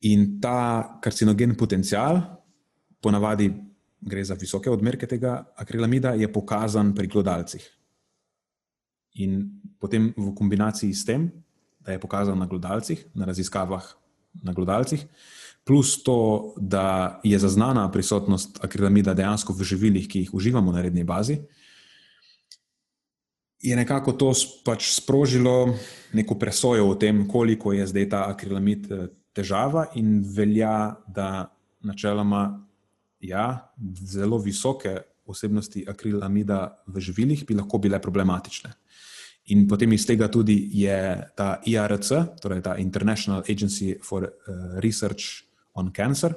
In 0.06 0.38
ta 0.40 0.98
karcinogen 1.02 1.56
potencial, 1.58 2.20
ponavadi 3.02 3.50
gre 4.02 4.24
za 4.24 4.34
visoke 4.38 4.70
odmerke 4.70 5.06
tega 5.06 5.40
akrilamida, 5.58 6.14
je 6.18 6.30
pokazan 6.32 6.94
pri 6.94 7.10
glodalcih. 7.10 7.62
In 9.22 9.44
potem 9.78 10.12
v 10.16 10.34
kombinaciji 10.34 10.94
s 10.94 11.04
tem 11.06 11.30
da 11.84 11.92
je 11.92 12.00
pokazal 12.00 12.38
na 12.38 12.46
gledalcih, 12.46 13.06
na 13.14 13.26
raziskavah 13.26 13.82
na 14.42 14.52
gledalcih, 14.52 15.04
plus 15.64 16.02
to, 16.02 16.54
da 16.56 17.20
je 17.24 17.38
zaznana 17.38 17.90
prisotnost 17.90 18.58
akrilamida 18.64 19.14
dejansko 19.14 19.52
v 19.52 19.64
živilih, 19.64 20.08
ki 20.08 20.24
jih 20.24 20.34
uživamo 20.34 20.72
na 20.72 20.82
redni 20.82 21.04
bazi, 21.04 21.38
je 23.62 23.76
nekako 23.76 24.12
to 24.12 24.32
pač 24.64 24.90
sprožilo 24.90 25.74
neko 26.12 26.34
presojo 26.34 26.88
o 26.90 26.94
tem, 26.98 27.28
koliko 27.28 27.72
je 27.72 27.86
zdaj 27.86 28.08
ta 28.10 28.24
akrilamid 28.26 28.90
eh, 28.90 29.06
težava, 29.32 29.86
in 29.94 30.20
velja, 30.26 30.98
da 31.06 31.54
načeloma 31.82 32.66
ja, 33.20 33.70
zelo 34.02 34.38
visoke 34.38 34.98
osebnosti 35.26 35.84
akrilamida 35.88 36.82
v 36.86 37.00
živilih 37.00 37.46
bi 37.46 37.54
lahko 37.54 37.78
bile 37.78 38.02
problematične. 38.02 38.72
In 39.54 39.66
potem 39.70 39.92
iz 39.94 40.04
tega 40.06 40.28
tudi 40.30 40.56
je 40.74 40.98
ta 41.38 41.62
IRC, 41.66 42.10
torej 42.42 42.62
ta 42.62 42.76
International 42.78 43.42
Agency 43.46 43.94
for 44.02 44.26
eh, 44.26 44.32
Research 44.82 45.51
on 45.74 45.92
Cancer, 45.96 46.34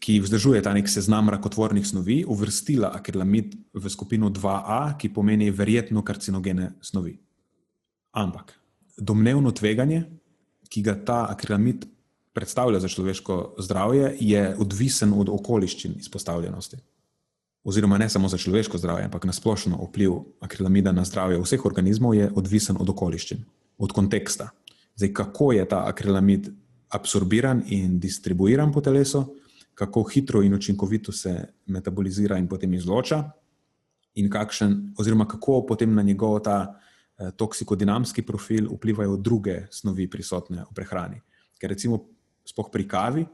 ki 0.00 0.18
vzdržuje 0.20 0.62
ta 0.62 0.72
nek 0.74 0.88
seznam 0.90 1.30
rakotvornih 1.30 1.86
snovi, 1.86 2.24
uvrstila 2.26 2.90
akrilamid 2.96 3.54
v 3.72 3.90
skupino 3.90 4.30
2A, 4.30 4.96
ki 4.98 5.12
pomeni 5.14 5.52
verjetno 5.54 6.02
karcinogene 6.02 6.72
snovi. 6.82 7.14
Ampak 8.14 8.56
domnevno 8.98 9.52
tveganje, 9.54 10.04
ki 10.68 10.82
ga 10.82 10.96
ta 10.98 11.20
akrilamid 11.30 11.86
predstavlja 12.34 12.80
za 12.82 12.90
človeško 12.90 13.54
zdravje, 13.62 14.16
je 14.20 14.42
odvisen 14.58 15.14
od 15.14 15.30
okoliščin 15.30 15.94
izpostavljenosti 16.02 16.82
oziroma 17.64 17.98
ne 17.98 18.08
samo 18.08 18.28
za 18.28 18.38
človeško 18.38 18.78
zdravje, 18.78 19.04
ampak 19.04 19.24
na 19.24 19.32
splošno 19.32 19.80
vpliv 19.88 20.12
akrilamida 20.40 20.92
na 20.92 21.04
zdravje 21.04 21.40
vseh 21.40 21.64
organizmov, 21.64 22.14
je 22.14 22.30
odvisen 22.34 22.76
od 22.80 22.88
okoliščin, 22.88 23.44
od 23.78 23.92
konteksta. 23.92 24.50
Zdaj, 24.96 25.12
kako 25.12 25.52
je 25.52 25.64
ta 25.68 25.84
akrilamid 25.88 26.52
absorbiran 26.94 27.62
in 27.66 27.98
distribuiran 28.00 28.72
po 28.72 28.80
telesu, 28.80 29.24
kako 29.74 30.02
hitro 30.02 30.42
in 30.42 30.54
učinkovito 30.54 31.12
se 31.12 31.34
metabolizira 31.66 32.38
in 32.38 32.48
potem 32.48 32.74
izloča, 32.74 33.24
in 34.14 34.30
kakšen, 34.30 34.94
oziroma 34.98 35.26
kako 35.28 35.64
potem 35.66 35.94
na 35.94 36.02
njegov 36.02 36.38
ta 36.46 36.58
eh, 37.18 37.30
toksikodinamski 37.36 38.22
profil 38.22 38.68
vplivajo 38.76 39.16
druge 39.16 39.66
snovi 39.70 40.06
prisotne 40.10 40.62
v 40.70 40.74
prehrani. 40.74 41.20
Ker 41.58 41.70
recimo, 41.74 41.98
spoh 42.46 42.70
pri 42.70 42.86
kavi, 42.88 43.26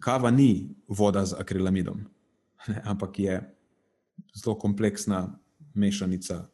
kava 0.00 0.30
ni 0.30 0.68
voda 0.88 1.24
z 1.26 1.38
akrilamidom 1.38 2.02
ne, 2.68 2.82
ampak 2.84 3.18
je 3.18 3.40
zelo 4.34 4.58
kompleksna 4.58 5.38
mešanica 5.74 6.46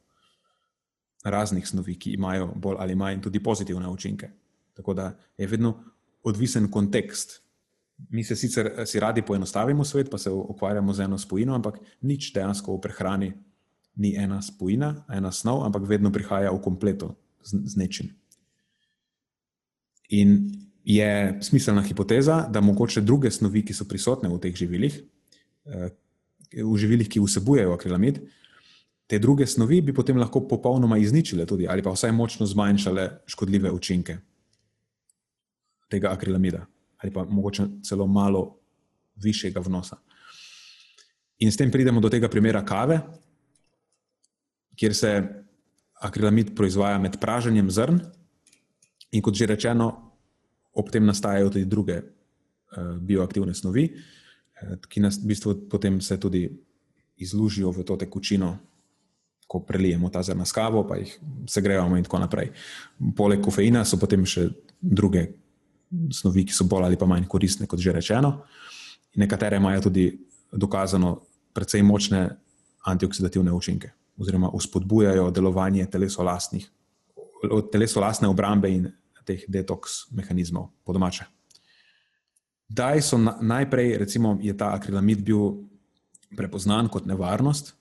raznih 1.25 1.69
snovi, 1.69 1.97
ki 1.99 2.17
imajo 2.19 2.53
bolj 2.57 2.77
ali 2.79 2.95
manj 2.95 3.21
tudi 3.23 3.43
pozitivne 3.43 3.89
učinke. 3.89 4.31
Tako 4.75 4.95
da 4.95 5.19
je 5.39 5.47
vedno 5.47 5.85
odvisen 6.23 6.71
kontekst. 6.71 7.43
Mi 8.11 8.25
se 8.25 8.37
sicer 8.37 8.73
si 8.87 9.01
radi 9.01 9.23
poenostavimo 9.23 9.85
svet, 9.85 10.11
pa 10.11 10.19
se 10.19 10.31
ukvarjamo 10.31 10.93
z 10.93 11.01
eno 11.01 11.19
spojino, 11.19 11.55
ampak 11.55 11.79
nič 12.01 12.33
dejansko 12.35 12.77
v 12.77 12.81
prehrani 12.81 13.33
ni 13.97 14.15
ena 14.17 14.43
spojina, 14.43 15.05
ena 15.13 15.33
snov, 15.33 15.65
ampak 15.67 15.85
vedno 15.89 16.13
prihaja 16.13 16.53
v 16.53 16.61
kompleto 16.65 17.15
z, 17.45 17.61
z 17.65 17.77
nečim. 17.77 18.09
In 20.09 20.51
je 20.85 21.39
smiselna 21.41 21.83
hipoteza, 21.83 22.47
da 22.51 22.61
mogoče 22.61 23.01
druge 23.01 23.31
snovi, 23.31 23.63
ki 23.65 23.77
so 23.77 23.85
prisotne 23.89 24.29
v 24.33 24.41
teh 24.41 24.57
živilih, 24.57 24.97
eh, 25.67 25.93
v 26.65 26.77
živilih, 26.77 27.09
ki 27.09 27.21
vsebujejo 27.21 27.77
akrilamid, 27.77 28.23
te 29.07 29.19
druge 29.19 29.47
snovi 29.47 29.81
bi 29.81 29.93
potem 29.93 30.17
lahko 30.17 30.41
popolnoma 30.49 30.99
izničile 30.99 31.47
tudi 31.47 31.69
ali 31.69 31.83
pa 31.83 31.93
vsaj 31.93 32.13
močno 32.13 32.47
zmanjšale 32.47 33.09
škodljive 33.29 33.71
učinke 33.71 34.17
tega 35.93 36.13
akrilamida 36.13 36.65
ali 37.03 37.11
pa 37.11 37.25
mogoče 37.27 37.65
celo 37.83 38.07
malo 38.07 38.45
višjega 39.19 39.61
vnosa. 39.61 39.97
In 41.43 41.51
s 41.51 41.59
tem 41.59 41.71
pridemo 41.71 42.01
do 42.01 42.07
tega 42.09 42.29
primera 42.31 42.61
kave, 42.63 43.01
kjer 44.79 44.95
se 44.95 45.11
akrilamid 45.99 46.53
proizvaja 46.55 47.01
med 47.03 47.19
praženjem 47.19 47.71
zrn, 47.75 47.99
in 49.11 49.23
kot 49.23 49.35
že 49.35 49.51
rečeno, 49.51 49.89
ob 50.79 50.93
tem 50.95 51.03
nastajajo 51.07 51.51
tudi 51.51 51.67
druge 51.67 51.99
uh, 51.99 52.95
bioaktivne 53.03 53.55
snovi, 53.55 53.89
Eh, 54.63 54.79
ki 54.89 55.03
nas 55.03 55.19
v 55.19 55.27
bistvu 55.27 55.55
potem 55.71 56.01
se 56.01 56.19
tudi 56.21 56.47
izlužijo 57.17 57.71
v 57.71 57.85
to 57.85 57.97
tekočino, 57.97 58.59
ko 59.47 59.61
prelijemo 59.61 60.09
ta 60.09 60.23
zrna 60.23 60.45
s 60.45 60.53
kavo, 60.53 60.87
pa 60.89 60.97
jih 60.97 61.13
segrejamo 61.47 61.97
in 61.97 62.05
tako 62.05 62.23
naprej. 62.23 62.53
Poleg 63.17 63.43
kofeina 63.45 63.85
so 63.85 63.99
potem 64.01 64.25
še 64.25 64.49
druge 64.81 65.27
snovi, 66.13 66.45
ki 66.49 66.55
so 66.55 66.67
bolj 66.69 66.89
ali 66.89 66.99
pa 66.99 67.07
manj 67.07 67.27
koristne, 67.29 67.67
kot 67.67 67.81
že 67.81 67.93
rečeno. 67.93 68.43
Nekatere 69.17 69.57
imajo 69.57 69.89
tudi 69.89 70.07
dokazano 70.53 71.19
precej 71.53 71.83
močne 71.83 72.29
antioksidativne 72.89 73.53
učinke, 73.53 73.93
oziroma 74.19 74.51
uspodbujajo 74.57 75.31
delovanje 75.31 75.87
telesolastnih, 75.87 76.67
telesolastne 77.73 78.29
obrambe 78.29 78.71
in 78.71 78.89
teh 79.27 79.45
detoks 79.49 80.09
mehanizmov, 80.11 80.73
po 80.83 80.93
domače. 80.93 81.29
Kdaj 82.73 83.03
so 83.05 83.19
na, 83.21 83.37
najprej, 83.39 83.99
recimo, 84.01 84.39
je 84.43 84.55
ta 84.57 84.73
akrilamid 84.75 85.21
bil 85.23 85.69
prepoznan 86.37 86.89
kot 86.89 87.07
nevarnost, 87.07 87.75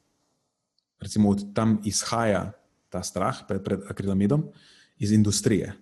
recimo 1.01 1.32
od 1.32 1.47
tam 1.55 1.80
izhaja 1.88 2.51
ta 2.91 3.01
strah 3.01 3.47
pred, 3.47 3.64
pred 3.64 3.88
akrilamidom 3.89 4.43
iz 4.99 5.16
industrije. 5.16 5.74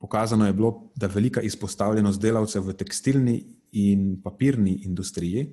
Pokazano 0.00 0.46
je 0.46 0.56
bilo, 0.56 0.90
da 0.96 1.10
velika 1.12 1.42
izpostavljenost 1.44 2.20
delavcev 2.20 2.64
v 2.66 2.76
tekstilni 2.80 3.36
in 3.72 4.22
papirni 4.22 4.78
industriji 4.88 5.44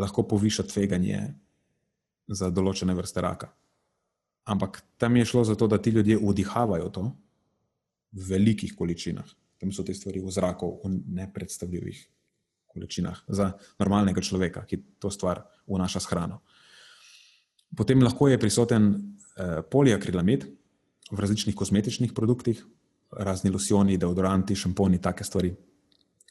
lahko 0.00 0.24
poviša 0.28 0.64
tveganje 0.70 1.20
za 2.28 2.48
določene 2.50 2.94
vrste 2.96 3.20
raka. 3.20 3.50
Ampak 4.48 4.80
tam 4.96 5.16
je 5.16 5.28
šlo 5.28 5.44
za 5.44 5.54
to, 5.54 5.68
da 5.68 5.78
ti 5.78 5.92
ljudje 5.92 6.16
vdihavajo 6.22 6.88
to 6.88 7.04
v 8.16 8.24
velikih 8.32 8.72
količinah 8.74 9.28
tam 9.60 9.72
so 9.72 9.84
te 9.84 9.94
stvari 9.94 10.22
v 10.24 10.32
zraku 10.32 10.80
v 10.80 10.94
nepredstavljivih 11.20 12.00
količinah 12.70 13.18
za 13.28 13.52
normalnega 13.78 14.22
človeka, 14.24 14.64
ki 14.64 14.80
to 15.02 15.10
stvar 15.12 15.44
vnaša 15.68 16.00
s 16.00 16.08
hrano. 16.08 16.40
Potem 17.76 18.00
lahko 18.02 18.30
je 18.30 18.40
prisoten 18.40 18.88
eh, 18.94 19.60
poliakrilamid 19.70 20.46
v 21.10 21.18
različnih 21.18 21.54
kozmetičnih 21.54 22.14
produktih, 22.16 22.62
razni 23.12 23.50
losioni, 23.50 23.98
deodoranti, 23.98 24.56
šamponi, 24.56 25.00
take 25.00 25.24
stvari. 25.24 25.50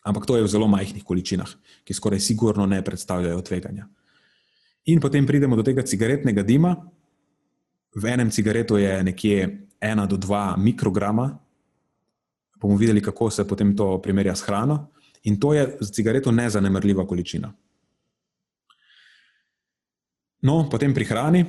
Ampak 0.04 0.26
to 0.26 0.38
je 0.38 0.44
v 0.44 0.48
zelo 0.48 0.68
majhnih 0.68 1.04
količinah, 1.04 1.50
ki 1.84 1.94
skoraj 1.94 2.20
sigurno 2.24 2.66
ne 2.66 2.80
predstavljajo 2.84 3.42
tveganja. 3.42 3.88
In 4.86 5.00
potem 5.00 5.26
pridemo 5.28 5.56
do 5.56 5.64
tega 5.64 5.84
cigaretnega 5.84 6.44
dima. 6.44 6.76
V 7.96 8.06
enem 8.06 8.32
cigaretu 8.32 8.78
je 8.78 9.04
nekje 9.04 9.68
1 9.82 10.08
do 10.08 10.18
2 10.18 10.58
mikrograma 10.58 11.40
bomo 12.60 12.76
videli, 12.76 13.02
kako 13.02 13.30
se 13.30 13.48
potem 13.48 13.76
to 13.76 14.02
primerja 14.02 14.36
s 14.36 14.42
hrano. 14.42 14.88
In 15.24 15.40
to 15.40 15.54
je 15.54 15.78
za 15.80 15.92
cigareto 15.92 16.32
nezanemrljiva 16.32 17.08
količina. 17.08 17.54
No, 20.42 20.70
potem 20.72 20.94
pri 20.94 21.06
hrani 21.06 21.46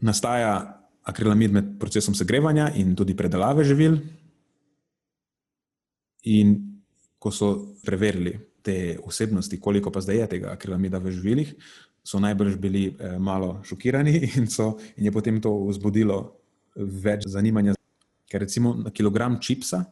nastaja 0.00 0.78
akrilamid 1.02 1.52
med 1.52 1.64
procesom 1.78 2.14
segrevanja 2.14 2.70
in 2.74 2.94
tudi 2.96 3.14
predelave 3.14 3.64
živil. 3.64 3.98
In 6.30 6.54
ko 7.18 7.30
so 7.30 7.74
preverili 7.84 8.34
te 8.62 8.98
osebnosti, 9.02 9.60
koliko 9.60 9.90
pa 9.90 10.00
zdaj 10.00 10.16
je 10.16 10.26
tega 10.36 10.52
akrilamida 10.52 10.98
v 10.98 11.10
živilih, 11.10 11.54
so 12.04 12.18
najbrž 12.18 12.56
bili 12.58 12.84
eh, 12.90 13.18
malo 13.18 13.60
šokirani 13.64 14.14
in, 14.36 14.46
so, 14.50 14.76
in 14.96 15.06
je 15.06 15.12
potem 15.12 15.40
to 15.40 15.52
vzbudilo 15.68 16.18
več 16.76 17.26
zanimanja. 17.30 17.74
Ker 18.26 18.42
recimo 18.42 18.74
na 18.74 18.90
kilogram 18.90 19.38
čipsa 19.40 19.84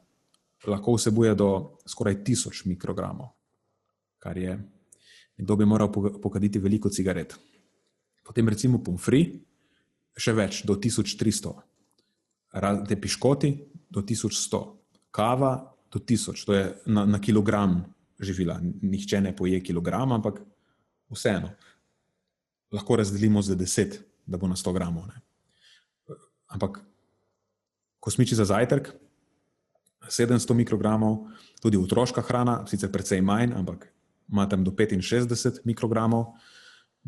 lahko 0.67 0.97
vsebuje 0.97 1.35
do 1.35 1.79
skoraj 1.89 2.21
tisoč 2.25 2.65
mikrogramov, 2.69 3.33
kar 4.21 4.37
je, 4.39 4.59
kdo 5.37 5.57
bi 5.57 5.65
moral 5.65 5.89
pokaditi 5.93 6.59
veliko 6.59 6.91
cigaret. 6.91 7.37
Potem 8.25 8.49
recimo 8.49 8.83
pomfri, 8.85 9.25
še 10.17 10.35
več, 10.37 10.63
do 10.69 10.77
1300, 10.77 11.55
te 12.89 12.97
piškoti 13.01 13.51
do 13.91 14.03
1100, 14.05 14.61
kava 15.11 15.55
do 15.93 15.99
1000, 15.99 16.45
to 16.47 16.55
je 16.55 16.75
na, 16.87 17.07
na 17.07 17.19
kilogram 17.21 17.85
živila. 18.21 18.61
Nihče 18.83 19.21
ne 19.21 19.37
poje 19.37 19.61
kilogram, 19.65 20.13
ampak 20.13 20.41
vseeno. 21.11 21.51
Lahko 22.73 22.97
razdelimo 22.97 23.43
za 23.43 23.57
10, 23.57 23.99
da 24.27 24.39
bo 24.39 24.49
na 24.49 24.57
100 24.57 24.73
gramov. 24.73 25.07
Ne. 25.07 25.21
Ampak 26.49 26.81
kosmiči 28.01 28.35
za 28.35 28.45
zajtrk, 28.45 28.93
700 30.09 30.55
mikrogramov, 30.55 31.27
tudi 31.61 31.79
otroška 31.79 32.23
hrana, 32.23 32.65
sicer 32.67 32.91
precej 32.93 33.21
manj, 33.21 33.53
ampak 33.55 33.89
ima 34.33 34.49
tam 34.49 34.65
do 34.65 34.71
65 34.71 35.61
mikrogramov, 35.65 36.33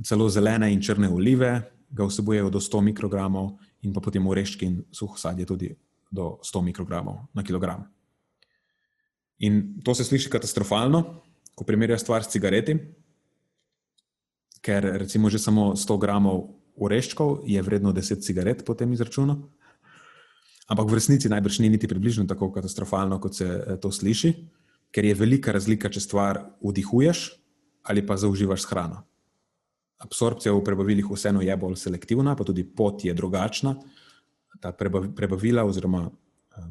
celo 0.04 0.28
zelene 0.28 0.72
in 0.72 0.82
črne 0.82 1.08
olive 1.08 1.62
ga 1.90 2.04
vsebujejo 2.04 2.50
do 2.50 2.60
100 2.60 2.80
mikrogramov, 2.80 3.58
in 3.82 3.92
pa 3.92 4.00
potem 4.00 4.26
oreščki 4.26 4.66
in 4.66 4.82
suho 4.90 5.16
sadje 5.16 5.46
tudi 5.46 5.74
do 6.10 6.38
100 6.42 6.62
mikrogramov 6.62 7.28
na 7.34 7.42
kilogram. 7.42 7.84
In 9.42 9.82
to 9.82 9.94
se 9.94 10.04
sliši 10.04 10.30
katastrofalno, 10.30 11.02
ko 11.54 11.64
primerja 11.66 11.98
stvar 11.98 12.22
s 12.22 12.30
cigareti, 12.30 12.76
ker 14.62 14.86
recimo 15.02 15.30
že 15.30 15.42
samo 15.42 15.72
100 15.74 15.98
gramov 15.98 16.44
oreščkov 16.78 17.42
je 17.50 17.62
vredno 17.62 17.92
10 17.92 18.22
cigaret 18.22 18.64
po 18.64 18.74
tem 18.78 18.92
izračunu. 18.94 19.36
Ampak 20.70 20.88
v 20.88 20.96
resnici 20.96 21.28
najbrž 21.28 21.58
ni 21.60 21.68
niti 21.74 21.90
približno 21.90 22.24
tako 22.30 22.52
katastrofalno, 22.54 23.18
kot 23.20 23.34
se 23.34 23.46
eh, 23.46 23.76
to 23.82 23.90
sliši, 23.90 24.32
ker 24.94 25.04
je 25.04 25.18
velika 25.18 25.52
razlika, 25.52 25.90
če 25.90 26.00
stvar 26.00 26.44
vdihuješ 26.62 27.30
ali 27.82 28.04
pa 28.06 28.14
zauživaš 28.14 28.62
s 28.62 28.70
hrano. 28.70 29.02
Absorpcija 30.02 30.52
v 30.54 30.62
prebavilih 30.62 31.06
vseeno 31.10 31.42
je 31.42 31.54
bolj 31.58 31.80
selektivna, 31.82 32.36
pa 32.38 32.46
tudi 32.46 32.62
pot 32.62 33.02
je 33.02 33.14
drugačna. 33.14 33.74
Ta 34.62 34.70
prebavila 34.70 35.64
oziroma 35.66 36.04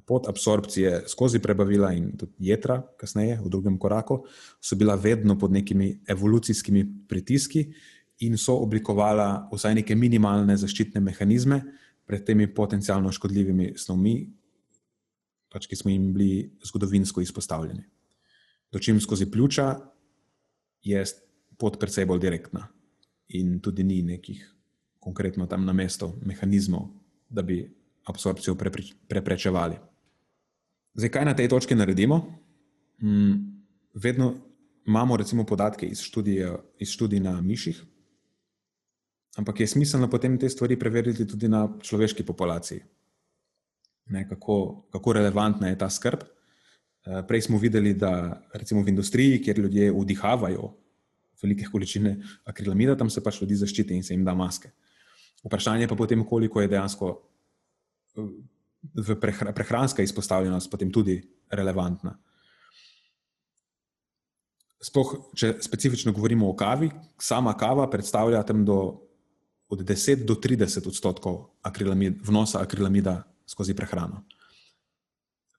pot 0.06 0.28
absorpcije 0.30 1.04
skozi 1.08 1.40
prebavila 1.40 1.92
in 1.94 2.12
tudi 2.18 2.50
jedra, 2.52 2.82
kasneje 2.98 3.40
v 3.42 3.50
drugem 3.50 3.78
koraku, 3.80 4.22
so 4.62 4.76
bila 4.76 4.96
vedno 4.96 5.38
pod 5.40 5.52
nekimi 5.52 6.02
evolucijskimi 6.08 6.86
pritiski 7.08 7.66
in 8.20 8.38
so 8.38 8.60
oblikovala 8.62 9.50
vsaj 9.54 9.76
neke 9.82 9.96
minimalne 9.96 10.58
zaščitne 10.58 11.02
mehanizme, 11.02 11.62
pred 12.06 12.26
temi 12.28 12.48
potencialno 12.54 13.12
škodljivimi 13.12 13.74
snovmi, 13.80 14.16
pač, 15.52 15.68
ki 15.68 15.78
smo 15.80 15.92
jim 15.92 16.12
bili 16.14 16.52
zgodovinsko 16.66 17.22
izpostavljeni. 17.22 17.84
Dočim 18.72 19.00
skozi 19.02 19.30
pljuča 19.32 19.68
je 20.84 21.04
pot 21.60 21.78
precej 21.80 22.06
bolj 22.06 22.20
direktna 22.24 22.68
in 23.38 23.60
tudi 23.62 23.84
ni 23.84 24.02
nekih 24.04 24.44
konkretno 25.00 25.48
tam 25.48 25.66
na 25.66 25.74
mesto 25.74 26.14
mehanizmov, 26.26 26.90
da 27.30 27.42
bi 27.42 27.64
absorpcijo 28.06 28.56
preprečevali. 29.08 29.76
Zdaj, 30.94 31.10
kaj 31.10 31.26
na 31.26 31.36
tej 31.36 31.48
točki 31.48 31.76
naredimo? 31.76 32.22
Hmm, 33.00 33.64
vedno 33.94 34.34
imamo 34.86 35.18
recimo 35.18 35.46
podatke 35.46 35.86
iz 35.86 36.02
študije, 36.02 36.58
iz 36.80 36.90
študij 36.90 37.20
na 37.20 37.42
miših, 37.42 37.84
Ampak 39.40 39.64
je 39.64 39.68
smiselno 39.68 40.10
potem 40.12 40.36
te 40.36 40.50
stvari 40.50 40.76
preveriti 40.76 41.24
tudi 41.24 41.48
na 41.48 41.64
človeški 41.80 42.24
populaciji. 42.28 42.82
Ne, 44.12 44.28
kako, 44.28 44.88
kako 44.92 45.14
relevantna 45.14 45.72
je 45.72 45.78
ta 45.78 45.88
skrb. 45.90 46.20
Eh, 46.20 47.24
prej 47.28 47.48
smo 47.48 47.58
videli, 47.58 47.94
da 47.94 48.42
recimo 48.54 48.84
v 48.84 48.92
industriji, 48.92 49.40
kjer 49.42 49.60
ljudje 49.60 49.92
vdihavajo 49.92 50.74
velike 51.42 51.66
količine 51.72 52.20
akrilamida, 52.46 52.98
tam 52.98 53.10
se 53.10 53.24
pač 53.24 53.42
ljudi 53.42 53.56
zaščiti 53.56 53.96
in 53.96 54.04
se 54.04 54.14
jim 54.14 54.26
da 54.26 54.36
maske. 54.36 54.70
Vprašanje 55.42 55.88
pa 55.88 55.96
potem, 55.96 56.26
koliko 56.26 56.62
je 56.62 56.68
dejansko 56.68 57.16
eh, 58.18 58.32
v 58.94 59.16
prehranska 59.54 60.04
izpostavljenost 60.04 60.72
potem 60.72 60.92
tudi 60.92 61.22
relevantna. 61.52 62.16
Sploh, 64.82 65.14
če 65.38 65.60
specifično 65.62 66.12
govorimo 66.12 66.50
o 66.50 66.56
kavi, 66.58 66.90
sama 67.22 67.54
kava 67.54 67.86
predstavlja 67.90 68.42
tam 68.44 68.66
do 68.66 68.78
od 69.72 69.86
10 69.88 70.26
do 70.28 70.36
30 70.36 70.88
odstotkov 70.88 71.56
akrilamid, 71.64 72.20
vnosa 72.28 72.60
akrilamida 72.60 73.24
skozi 73.48 73.74
prehrano. 73.74 74.26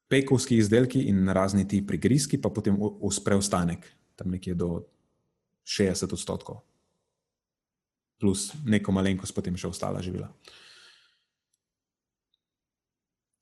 Pejkovski 0.08 0.58
izdelki 0.60 1.06
in 1.08 1.28
razni 1.32 1.64
ti 1.68 1.80
prigrizki, 1.86 2.36
pa 2.36 2.50
potem 2.52 2.76
uspe 2.78 3.32
ostanek, 3.34 3.88
tam 4.16 4.34
nekje 4.36 4.54
do 4.54 4.82
60 5.64 6.12
odstotkov, 6.12 6.60
plus 8.20 8.50
neko 8.68 8.92
malenkost, 8.92 9.32
potem 9.32 9.56
še 9.56 9.70
ostala 9.72 10.02
živila. 10.04 10.28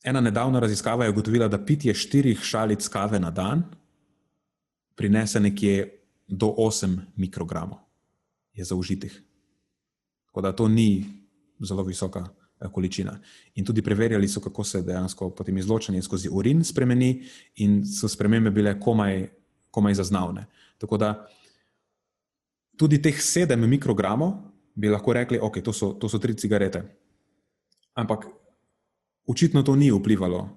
Ena 0.04 0.20
nedavna 0.20 0.60
raziskava 0.60 1.04
je 1.04 1.10
ugotovila, 1.10 1.48
da 1.48 1.64
pitje 1.64 1.94
štirih 1.94 2.40
šalic 2.40 2.88
kave 2.88 3.20
na 3.20 3.30
dan 3.30 3.62
prinese 4.96 5.40
nekje 5.40 5.98
do 6.28 6.46
8 6.46 6.96
mikrogramov, 7.16 7.78
je 8.52 8.64
zaužitih. 8.64 9.22
Tako 10.26 10.40
da 10.40 10.52
to 10.52 10.68
ni 10.68 11.04
zelo 11.60 11.82
visoka 11.82 12.24
eh, 12.60 12.68
količina. 12.72 13.18
In 13.54 13.64
tudi 13.64 13.82
preverjali 13.82 14.28
so, 14.28 14.40
kako 14.40 14.64
se 14.64 14.82
dejansko 14.82 15.30
potem 15.30 15.58
izločanje 15.58 16.02
skozi 16.02 16.28
urin 16.32 16.64
spremeni, 16.64 17.24
in 17.56 17.84
so 17.86 18.08
spremembe 18.08 18.50
bile 18.50 18.80
komaj, 18.80 19.28
komaj 19.70 19.94
zaznavne. 19.94 20.46
Tako 20.78 20.96
da 20.96 21.26
tudi 22.76 23.02
teh 23.02 23.20
sedem 23.22 23.68
mikrogramov 23.68 24.32
bi 24.74 24.88
lahko 24.88 25.12
rekli, 25.12 25.38
okay, 25.38 25.62
to, 25.62 25.72
to 25.72 26.08
so 26.08 26.18
tri 26.18 26.34
cigarete. 26.34 26.82
Ampak 27.94 28.39
očitno 29.30 29.62
to 29.62 29.76
ni 29.76 29.90
vplivalo 29.90 30.48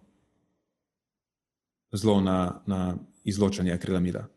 zelo 1.93 2.21
na, 2.21 2.61
na 2.65 2.97
izločanje 3.23 3.73
akrilamida. 3.73 4.27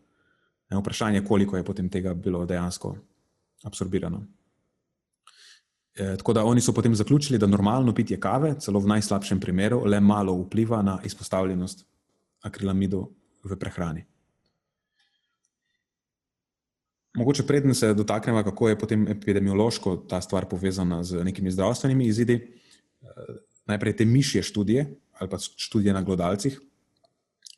Vprašanje 0.71 1.19
je, 1.19 1.25
koliko 1.25 1.57
je 1.57 1.65
potem 1.65 1.89
tega 1.89 2.15
bilo 2.15 2.47
dejansko 2.47 2.97
absorbirano. 3.65 4.27
Eh, 5.97 6.17
tako 6.17 6.33
da 6.33 6.45
oni 6.45 6.61
so 6.61 6.73
potem 6.73 6.95
zaključili, 6.95 7.39
da 7.39 7.47
normalno 7.47 7.95
pitje 7.95 8.21
kave, 8.21 8.55
celo 8.61 8.81
v 8.81 8.87
najslabšem 8.87 9.41
primeru, 9.41 9.85
le 9.85 10.01
malo 10.01 10.35
vpliva 10.43 10.83
na 10.83 10.99
izpostavljenost 11.05 11.87
akrilamidu 12.43 13.09
v 13.45 13.57
prehrani. 13.57 14.05
Mogoče 17.17 17.47
predtem 17.47 17.75
se 17.75 17.95
dotaknemo, 17.95 18.43
kako 18.45 18.69
je 18.69 18.79
potem 18.79 19.09
epidemiološko 19.09 19.97
ta 19.97 20.21
stvar 20.21 20.45
povezana 20.49 21.03
z 21.05 21.25
nekimi 21.25 21.51
zdravstvenimi 21.51 22.07
izidi. 22.07 22.37
Najprej 23.67 23.97
te 23.97 24.05
mišje 24.05 24.43
študije 24.43 24.87
ali 25.17 25.31
pa 25.31 25.39
študije 25.39 25.95
na 25.97 26.03
glodalcih, 26.03 26.59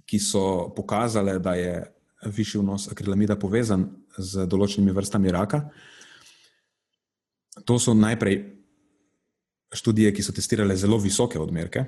ki 0.07 0.19
so 0.23 0.71
pokazale, 0.77 1.39
da 1.43 1.55
je 1.59 1.83
višji 2.25 2.61
vnos 2.61 2.89
akrilamida 2.93 3.37
povezan 3.37 3.89
z 4.17 4.47
določenimi 4.47 4.95
vrstami 4.95 5.33
raka. 5.35 5.65
To 7.67 7.79
so 7.83 7.95
najprej 7.99 8.39
študije, 9.75 10.15
ki 10.15 10.23
so 10.23 10.33
testirale 10.33 10.77
zelo 10.79 11.01
visoke 11.03 11.39
odmerke 11.39 11.85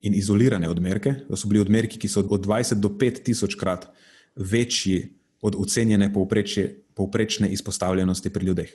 in 0.00 0.16
izolirane 0.16 0.68
odmerke. 0.68 1.14
To 1.28 1.36
so 1.36 1.48
bili 1.48 1.60
odmerki, 1.60 2.00
ki 2.00 2.08
so 2.08 2.24
od 2.24 2.40
20 2.48 2.80
do 2.80 2.88
5 2.96 3.22
tisoč 3.28 3.54
krat 3.60 3.86
večji 4.34 5.04
od 5.44 5.60
ocenjene 5.60 6.10
povprečne 6.12 7.52
izpostavljenosti 7.52 8.32
pri 8.32 8.46
ljudeh. 8.46 8.74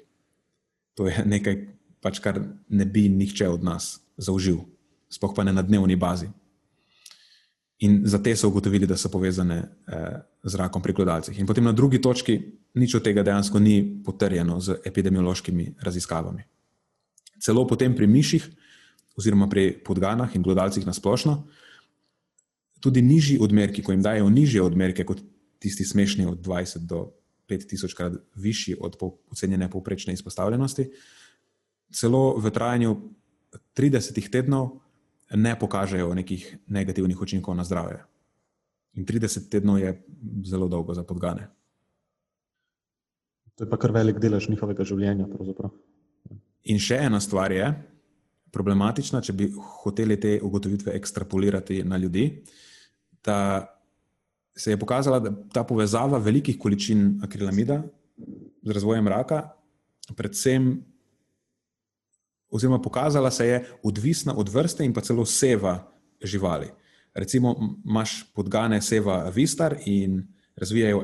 To 0.95 1.10
je 1.10 1.26
nekaj, 1.26 1.62
pač, 2.01 2.22
kar 2.22 2.39
ne 2.70 2.86
bi 2.86 3.10
nihče 3.10 3.49
od 3.49 3.66
nas 3.66 4.05
zaužil, 4.18 4.63
sploh 5.09 5.34
pa 5.36 5.43
ne 5.43 5.53
na 5.53 5.61
dnevni 5.61 5.95
bazi. 5.95 6.30
In 7.84 8.01
za 8.07 8.22
te 8.24 8.36
so 8.36 8.47
ugotovili, 8.47 8.88
da 8.88 8.97
so 8.97 9.11
povezane 9.11 9.57
eh, 9.57 10.22
z 10.43 10.55
rakom 10.55 10.82
pri 10.82 10.93
gledalcih. 10.93 11.39
In 11.39 11.47
potem 11.47 11.63
na 11.63 11.76
drugi 11.76 11.99
točki, 12.01 12.39
nič 12.74 12.95
od 12.95 13.03
tega 13.03 13.24
dejansko 13.24 13.59
ni 13.59 13.84
potrjeno 14.03 14.59
z 14.59 14.80
epidemiološkimi 14.86 15.76
raziskavami. 15.84 16.43
Celo 17.43 17.68
potem 17.68 17.95
pri 17.95 18.07
miših, 18.07 18.47
oziroma 19.20 19.47
pri 19.51 19.76
podganah 19.84 20.32
in 20.36 20.43
gledalcih 20.43 20.88
na 20.88 20.93
splošno, 20.95 21.43
tudi 22.80 23.01
nižji 23.01 23.39
odmerki, 23.41 23.84
ko 23.84 23.91
jim 23.91 24.03
dajo 24.03 24.30
nižje 24.30 24.61
odmerke 24.61 25.03
kot 25.03 25.20
tisti 25.59 25.84
smešni 25.86 26.26
od 26.30 26.39
20 26.45 26.88
do 26.88 27.11
5000 27.49 27.95
krat 27.95 28.13
višji 28.36 28.78
od 28.80 28.95
ocenjene 29.32 29.70
povprečne 29.70 30.13
izpostavljenosti, 30.13 30.89
celo 31.93 32.38
v 32.38 32.51
trajanju 32.51 32.95
30 33.76 34.32
tednov 34.32 34.80
ne 35.36 35.55
pokažejo 35.59 36.13
nekih 36.15 36.57
negativnih 36.67 37.21
učinkov 37.21 37.55
na 37.55 37.63
zdravje. 37.63 38.03
In 38.95 39.05
30 39.05 39.49
tednov 39.51 39.80
je 39.80 39.91
zelo 40.47 40.67
dolgo 40.67 40.93
za 40.93 41.03
podgane. 41.03 41.49
To 43.55 43.63
je 43.63 43.69
pa 43.69 43.78
kar 43.80 43.91
velik 43.91 44.19
delež 44.19 44.49
njihovega 44.51 44.84
življenja. 44.84 45.28
Pravzaprav. 45.32 45.71
In 46.71 46.80
še 46.80 46.97
ena 47.07 47.19
stvar 47.23 47.51
je 47.51 47.67
problematična, 48.55 49.21
če 49.21 49.36
bi 49.36 49.49
hoteli 49.84 50.17
te 50.19 50.38
ugotovitve 50.43 50.95
ekstrapolirati 50.95 51.84
na 51.84 51.99
ljudi. 51.99 52.26
Da 53.23 53.67
se 54.55 54.71
je 54.71 54.80
pokazala, 54.80 55.19
da 55.19 55.34
ta 55.51 55.65
povezava 55.67 56.19
velikih 56.23 56.57
količin 56.59 57.19
akrilamida 57.23 57.82
z 58.63 58.76
razvojem 58.76 59.07
raka, 59.11 59.41
predvsem, 60.15 60.78
oziroma 62.50 62.82
pokazala 62.82 63.32
se 63.32 63.48
je 63.48 63.64
odvisna 63.84 64.36
od 64.38 64.50
vrste 64.50 64.86
in 64.86 64.93
pa 64.93 65.02
celo 65.02 65.26
seva 65.26 65.91
živali. 66.22 66.68
Recimo, 67.14 67.56
imaš 67.86 68.34
podgane 68.34 68.82
seva 68.82 69.30
Vistar 69.30 69.78
in 69.86 70.24
razvijajo 70.56 71.04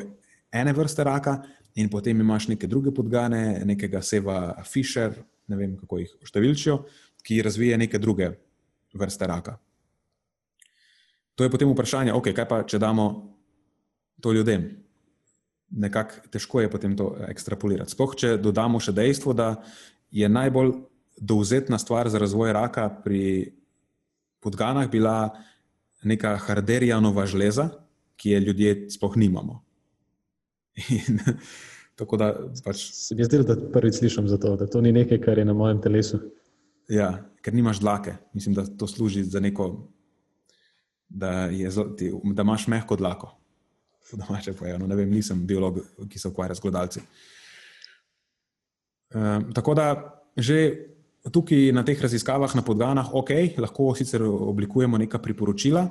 ene 0.51 0.73
vrste 0.73 1.03
raka, 1.03 1.41
in 1.75 1.89
potem 1.89 2.19
imaš 2.19 2.47
neke 2.47 2.67
druge 2.67 2.91
podgane, 2.91 3.61
nekega 3.65 4.01
seva 4.01 4.63
Fisher, 4.67 5.15
ne 5.47 5.57
vem 5.57 5.75
kako 5.79 6.01
jih 6.01 6.13
številčijo, 6.27 6.77
ki 7.23 7.41
razvije 7.45 7.77
neke 7.77 7.99
druge 8.01 8.31
vrste 8.97 9.27
raka. 9.27 9.57
To 11.35 11.45
je 11.45 11.51
potem 11.51 11.69
vprašanje, 11.71 12.13
okay, 12.13 12.35
kaj 12.35 12.47
pa 12.47 12.61
če 12.67 12.79
damo 12.81 13.05
to 14.21 14.33
ljudem. 14.35 14.67
Nekako 15.71 16.27
težko 16.33 16.61
je 16.61 16.69
potem 16.71 16.95
to 16.99 17.13
ekstrapolirati. 17.29 17.95
Sploh, 17.95 18.15
če 18.19 18.35
dodamo 18.41 18.81
še 18.83 18.91
dejstvo, 18.91 19.33
da 19.33 19.53
je 20.11 20.27
najbolj 20.27 20.73
dovzetna 21.17 21.79
stvar 21.79 22.09
za 22.09 22.19
razvoj 22.19 22.53
raka 22.53 22.89
pri 23.03 23.53
podganah 24.39 24.89
bila 24.89 25.29
neka 26.03 26.35
harderijanova 26.37 27.25
žleza, 27.25 27.69
ki 28.15 28.29
je 28.29 28.39
ljudje 28.39 28.89
sploh 28.89 29.17
nimamo. 29.17 29.63
In, 30.89 31.19
tako 31.99 32.17
da. 32.17 32.33
Pač, 32.63 32.89
Se 32.93 33.15
mi 33.15 33.23
zdi, 33.23 33.43
da 33.43 33.57
prvič 33.73 33.99
slišim 33.99 34.27
za 34.27 34.37
to, 34.37 34.55
da 34.55 34.67
to 34.67 34.81
ni 34.81 34.91
nekaj, 34.91 35.21
kar 35.21 35.37
je 35.37 35.45
na 35.45 35.53
mojem 35.53 35.81
telesu. 35.81 36.19
Ja, 36.89 37.25
ker 37.41 37.53
nimaš 37.53 37.79
dlake. 37.79 38.15
Mislim, 38.33 38.55
da 38.55 38.65
to 38.65 38.87
služi 38.87 39.23
za 39.23 39.39
neko, 39.39 39.87
da, 41.09 41.45
je, 41.51 41.69
da 42.23 42.41
imaš 42.41 42.67
mehko 42.67 42.95
dlako 42.95 43.41
domače 44.17 44.53
povedano. 44.53 44.87
Ne 44.87 44.95
vem, 44.95 45.09
nisem 45.09 45.45
biolog, 45.47 45.79
ki 46.09 46.19
se 46.19 46.27
ukvarja 46.27 46.55
z 46.55 46.61
gledalci. 46.61 47.01
Um, 49.13 49.21
ehm, 49.21 49.51
tako 49.55 49.73
da 49.73 50.17
že 50.37 50.87
tukaj 51.29 51.69
na 51.75 51.83
teh 51.85 51.99
raziskavah 52.01 52.55
na 52.57 52.65
podganah, 52.65 53.13
ok, 53.13 53.59
lahko 53.61 53.93
sicer 53.93 54.23
oblikujemo 54.25 54.97
neka 54.97 55.21
priporočila, 55.21 55.85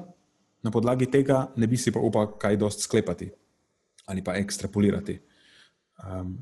na 0.60 0.70
podlagi 0.70 1.06
tega 1.06 1.52
ne 1.56 1.66
bi 1.66 1.78
si 1.78 1.92
pa 1.94 2.02
upal 2.02 2.34
kaj 2.36 2.56
dost 2.60 2.84
sklepati 2.84 3.30
ali 4.10 4.24
pa 4.24 4.34
ekstrapolirati 4.36 5.14
um, 6.02 6.34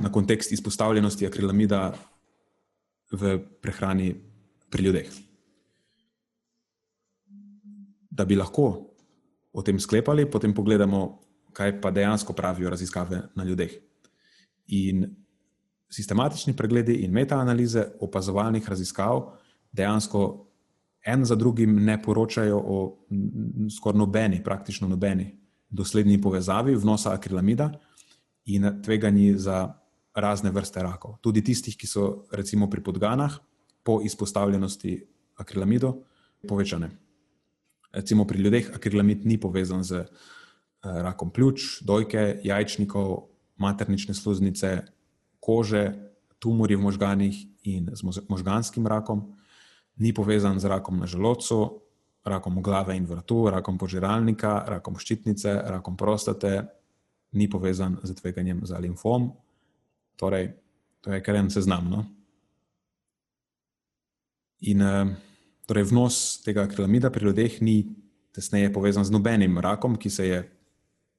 na 0.00 0.12
kontekst 0.12 0.52
izpostavljenosti 0.52 1.26
akrilamida 1.26 1.90
v 3.10 3.38
prehrani 3.60 4.14
pri 4.70 4.82
ljudeh. 4.82 5.10
Da 8.10 8.24
bi 8.24 8.38
lahko 8.38 8.94
o 9.52 9.62
tem 9.62 9.80
sklepali, 9.80 10.28
potem 10.30 10.54
pogledamo, 10.54 11.18
kaj 11.52 11.80
pa 11.80 11.90
dejansko 11.90 12.32
pravijo 12.32 12.70
raziskave 12.70 13.22
na 13.34 13.44
ljudeh. 13.44 13.72
In 14.78 15.04
sistematični 15.90 16.56
pregledi 16.56 16.94
in 17.04 17.12
metaanalize 17.12 17.84
opazovalnih 18.00 18.68
raziskav 18.68 19.32
dejansko 19.72 20.46
en 21.06 21.24
za 21.24 21.34
drugim 21.34 21.84
ne 21.84 22.02
poročajo 22.02 22.58
o 22.58 22.78
skoraj 23.76 23.98
nobeni, 23.98 24.44
praktično 24.44 24.88
nobeni 24.88 25.38
dosledni 25.70 26.20
povezavi 26.20 26.74
vnosa 26.74 27.12
akrilamida 27.12 27.70
in 28.44 28.82
tveganji 28.82 29.34
za 29.38 29.74
razne 30.14 30.50
vrste 30.50 30.82
rakov. 30.82 31.18
Tudi 31.20 31.44
tistih, 31.44 31.76
ki 31.76 31.86
so 31.86 32.26
recimo 32.32 32.70
pri 32.70 32.82
podganah 32.82 33.38
po 33.84 34.00
izpostavljenosti 34.04 35.06
akrilamidu 35.36 35.92
povečane. 36.48 36.90
Recimo 37.92 38.24
pri 38.24 38.38
ljudeh 38.38 38.70
akrilamid 38.74 39.26
ni 39.26 39.40
povezan 39.40 39.84
z 39.84 39.92
eh, 39.92 40.08
rakom 40.82 41.30
pljuč, 41.30 41.82
dojke, 41.82 42.40
jajčnikov, 42.42 43.28
maternične 43.56 44.14
sluznice, 44.14 44.82
kože, 45.46 45.84
tumori 46.42 46.74
v 46.76 46.82
možganih 46.82 47.36
in 47.70 47.90
z 47.94 48.02
možganskim 48.28 48.86
rakom, 48.86 49.22
ni 50.02 50.12
povezan 50.12 50.58
z 50.60 50.68
rakom 50.68 50.98
na 50.98 51.06
želodcu, 51.06 51.80
rakom 52.26 52.58
glave 52.62 52.96
in 52.98 53.06
vrtu, 53.06 53.46
rakom 53.54 53.78
požiralnika, 53.78 54.64
rakom 54.66 54.98
ščitnice, 54.98 55.54
rakom 55.78 55.96
prostate, 55.96 56.66
ni 57.38 57.46
povezan 57.50 57.96
z 58.02 58.14
tveganjem 58.18 58.66
za 58.66 58.78
limfom. 58.82 59.30
Torej, 60.18 60.50
to 61.00 61.14
je 61.14 61.22
kar 61.22 61.38
en 61.38 61.50
seznam. 61.50 61.86
No? 61.90 62.02
In 64.66 64.82
uh, 64.82 65.14
Torej, 65.66 65.88
vnos 65.90 66.38
tega 66.46 66.62
akrilamida 66.62 67.10
pri 67.10 67.26
ljudeh 67.26 67.58
ni 67.60 67.90
tesneje 68.34 68.70
povezan 68.72 69.04
z 69.04 69.10
nobenim 69.10 69.58
rakom, 69.58 69.96
ki 69.98 70.10
se 70.10 70.26
je 70.26 70.38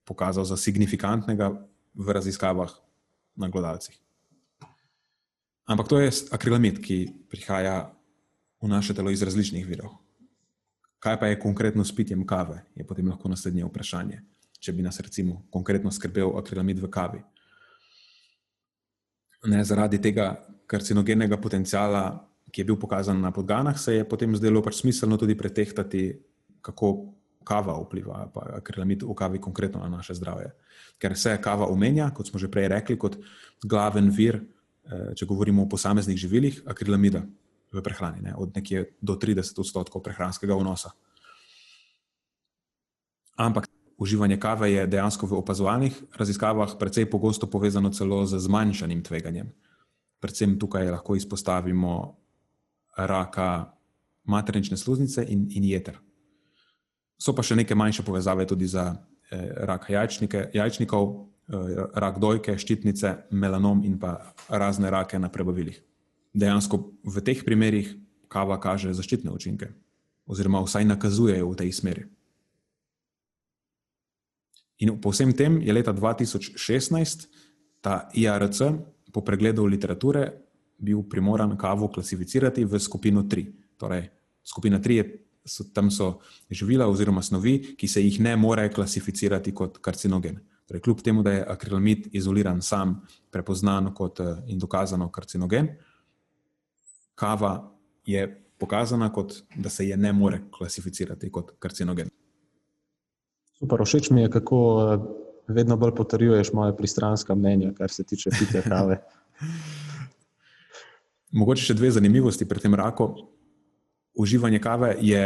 pokazal 0.07 0.45
za 0.47 0.55
signifikantnega 0.57 1.51
v 1.93 2.15
raziskavah 2.15 2.71
na 3.36 3.49
gledalcih. 3.51 3.99
Ampak 5.68 5.88
to 5.88 5.99
je 5.99 6.11
akrilamid, 6.32 6.80
ki 6.80 7.28
prihaja 7.30 7.91
v 8.63 8.68
naše 8.72 8.95
telo 8.95 9.11
iz 9.11 9.22
različnih 9.22 9.68
virov. 9.68 9.99
Kaj 10.99 11.20
pa 11.20 11.28
je 11.28 11.39
konkretno 11.39 11.84
s 11.86 11.93
pitjem 11.95 12.26
kave, 12.26 12.63
je 12.76 12.88
potem 12.88 13.07
lahko 13.07 13.30
naslednje 13.30 13.68
vprašanje. 13.68 14.22
Če 14.57 14.74
bi 14.74 14.82
nas 14.82 14.99
recimo 14.99 15.43
konkretno 15.53 15.91
skrbel 15.91 16.34
akrilamid 16.39 16.80
v 16.82 16.89
kavi. 16.89 17.22
Ne 19.45 19.61
zaradi 19.63 20.01
tega 20.01 20.34
karcinogenega 20.68 21.38
potencijala 21.38 22.28
ki 22.51 22.61
je 22.61 22.65
bil 22.65 22.80
pokazan 22.80 23.22
na 23.22 23.32
podganah, 23.32 23.76
se 23.80 23.93
je 23.99 24.07
potem 24.07 24.36
zdelo 24.36 24.63
pač 24.63 24.82
smiselno 24.82 25.18
tudi 25.18 25.36
pretehtati, 25.36 26.15
kako 26.63 27.13
kava 27.47 27.78
vpliva, 27.80 28.28
pa 28.32 28.59
akrilamid 28.59 29.03
v 29.03 29.15
kavi 29.15 29.39
konkretno 29.39 29.80
na 29.84 29.99
naše 29.99 30.15
zdravje. 30.15 30.51
Ker 30.99 31.15
se 31.15 31.36
kava 31.43 31.68
omenja, 31.68 32.09
kot 32.11 32.28
smo 32.28 32.39
že 32.39 32.51
prej 32.51 32.68
rekli, 32.72 32.97
kot 32.97 33.20
glaven 33.63 34.11
vir, 34.11 34.41
če 35.15 35.25
govorimo 35.25 35.63
o 35.63 35.69
posameznih 35.69 36.17
živilih, 36.17 36.61
akrilamida 36.65 37.23
v 37.71 37.83
prehrani, 37.83 38.21
ne, 38.23 38.33
od 38.38 38.55
nekje 38.55 38.85
do 39.01 39.17
30 39.19 39.59
odstotkov 39.59 40.03
prehranskega 40.03 40.55
vnosa. 40.55 40.93
Ampak 43.38 43.67
uživanje 43.97 44.39
kave 44.39 44.71
je 44.71 44.88
dejansko 44.88 45.27
v 45.27 45.39
opazovalnih 45.41 45.93
raziskavah 46.17 46.77
precej 46.79 47.09
pogosto 47.09 47.49
povezano 47.49 47.89
celo 47.89 48.25
z 48.25 48.39
zmanjšanim 48.39 49.03
tveganjem. 49.03 49.51
Predvsem 50.19 50.57
tukaj 50.59 50.89
lahko 50.89 51.15
izpostavimo 51.15 52.17
raka 52.97 53.73
maternične 54.23 54.77
sluznice 54.77 55.25
in, 55.29 55.47
in 55.51 55.63
jeter. 55.63 55.99
So 57.17 57.33
pa 57.33 57.43
še 57.43 57.57
neke 57.57 57.75
manjše 57.75 58.05
povezave 58.05 58.45
tudi 58.45 58.67
za 58.67 58.93
eh, 59.31 59.53
rak 59.65 59.89
jajčnikov, 59.89 61.05
eh, 61.05 61.36
rak 61.48 62.20
dojke, 62.20 62.58
ščitnice, 62.60 63.14
melanom 63.32 63.84
in 63.88 63.95
pa 64.00 64.34
razne 64.50 64.91
rake 64.91 65.20
na 65.20 65.30
prebavilih. 65.32 65.80
Dejansko 66.36 66.80
v 67.08 67.24
teh 67.24 67.43
primerih 67.45 67.93
kava 68.28 68.60
kaže 68.60 68.91
zaščitne 68.93 69.32
učinke, 69.32 69.72
oziroma 70.28 70.62
vsaj 70.66 70.86
nakazujejo 70.86 71.48
v 71.50 71.60
tej 71.64 71.72
smeri. 71.72 72.04
In 74.84 74.93
po 75.02 75.10
vsem 75.10 75.32
tem 75.34 75.58
je 75.64 75.74
leta 75.74 75.93
2016 75.95 77.26
ta 77.82 78.10
IRC 78.14 78.60
po 79.14 79.24
pregledu 79.26 79.66
literature 79.66 80.30
bil 80.78 81.02
primoran 81.10 81.56
kavo 81.58 81.88
klasificirati 81.89 82.66
v 82.66 82.78
skupino 82.78 83.24
3. 83.26 83.80
Torej, 83.80 84.04
skupina 84.43 84.78
3 84.78 84.93
je, 84.93 85.06
so, 85.41 85.66
tam 85.74 85.89
so 85.89 86.20
živila 86.52 86.86
oziroma 86.86 87.24
snovi, 87.24 87.74
ki 87.78 87.88
se 87.88 88.04
jih 88.04 88.20
ne 88.22 88.36
more 88.38 88.68
klasificirati 88.70 89.56
kot 89.58 89.80
karcinogen. 89.82 90.38
Torej, 90.68 90.82
kljub 90.84 91.01
temu, 91.01 91.24
da 91.24 91.32
je 91.32 91.45
akrilamid 91.47 92.09
izoliran 92.11 92.61
sam, 92.61 92.99
prepoznan 93.32 93.93
kot 93.95 94.20
eh, 94.20 94.36
in 94.51 94.59
dokazano 94.59 95.09
karcinogen, 95.11 95.70
kava 97.15 97.72
je 98.05 98.28
pokazana 98.57 99.11
kot, 99.13 99.34
da 99.55 99.70
se 99.70 99.88
je 99.88 99.97
ne 99.97 100.13
more 100.13 100.41
klasificirati 100.51 101.32
kot 101.32 101.55
karcinogen. 101.59 102.09
Super, 103.57 103.82
všeč 103.86 104.09
mi 104.11 104.22
je, 104.22 104.32
kako 104.32 104.59
eh, 104.82 105.07
vedno 105.47 105.78
bolj 105.78 105.95
potrjuješ 105.95 106.53
moje 106.53 106.76
pristranska 106.78 107.36
mnenja, 107.36 107.72
kar 107.78 107.91
se 107.91 108.03
tiče 108.03 108.30
pitja 108.39 108.61
kave. 108.61 108.99
Mogoče 111.38 111.70
še 111.70 111.76
dve 111.78 111.91
zanimivosti 111.91 112.47
pri 112.47 112.63
tem 112.63 112.76
raku. 112.76 113.11
Uživanje 114.18 114.59
kave 114.63 114.95
je 115.03 115.24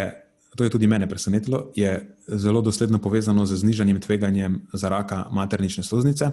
to 0.56 0.64
je 0.64 0.70
tudi 0.70 0.88
mene 0.88 1.10
presenetilo, 1.10 1.72
je 1.76 2.18
zelo 2.28 2.62
dosledno 2.62 3.00
povezano 3.00 3.46
z 3.46 3.56
znižanjem 3.56 4.02
tveganjem 4.02 4.62
za 4.74 4.90
raka 4.90 5.28
maternične 5.32 5.84
sluznice. 5.84 6.32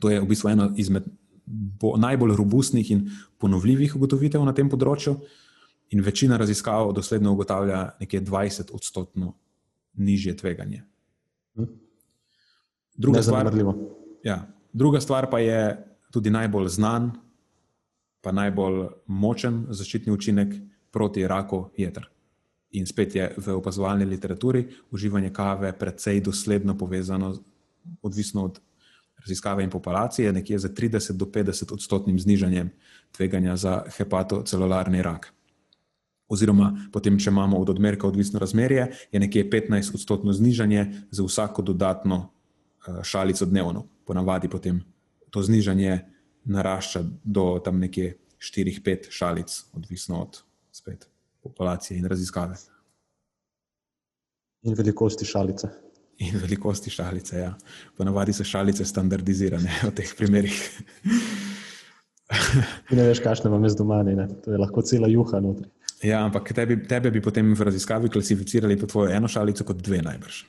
To 0.00 0.10
je 0.10 0.20
v 0.20 0.28
bistvu 0.28 0.48
ena 0.48 0.70
izmed 0.76 1.04
najbolj 1.96 2.36
robustnih 2.36 2.90
in 2.90 3.10
ponovljivih 3.38 3.96
ugotovitev 3.96 4.44
na 4.44 4.52
tem 4.52 4.68
področju. 4.68 5.16
In 5.90 6.04
večina 6.06 6.36
raziskav 6.38 6.92
dosledno 6.94 7.32
ugotavlja 7.32 7.96
nekje 8.00 8.20
20 8.22 8.70
odstotkov 8.76 9.32
nižje 9.98 10.36
tveganje. 10.36 10.84
Hm. 11.56 11.64
Druga 12.94 13.22
stvar, 13.22 13.50
ja, 14.24 14.46
druga 14.72 15.00
stvar 15.00 15.30
pa 15.30 15.40
je 15.40 15.78
tudi 16.12 16.30
najbolj 16.30 16.68
znan, 16.68 17.10
pa 18.20 18.32
najbolj 18.32 18.86
močen 19.06 19.64
zaščitni 19.70 20.12
učinek 20.12 20.54
proti 20.92 21.26
raku 21.26 21.70
jeter. 21.76 22.10
In 22.70 22.86
spet 22.86 23.14
je 23.14 23.24
v 23.36 23.56
opazovalni 23.58 24.04
literaturi 24.06 24.68
uživanje 24.90 25.32
kave 25.34 25.72
precej 25.78 26.20
dosledno 26.20 26.76
povezano, 26.78 27.34
odvisno 28.02 28.44
od 28.44 28.60
raziskave 29.20 29.64
in 29.64 29.70
populacije, 29.70 30.32
nekje 30.32 30.58
za 30.58 30.68
30 30.68 31.12
do 31.12 31.24
50 31.24 31.72
odstotnim 31.72 32.18
znižanjem 32.18 32.70
tveganja 33.12 33.56
za 33.56 33.82
hepatocelularni 33.96 35.02
rak. 35.02 35.32
Oziroma, 36.28 36.70
potem, 36.92 37.18
če 37.18 37.30
imamo 37.30 37.58
od 37.58 37.70
odmerka 37.74 38.06
odvisno 38.06 38.38
razmerje, 38.38 38.86
je 39.12 39.20
nekje 39.20 39.50
15 39.50 39.94
odstotno 39.94 40.32
znižanje 40.32 40.86
za 41.10 41.26
vsako 41.26 41.62
dodatno 41.62 42.22
eh, 42.22 43.02
šalico 43.02 43.46
dnevno. 43.50 43.86
Ponavadi 44.06 44.48
potem 44.48 44.84
to 45.30 45.42
znižanje 45.42 46.00
narašča 46.44 47.02
do 47.24 47.60
tam 47.64 47.78
nekje 47.78 48.16
4-5 48.38 49.10
šalic, 49.10 49.64
odvisno 49.74 50.22
od 50.22 50.42
spet 50.72 51.09
populacije 51.42 51.98
in 51.98 52.04
raziskave. 52.04 52.56
In 54.62 54.74
velikosti 54.74 55.24
šalice. 55.24 55.68
In 56.18 56.36
velikosti 56.40 56.90
šalice, 56.90 57.38
ja. 57.38 57.54
Ponavadi 57.96 58.32
so 58.32 58.44
šalice 58.44 58.84
standardizirane 58.84 59.72
v 59.86 59.92
teh 59.96 60.14
primerih. 60.16 60.58
ne 62.96 63.06
veš, 63.08 63.22
kakšne 63.24 63.50
vam 63.50 63.64
je 63.64 63.72
z 63.72 63.80
doma, 63.80 64.02
ne? 64.02 64.28
to 64.44 64.52
je 64.52 64.60
lahko 64.60 64.84
cela 64.86 65.08
juha 65.08 65.40
notri. 65.40 65.70
Ja, 66.04 66.22
ampak 66.24 66.52
tebi, 66.56 66.78
tebe 66.88 67.10
bi 67.12 67.20
potem 67.20 67.54
v 67.54 67.64
raziskavi 67.68 68.08
klasificirali 68.08 68.76
po 68.80 68.86
tvojo 68.88 69.10
eno 69.12 69.28
šalico 69.28 69.64
kot 69.64 69.82
dve 69.84 70.00
najbrž. 70.04 70.44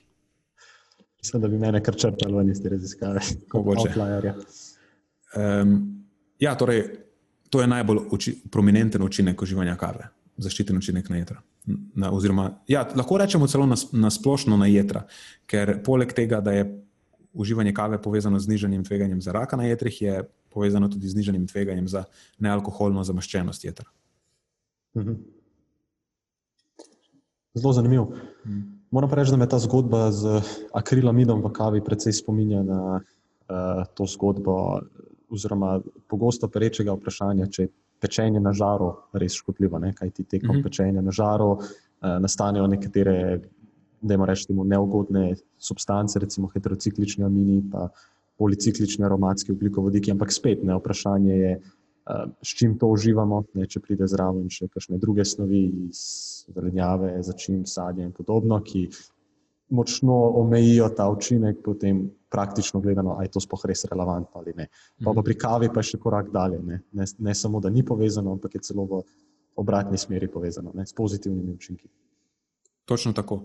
Mislim, 1.21 1.41
da 1.41 1.47
bi 1.47 1.57
mene 1.59 1.83
kar 1.83 1.95
črpali 1.95 2.35
ven 2.35 2.51
iz 2.51 2.61
te 2.63 2.69
raziskave, 2.71 3.23
kot 3.51 3.67
outlier. 3.77 4.31
Um, 5.35 5.75
ja, 6.39 6.55
torej, 6.55 6.83
to 7.49 7.61
je 7.61 7.67
najbolj 7.67 8.07
uči, 8.11 8.35
prominenten 8.51 9.03
učinek 9.03 9.41
uživanja 9.41 9.75
kave 9.79 10.09
zaščiten 10.41 10.77
učinek 10.77 11.09
na 11.09 11.21
jedra. 11.21 11.41
Na, 11.95 12.09
oziroma, 12.11 12.47
ja, 12.71 12.83
lahko 12.97 13.19
rečemo 13.21 13.47
celo 13.47 13.67
na, 13.69 13.77
na 13.93 14.09
splošno 14.13 14.57
na 14.57 14.67
jedra, 14.69 15.05
ker 15.49 15.77
poleg 15.85 16.13
tega, 16.17 16.41
da 16.41 16.55
je 16.55 16.65
uživanje 17.33 17.73
kave 17.73 18.01
povezano 18.01 18.39
z 18.39 18.49
znižanjem 18.49 18.83
tveganjem 18.87 19.21
za 19.21 19.31
raka 19.31 19.57
na 19.57 19.69
jedrih, 19.69 20.01
je 20.01 20.23
povezano 20.51 20.89
tudi 20.91 21.07
z 21.07 21.15
znižanjem 21.15 21.47
tveganjem 21.47 21.87
za 21.87 22.03
nealkoholno 22.39 23.03
zamaščenost 23.07 23.65
jedra. 23.65 23.87
Mhm. 24.97 25.15
Zelo 27.53 27.73
zanimivo. 27.73 28.11
Mhm. 28.45 28.59
Moram 28.91 29.09
pa 29.09 29.15
reči, 29.15 29.31
da 29.31 29.37
me 29.37 29.47
ta 29.47 29.59
zgodba 29.59 30.09
z 30.11 30.41
akrilamidom 30.75 31.39
v 31.45 31.51
kavi 31.55 31.79
precej 31.83 32.13
spominja 32.13 32.63
na 32.63 32.79
uh, 32.99 33.85
to 33.95 34.03
zgodbo, 34.03 34.81
oziroma 35.31 35.77
pogosto 36.11 36.49
perečega 36.51 36.91
vprašanja, 36.97 37.47
če 37.47 37.63
je 37.63 37.71
pečenje 38.01 38.39
na 38.39 38.53
žaru 38.53 38.91
res 39.13 39.37
škodljivo, 39.37 39.79
ne? 39.79 39.93
kaj 39.93 40.09
ti 40.09 40.23
tekom 40.23 40.55
mm 40.55 40.59
-hmm. 40.59 40.63
pečenja 40.63 41.01
na 41.01 41.11
žaru 41.11 41.51
uh, 41.51 41.61
nastanejo 42.19 42.67
nekatere, 42.67 43.41
da 44.01 44.13
imamo 44.13 44.25
reči, 44.25 44.53
neugodne 44.53 45.35
substance, 45.57 46.19
recimo 46.19 46.47
heterociklični 46.47 47.23
amini, 47.23 47.63
pa 47.71 47.89
policiklični 48.37 49.05
aromatski 49.05 49.51
ugljikovodiki, 49.51 50.11
ampak 50.11 50.33
spet 50.33 50.63
ne 50.63 50.75
vprašanje 50.75 51.33
je. 51.33 51.61
Uh, 52.09 52.31
s 52.41 52.57
čim 52.57 52.77
to 52.77 52.87
uživamo, 52.87 53.43
ne, 53.53 53.67
če 53.67 53.79
pride 53.79 54.07
zraven 54.07 54.49
še 54.49 54.67
kakšne 54.67 54.97
druge 54.97 55.25
snovi, 55.25 55.59
iz 55.89 55.99
zelenjave, 56.49 57.21
začim 57.23 57.65
sadja 57.65 58.03
in 58.03 58.11
podobno, 58.11 58.57
ki 58.63 58.89
močno 59.69 60.15
omejijo 60.41 60.89
ta 60.89 61.09
učinek, 61.09 61.61
potem 61.63 62.09
praktično 62.32 62.79
gledano, 62.79 63.15
ali 63.17 63.27
je 63.27 63.36
to 63.36 63.43
sploh 63.43 63.65
res 63.67 63.86
relevantno 63.91 64.39
ali 64.39 64.53
ne. 64.55 64.67
Pa, 64.99 65.11
pa 65.11 65.19
mhm. 65.19 65.25
pri 65.25 65.36
kavi 65.38 65.69
pa 65.73 65.84
je 65.84 65.91
še 65.91 65.99
korak 65.99 66.32
dalje. 66.32 66.61
Ne, 66.63 66.82
ne, 66.91 67.07
ne 67.19 67.36
samo, 67.36 67.59
da 67.59 67.69
ni 67.69 67.84
povezano, 67.86 68.32
ampak 68.38 68.55
je 68.55 68.63
celo 68.71 68.86
v 68.88 69.01
obratni 69.59 69.97
smeri 69.97 70.32
povezano 70.32 70.71
ne, 70.73 70.86
s 70.88 70.95
pozitivnimi 70.95 71.51
učinki. 71.51 71.89
Točno 72.86 73.13
tako. 73.13 73.43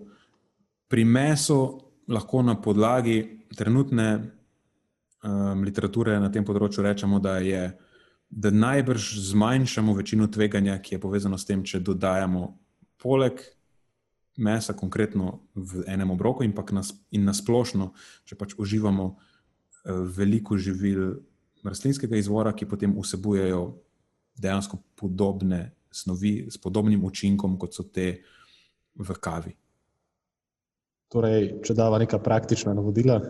Pri 0.89 1.05
mesu 1.05 1.59
lahko 2.09 2.43
na 2.43 2.55
podlagi 2.63 3.47
trenutne 3.57 4.09
um, 5.27 5.65
literature 5.67 6.21
na 6.23 6.31
tem 6.31 6.47
področju 6.47 6.85
rečemo, 6.87 7.19
da, 7.23 7.39
je, 7.43 7.73
da 8.31 8.55
najbrž 8.55 9.11
zmanjšamo 9.33 9.95
večino 9.99 10.31
tveganja, 10.31 10.79
ki 10.79 10.97
je 10.97 11.03
povezano 11.03 11.39
s 11.39 11.49
tem, 11.49 11.65
če 11.67 11.83
dodajamo 11.83 12.49
poleg 13.03 13.43
mesa, 14.37 14.77
konkretno 14.77 15.41
v 15.55 15.85
enem 15.89 16.11
obroku, 16.13 16.45
in, 16.45 16.53
nas, 16.73 16.93
in 17.11 17.25
nasplošno, 17.25 17.93
če 18.25 18.37
pač 18.37 18.55
uživamo 18.59 19.09
eh, 19.13 19.93
veliko 20.17 20.59
živil 20.59 21.17
rastlinskega 21.67 22.17
izvora, 22.17 22.53
ki 22.53 22.69
potem 22.69 22.95
vsebujejo 22.95 23.63
dejansko 24.37 24.79
podobne 24.95 25.73
snovi 25.91 26.47
s 26.51 26.61
podobnim 26.61 27.05
učinkom, 27.05 27.57
kot 27.59 27.75
so 27.75 27.87
te 27.89 28.21
v 28.97 29.17
kavi. 29.21 29.55
Torej, 31.13 31.63
če 31.65 31.77
dava 31.79 31.99
neka 32.03 32.19
praktična 32.21 32.75
navodila, 32.77 33.21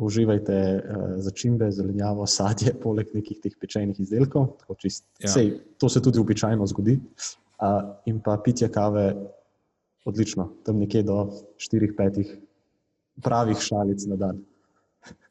uživajte 0.00 0.56
uh, 0.56 1.16
začimbe, 1.24 1.70
zelenjavo, 1.72 2.26
sadje, 2.30 2.74
poleg 2.84 3.10
nekih 3.16 3.40
teh 3.42 3.56
pečenih 3.60 3.98
izdelkov. 4.00 4.54
Čist, 4.80 5.08
ja. 5.20 5.32
sej, 5.32 5.56
to 5.80 5.90
se 5.92 6.02
tudi 6.04 6.22
običajno 6.22 6.66
zgodi. 6.70 7.00
Uh, 7.56 7.96
in 8.06 8.20
pa 8.20 8.36
pitje 8.44 8.68
kave 8.68 9.08
odlično, 10.06 10.52
tam 10.64 10.78
nekje 10.78 11.02
do 11.02 11.32
4-5 11.56 12.24
pravih 13.22 13.58
šalic 13.60 14.04
na 14.06 14.16
dan. 14.16 14.44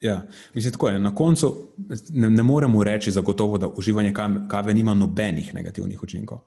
Ja, 0.01 0.21
mislim, 0.53 0.71
tako 0.71 0.89
je. 0.89 0.99
Na 0.99 1.15
koncu 1.15 1.67
ne, 2.09 2.29
ne 2.29 2.43
moremo 2.43 2.83
reči 2.83 3.11
zagotovo, 3.11 3.57
da 3.57 3.67
uživanje 3.67 4.13
kave 4.49 4.73
nima 4.73 4.93
nobenih 4.93 5.53
negativnih 5.55 6.03
učinkov 6.03 6.39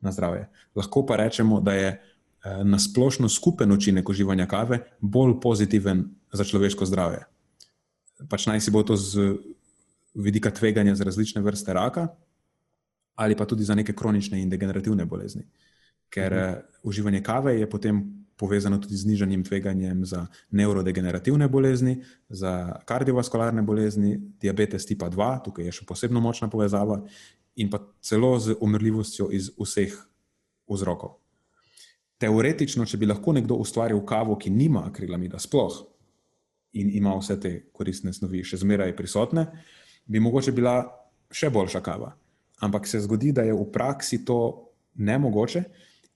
na 0.00 0.12
zdravje. 0.12 0.48
Lahko 0.74 1.06
pa 1.06 1.16
rečemo, 1.16 1.60
da 1.60 1.72
je 1.72 1.88
eh, 1.88 2.64
na 2.64 2.78
splošno 2.78 3.28
skupen 3.28 3.72
učinek 3.72 4.08
uživanja 4.08 4.46
kave 4.46 4.78
bolj 5.00 5.40
pozitiven 5.42 6.04
za 6.32 6.44
človeško 6.44 6.86
zdravje. 6.86 7.24
Pač 8.30 8.46
naj 8.46 8.60
si 8.60 8.70
bo 8.70 8.82
to 8.82 8.96
z 8.96 9.34
vidika 10.14 10.50
tveganja 10.50 10.94
za 10.94 11.04
različne 11.04 11.42
vrste 11.42 11.72
raka, 11.72 12.08
ali 13.14 13.36
pa 13.36 13.44
tudi 13.44 13.64
za 13.64 13.74
neke 13.74 13.92
kronične 13.92 14.42
in 14.42 14.50
degenerativne 14.50 15.04
bolezni. 15.04 15.42
Uh, 15.42 15.75
ker 16.10 16.32
uh, 16.32 16.52
uživanje 16.86 17.22
kave 17.22 17.58
je 17.60 17.70
potem 17.70 18.04
povezano 18.36 18.78
tudi 18.78 18.96
z 18.96 19.08
nižanjem 19.08 19.44
tveganjem 19.44 20.04
za 20.04 20.26
neurodegenerativne 20.50 21.48
bolezni, 21.48 22.02
za 22.28 22.80
kardiovaskularne 22.84 23.62
bolezni, 23.62 24.18
diabetes 24.40 24.86
tipa 24.86 25.08
2, 25.10 25.30
tukaj 25.44 25.64
je 25.64 25.72
še 25.72 25.86
posebno 25.88 26.20
močna 26.20 26.50
povezava, 26.52 27.00
in 27.56 27.70
pa 27.72 27.80
celo 28.04 28.36
z 28.38 28.56
umrljivostjo 28.60 29.30
iz 29.32 29.48
vseh 29.56 29.94
vzrokov. 30.68 31.16
Teoretično, 32.20 32.84
če 32.84 33.00
bi 33.00 33.08
lahko 33.08 33.32
nekdo 33.36 33.56
ustvaril 33.60 34.00
kavo, 34.08 34.36
ki 34.40 34.52
nima 34.52 34.86
akrilamida, 34.88 35.40
sploh 35.40 35.82
in 36.76 36.92
ima 36.92 37.14
vse 37.16 37.38
te 37.40 37.52
koristne 37.72 38.12
snovi 38.12 38.42
še 38.44 38.60
zmeraj 38.60 38.92
prisotne, 38.96 39.46
bi 40.04 40.20
mogoče 40.20 40.52
bila 40.52 40.78
še 41.32 41.48
boljša 41.52 41.80
kava. 41.84 42.12
Ampak 42.64 42.88
se 42.88 43.00
zgodi, 43.04 43.32
da 43.36 43.44
je 43.44 43.56
v 43.56 43.64
praksi 43.72 44.22
to 44.24 44.38
nemogoče, 44.96 45.64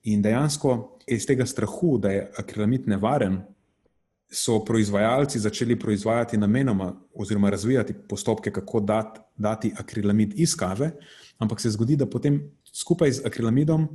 In 0.03 0.21
dejansko 0.21 0.97
iz 1.07 1.25
tega 1.25 1.45
strahu, 1.45 1.97
da 2.01 2.11
je 2.11 2.31
akrilamid 2.37 2.87
nevaren, 2.87 3.41
so 4.31 4.61
proizvajalci 4.65 5.39
začeli 5.39 5.75
proizvajati 5.79 6.37
namenoma 6.37 6.93
oziroma 7.13 7.49
razvijati 7.49 7.93
postopke, 7.93 8.51
kako 8.51 8.79
dat, 8.79 9.19
dati 9.37 9.73
akrilamid 9.77 10.33
iz 10.39 10.55
kave, 10.55 10.91
ampak 11.37 11.61
se 11.61 11.69
zgodi, 11.69 11.95
da 11.95 12.05
potem 12.05 12.39
skupaj 12.73 13.11
z 13.11 13.25
akrilamidom 13.25 13.87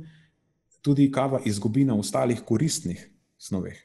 tudi 0.81 1.11
kava 1.11 1.39
izgubi 1.45 1.85
na 1.85 1.95
ostalih 1.95 2.41
koristnih 2.45 3.09
snoveh. 3.37 3.77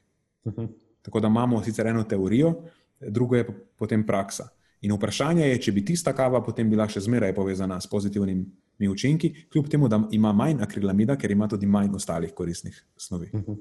Uh. 0.44 0.52
-huh. 0.52 0.68
Tako 1.02 1.20
da 1.20 1.28
imamo 1.28 1.64
sicer 1.64 1.86
eno 1.86 2.04
teorijo, 2.04 2.54
drugo 3.00 3.36
je 3.36 3.46
potem 3.76 4.06
praksa. 4.06 4.48
In 4.80 4.92
vprašanje 4.92 5.46
je, 5.46 5.60
če 5.62 5.72
bi 5.72 5.84
tista 5.84 6.12
kava 6.12 6.42
potem 6.42 6.70
bila 6.70 6.88
še 6.88 7.00
zmeraj 7.00 7.34
povezana 7.34 7.80
s 7.80 7.86
pozitivnim 7.86 8.46
učinki, 8.90 9.46
kljub 9.52 9.68
temu, 9.68 9.88
da 9.88 10.08
ima 10.10 10.32
manj 10.32 10.62
akrilamida, 10.62 11.16
ker 11.16 11.30
ima 11.30 11.48
tudi 11.48 11.66
manj 11.66 11.94
ostalih 11.94 12.32
koristnih 12.34 12.84
snovi. 12.96 13.30
Uh 13.32 13.40
mhm. 13.40 13.50
-huh. 13.50 13.58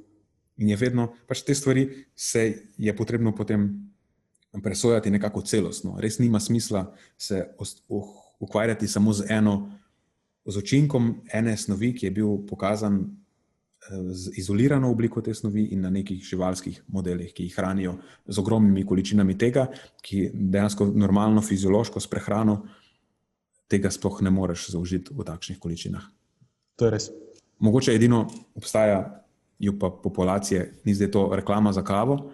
In 0.57 0.69
je 0.69 0.75
vedno, 0.75 1.13
pač 1.27 1.41
te 1.41 1.55
stvari 1.55 2.05
se 2.15 2.53
je 2.77 2.95
potrebno 2.95 3.35
potem 3.35 3.91
presojati 4.63 5.11
nekako 5.11 5.41
celostno. 5.41 5.95
Res 5.99 6.19
nima 6.19 6.39
smisla 6.39 6.95
se 7.17 7.47
ukvarjati 8.39 8.87
samo 8.87 9.13
z 9.13 9.25
eno, 9.29 9.71
z 10.45 10.57
učinkom 10.57 11.21
ene 11.33 11.57
snovi, 11.57 11.93
ki 11.95 12.05
je 12.05 12.11
bil 12.11 12.37
pokazan 12.49 13.21
z 14.11 14.31
izolirano 14.37 14.91
obliko 14.91 15.21
te 15.21 15.33
snovi 15.33 15.63
in 15.73 15.81
na 15.81 15.89
nekih 15.89 16.21
živalskih 16.23 16.83
modelih, 16.87 17.33
ki 17.33 17.43
jih 17.43 17.55
hranijo 17.55 17.95
z 18.27 18.37
ogromnimi 18.39 18.85
količinami 18.85 19.37
tega, 19.37 19.67
ki 20.01 20.29
dejansko 20.33 20.91
normalno 20.95 21.41
fiziološko 21.41 21.99
s 21.99 22.07
prehrano 22.07 22.61
tega 23.71 23.91
sploh 23.91 24.19
ne 24.25 24.31
moreš 24.33 24.69
zaužiti 24.75 25.15
v 25.15 25.25
takšnih 25.27 25.59
količinah. 25.59 26.03
To 26.79 26.87
je 26.87 26.91
res. 26.91 27.09
Mogoče 27.61 27.95
edino 27.95 28.25
obstajajo 28.57 29.73
pa 29.79 29.91
populacije, 30.03 30.81
ni 30.85 30.95
zdaj 30.97 31.11
to 31.13 31.23
reklama 31.37 31.69
za 31.73 31.83
kavo, 31.85 32.31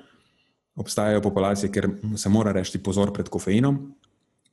obstajajo 0.80 1.22
populacije, 1.22 1.72
ker 1.72 1.90
se 2.16 2.30
mora 2.30 2.54
reči 2.56 2.80
pozor 2.80 3.12
pred 3.14 3.30
kofeinom. 3.30 3.80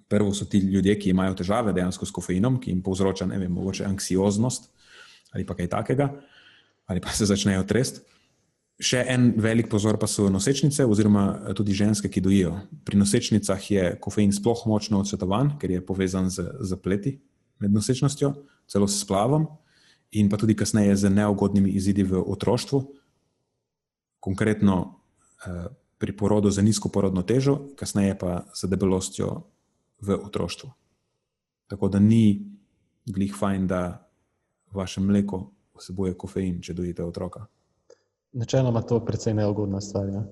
Prvo 0.09 0.35
so 0.35 0.45
ti 0.45 0.59
ljudje, 0.59 0.97
ki 0.99 1.13
imajo 1.15 1.37
težave 1.39 1.73
dejansko 1.73 2.07
s 2.07 2.13
kofeinom, 2.13 2.59
ki 2.61 2.73
jim 2.73 2.83
povzroča, 2.83 3.27
ne 3.31 3.39
vem, 3.39 3.53
mogoče 3.53 3.87
anksioznost 3.87 4.71
ali 5.35 5.47
pa 5.47 5.55
kaj 5.59 5.67
takega 5.67 6.09
ali 6.87 7.01
pa 7.01 7.11
se 7.11 7.27
začnejo 7.27 7.63
tresti. 7.65 8.01
Še 8.83 9.05
en 9.07 9.29
velik 9.39 9.69
pozor 9.71 10.01
pa 10.03 10.09
so 10.11 10.27
nosečnice, 10.33 10.83
oziroma 10.91 11.27
eh, 11.31 11.53
tudi 11.55 11.77
ženske, 11.77 12.11
ki 12.11 12.23
dojijo. 12.25 12.57
Pri 12.83 12.99
nosečnicah 12.99 13.71
je 13.71 13.85
kofein 14.03 14.35
sploh 14.35 14.65
močno 14.67 14.99
odsvetovan, 15.05 15.55
ker 15.63 15.71
je 15.71 15.85
povezan 15.85 16.27
z 16.31 16.49
zapleti 16.67 17.21
med 17.63 17.71
nosečnostjo, 17.71 18.33
celo 18.67 18.89
s 18.91 18.99
splavom, 19.05 19.47
in 20.19 20.27
pa 20.31 20.39
tudi 20.39 20.57
kasneje 20.59 20.97
z 20.97 21.11
neugodnimi 21.11 21.71
izidi 21.71 22.03
v 22.03 22.19
otroštvu, 22.19 22.83
konkretno 24.19 24.77
eh, 25.47 25.71
pri 25.99 26.13
porodu 26.17 26.51
za 26.51 26.63
nizko 26.63 26.91
porodno 26.91 27.23
težo, 27.23 27.71
kasneje 27.79 28.19
pa 28.19 28.43
z 28.55 28.67
debelostjo 28.67 29.47
v 30.03 30.19
otroštvu. 30.19 30.71
Tako 31.71 31.89
da 31.89 32.03
ni 32.03 32.43
glih 33.07 33.35
fajn, 33.37 33.67
da 33.71 34.11
vaše 34.75 35.01
mleko 35.01 35.53
vsebuje 35.79 36.19
kofein, 36.19 36.59
če 36.63 36.75
dojite 36.75 37.05
otroka. 37.05 37.47
Načeloma 38.35 38.83
to 38.83 38.99
je 38.99 39.07
precej 39.07 39.35
neugodna 39.35 39.81
stvar. 39.81 40.09
Ja. 40.11 40.25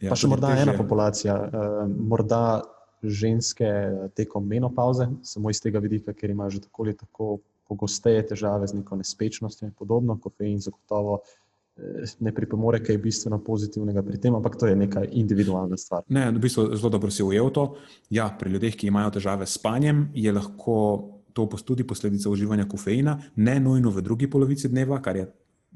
Ja, 0.00 0.10
pa 0.10 0.16
še 0.18 0.28
morda 0.30 0.54
ena 0.56 0.72
populacija, 0.76 1.34
uh, 1.36 1.82
morda 1.86 2.62
ženske 3.02 3.68
tekom 4.16 4.46
menopauze, 4.48 5.06
samo 5.22 5.52
iz 5.52 5.60
tega 5.62 5.80
vidika, 5.84 6.14
ker 6.16 6.32
imajo 6.32 6.56
že 6.56 6.62
tako 6.66 6.86
ali 6.86 6.96
tako 6.96 7.28
pogosteje 7.68 8.22
težave 8.30 8.66
z 8.66 8.78
neko 8.78 8.96
nespečnostjo 8.96 9.68
in 9.68 9.74
podobno. 9.76 10.16
Kofein 10.22 10.60
zagotovo 10.62 11.18
eh, 11.20 12.06
ne 12.20 12.32
pripomore 12.34 12.80
kaj 12.84 12.98
bistveno 13.02 13.40
pozitivnega 13.44 14.02
pri 14.06 14.20
tem, 14.22 14.34
ampak 14.34 14.56
to 14.56 14.70
je 14.70 14.76
neka 14.78 15.04
individualna 15.04 15.76
stvar. 15.76 16.06
Ne, 16.08 16.28
v 16.30 16.42
bistvu 16.42 16.70
zelo 16.76 16.92
dobro 16.94 17.10
si 17.10 17.26
ujel 17.26 17.50
to. 17.50 17.74
Ja, 18.10 18.30
pri 18.38 18.54
ljudeh, 18.54 18.76
ki 18.76 18.90
imajo 18.90 19.16
težave 19.18 19.46
s 19.46 19.58
spanjem, 19.58 20.08
je 20.14 20.32
lahko 20.32 20.76
to 21.36 21.44
tudi 21.66 21.84
posledica 21.84 22.30
uživanja 22.30 22.64
kofeina, 22.64 23.18
ne 23.36 23.58
nujno 23.60 23.90
v 23.92 24.02
drugi 24.02 24.30
polovici 24.30 24.70
dneva, 24.72 25.02
kar 25.04 25.16
je 25.20 25.26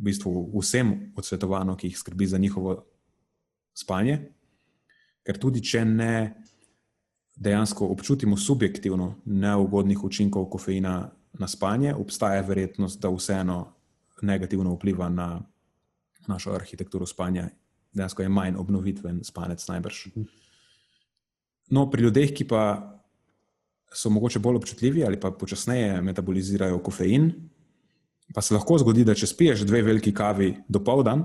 v 0.00 0.08
bistvu 0.08 0.32
vsem 0.56 1.12
odsvetovano, 1.16 1.76
ki 1.76 1.90
jih 1.90 1.98
skrbi 1.98 2.26
za 2.26 2.38
njihovo 2.38 2.78
spanje. 3.76 4.32
Ker 5.22 5.38
tudi 5.38 5.60
če 5.60 5.84
ne 5.84 6.14
dejansko 7.36 7.88
občutimo 7.92 8.36
subjektivno 8.36 9.14
neugodnih 9.24 10.04
učinkov 10.04 10.48
kofeina 10.50 11.10
na 11.32 11.48
spanje, 11.48 11.94
obstaja 11.94 12.40
verjetnost, 12.40 13.00
da 13.00 13.12
vseeno 13.12 13.60
negativno 14.22 14.72
vpliva 14.74 15.08
na 15.08 15.40
našo 16.28 16.52
arhitekturo 16.56 17.06
spanja. 17.06 17.48
Dejansko 17.92 18.22
je 18.22 18.28
manj 18.28 18.56
obnovitven 18.56 19.20
spanec, 19.24 19.62
najbrž. 19.68 20.06
No, 21.70 21.86
pri 21.90 22.02
ljudeh, 22.02 22.32
ki 22.34 22.48
pa 22.48 22.62
so 23.92 24.10
mogoče 24.10 24.38
bolj 24.38 24.56
občutljivi 24.56 25.04
ali 25.04 25.20
pa 25.20 25.30
počasneje 25.30 26.00
metabolizirajo 26.02 26.78
kofein. 26.82 27.32
Pa 28.34 28.42
se 28.42 28.54
lahko 28.54 28.78
zgodi, 28.78 29.04
da 29.04 29.14
če 29.14 29.26
spiješ 29.26 29.64
dve 29.66 29.82
veliki 29.82 30.12
kavi 30.14 30.52
do 30.68 30.82
povdan, 30.84 31.24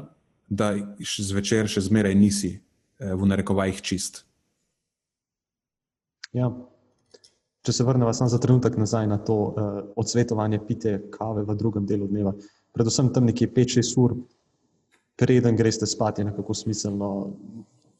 da 0.49 0.73
zvečer 1.01 1.69
še 1.69 1.85
zmeraj 1.87 2.15
nisi 2.17 2.53
eh, 2.55 3.13
v 3.13 3.27
narekovajih 3.29 3.81
čist. 3.85 4.23
Ja. 6.33 6.49
Če 7.65 7.73
se 7.73 7.85
vrnemo 7.85 8.13
samo 8.13 8.29
za 8.29 8.37
trenutek 8.41 8.75
nazaj 8.77 9.07
na 9.09 9.17
to 9.17 9.35
uh, 9.41 9.77
odsvetovanje 9.97 10.59
pite 10.67 10.91
kave 11.09 11.41
v 11.47 11.55
drugem 11.57 11.87
delu 11.89 12.05
dneva, 12.05 12.35
predvsem 12.77 13.09
tam 13.13 13.25
nekje 13.25 13.47
5-6 13.55 13.95
ur, 14.03 14.13
preden 15.17 15.57
greš 15.57 15.79
spat, 15.89 16.19
je 16.19 16.27
nekako 16.27 16.53
smiselno 16.53 17.09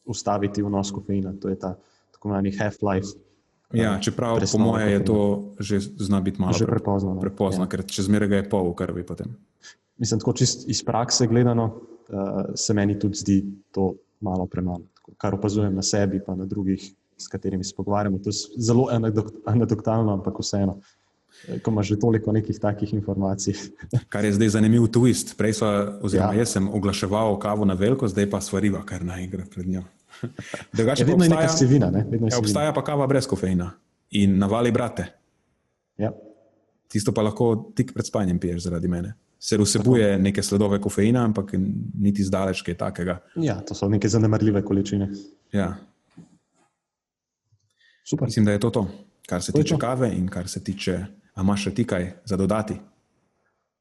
ustaviti 0.06 0.62
vnos 0.62 0.92
kofeina. 0.92 1.34
To 1.42 1.50
je 1.50 1.58
ta 1.60 1.74
tako 2.14 2.30
imenovani 2.30 2.52
half-life. 2.60 3.16
Ja, 3.74 3.98
čeprav 4.02 4.40
po 4.52 4.60
mojem 4.62 4.90
je 4.90 5.06
to 5.06 5.20
že 5.60 5.80
zna 5.80 6.22
biti 6.22 6.42
malo 6.42 6.54
že 6.54 6.66
prepozno. 6.66 7.16
No. 7.16 7.22
Prepozno, 7.22 7.66
ja. 7.66 7.70
ker 7.70 7.86
če 7.86 8.06
zmeraj 8.06 8.30
ga 8.30 8.36
je 8.42 8.50
pol 8.50 8.74
krvi. 8.78 9.06
Potem. 9.06 9.34
Mislim, 9.98 10.20
tako 10.20 10.34
čist 10.38 10.70
iz 10.70 10.84
prakse 10.86 11.28
gledano, 11.28 11.66
uh, 11.66 12.54
se 12.56 12.74
meni 12.74 13.00
tudi 13.00 13.18
zdi 13.18 13.38
to 13.72 13.96
malo 14.22 14.46
premalo. 14.46 14.86
Kar 15.18 15.36
opazujem 15.36 15.76
na 15.76 15.82
sebi, 15.82 16.22
pa 16.24 16.36
na 16.36 16.46
drugih, 16.46 16.84
s 17.18 17.28
katerimi 17.28 17.64
se 17.64 17.74
pogovarjamo. 17.78 18.20
To 18.20 18.30
je 18.30 18.34
zelo 18.58 18.88
anekdotalno, 19.46 20.14
ampak 20.14 20.40
vseeno. 20.40 20.80
Eh, 21.48 21.60
ko 21.60 21.72
imaš 21.72 21.88
že 21.88 22.00
toliko 22.00 22.32
nekih 22.32 22.60
takih 22.60 22.94
informacij. 22.94 23.54
Kar 24.14 24.26
je 24.26 24.34
zdaj 24.34 24.50
zanimiv 24.50 24.88
twist. 24.88 25.36
Prej 25.38 25.54
smo, 25.60 25.68
oziroma 26.02 26.34
ja. 26.34 26.40
jaz 26.40 26.56
sem 26.56 26.68
oglaševal 26.68 27.40
kavo 27.40 27.66
na 27.66 27.74
veliko, 27.74 28.08
zdaj 28.08 28.30
pa 28.30 28.42
svariva, 28.42 28.86
kar 28.86 29.04
naj 29.06 29.28
gre 29.28 29.46
pred 29.46 29.68
njo. 29.68 29.84
Drugače, 30.74 31.04
ja, 31.04 31.08
vedno 31.08 31.24
obstaja, 31.24 31.42
je 31.42 31.48
neka 31.48 31.58
sivina. 31.58 31.90
Ne? 31.92 32.06
Je 32.12 32.20
ja, 32.32 32.40
obstaja 32.40 32.74
pa 32.74 32.84
kava 32.84 33.08
brez 33.08 33.28
kofeina 33.28 33.72
in 34.12 34.38
navali 34.40 34.72
brate. 34.72 35.06
Ja. 35.98 36.12
Tisto 36.88 37.14
pa 37.14 37.24
lahko 37.26 37.72
tik 37.76 37.94
pred 37.94 38.06
spanjem 38.06 38.40
piješ 38.40 38.68
zaradi 38.68 38.88
mene. 38.88 39.14
Se 39.40 39.58
vsebuje 39.58 40.12
Tako. 40.12 40.24
neke 40.24 40.44
sledove 40.44 40.80
kofeina, 40.82 41.26
ampak 41.26 41.54
niti 42.00 42.24
zdaleč 42.24 42.62
kaj 42.66 42.78
takega. 42.78 43.20
Ja, 43.36 43.60
to 43.62 43.76
so 43.76 43.90
neke 43.90 44.10
zanemarljive 44.10 44.64
količine. 44.66 45.10
Ja. 45.54 45.76
Super. 48.06 48.28
Mislim, 48.28 48.46
da 48.46 48.52
je 48.52 48.60
to 48.60 48.70
to, 48.70 48.88
kar 49.28 49.42
se 49.42 49.52
to 49.52 49.62
tiče 49.62 49.76
to. 49.76 49.80
kave 49.80 50.12
in 50.18 50.28
kar 50.28 50.48
se 50.48 50.64
tiče. 50.64 51.06
A 51.36 51.44
imaš 51.44 51.68
še 51.68 51.74
ti 51.76 51.84
kaj 51.84 52.12
za 52.26 52.38
dodati? 52.40 52.78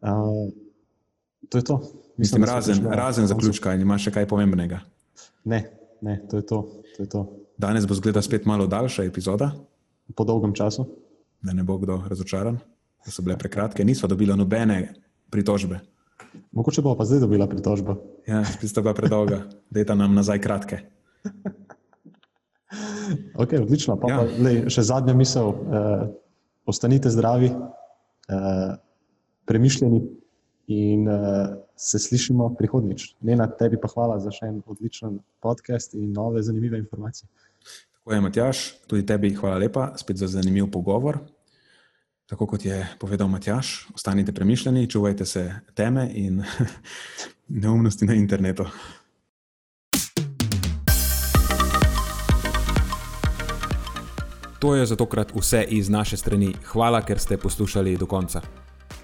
Uh, 0.03 0.51
to 1.49 1.59
je 1.59 1.65
to. 1.65 1.77
Mislim, 2.17 2.41
Mislim 2.41 2.45
razen, 2.45 2.87
razen 2.87 3.27
zaključka, 3.27 3.71
ali 3.71 3.83
imaš 3.83 4.09
še 4.09 4.11
kaj 4.15 4.27
pomembnega? 4.29 4.81
Ne, 5.45 5.61
Ne, 6.05 6.21
to 6.31 6.37
je 6.37 6.47
to. 6.47 6.59
to, 6.97 7.03
je 7.03 7.09
to. 7.09 7.21
Danes 7.59 7.87
bo 7.87 7.95
zgleda 7.95 8.23
spet 8.23 8.45
malo 8.45 8.67
daljša 8.67 9.05
epizoda. 9.05 9.51
Po 10.17 10.25
dolgem 10.25 10.53
času. 10.55 10.85
Da 11.43 11.53
ne 11.53 11.65
bo 11.65 11.79
kdo 11.79 12.03
razočaran, 12.09 12.59
da 13.05 13.11
so 13.11 13.23
bile 13.23 13.39
prekratke, 13.39 13.85
nismo 13.85 14.09
dobili 14.09 14.37
nobene 14.37 14.95
pritožbe. 15.31 15.81
Mogoče 16.53 16.83
bo 16.83 16.95
pa 16.97 17.05
zdaj 17.05 17.21
dobila 17.25 17.47
pritožbo. 17.49 17.97
Ja, 18.27 18.45
spet 18.45 18.71
sta 18.71 18.83
bila 18.83 18.95
predolga, 18.95 19.43
da 19.71 19.81
je 19.81 19.87
ta 19.87 19.95
nam 19.95 20.15
nazaj 20.15 20.41
kratke. 20.41 20.79
ok, 23.43 23.53
odlično. 23.63 23.97
Pa, 24.01 24.11
ja. 24.11 24.19
pa, 24.19 24.45
lej, 24.45 24.65
še 24.69 24.85
zadnja 24.85 25.15
misel. 25.15 25.53
Eh, 25.53 26.05
ostanite 26.67 27.11
zdravi, 27.11 27.49
eh, 27.49 28.77
premišljeni 29.45 30.03
in 30.67 31.09
eh, 31.09 31.57
se 31.77 31.99
slišimo 31.99 32.55
prihodnjič. 32.59 33.15
Ne 33.21 33.37
na 33.37 33.47
tebi, 33.47 33.79
pa 33.81 33.89
hvala 33.89 34.19
za 34.21 34.33
še 34.33 34.49
en 34.49 34.63
odličen 34.67 35.19
podcast 35.43 35.95
in 35.95 36.13
nove 36.13 36.43
zanimive 36.43 36.79
informacije. 36.79 37.29
Tako 37.93 38.15
je, 38.15 38.21
Matjaš, 38.21 38.65
tudi 38.87 39.07
tebi 39.07 39.35
hvala 39.35 39.59
lepa 39.59 39.93
spet 39.97 40.17
za 40.17 40.29
zanimiv 40.29 40.71
pogovor. 40.71 41.19
Tako 42.27 42.47
kot 42.47 42.65
je 42.65 42.81
povedal 43.01 43.29
Matjaš, 43.29 43.89
ostanite 43.95 44.33
premišljeni, 44.33 44.89
čuvajte 44.91 45.25
se 45.25 45.53
teme 45.75 46.09
in 46.15 46.43
neumnosti 47.65 48.05
na 48.05 48.15
internetu. 48.15 48.65
To 54.65 54.75
je 54.75 54.87
za 54.87 54.97
tokrat 54.97 55.33
vse 55.37 55.65
iz 55.69 55.89
naše 55.89 56.17
strani. 56.17 56.55
Hvala, 56.73 57.03
ker 57.05 57.19
ste 57.19 57.37
poslušali 57.37 57.99
do 58.01 58.07
konca. 58.07 58.64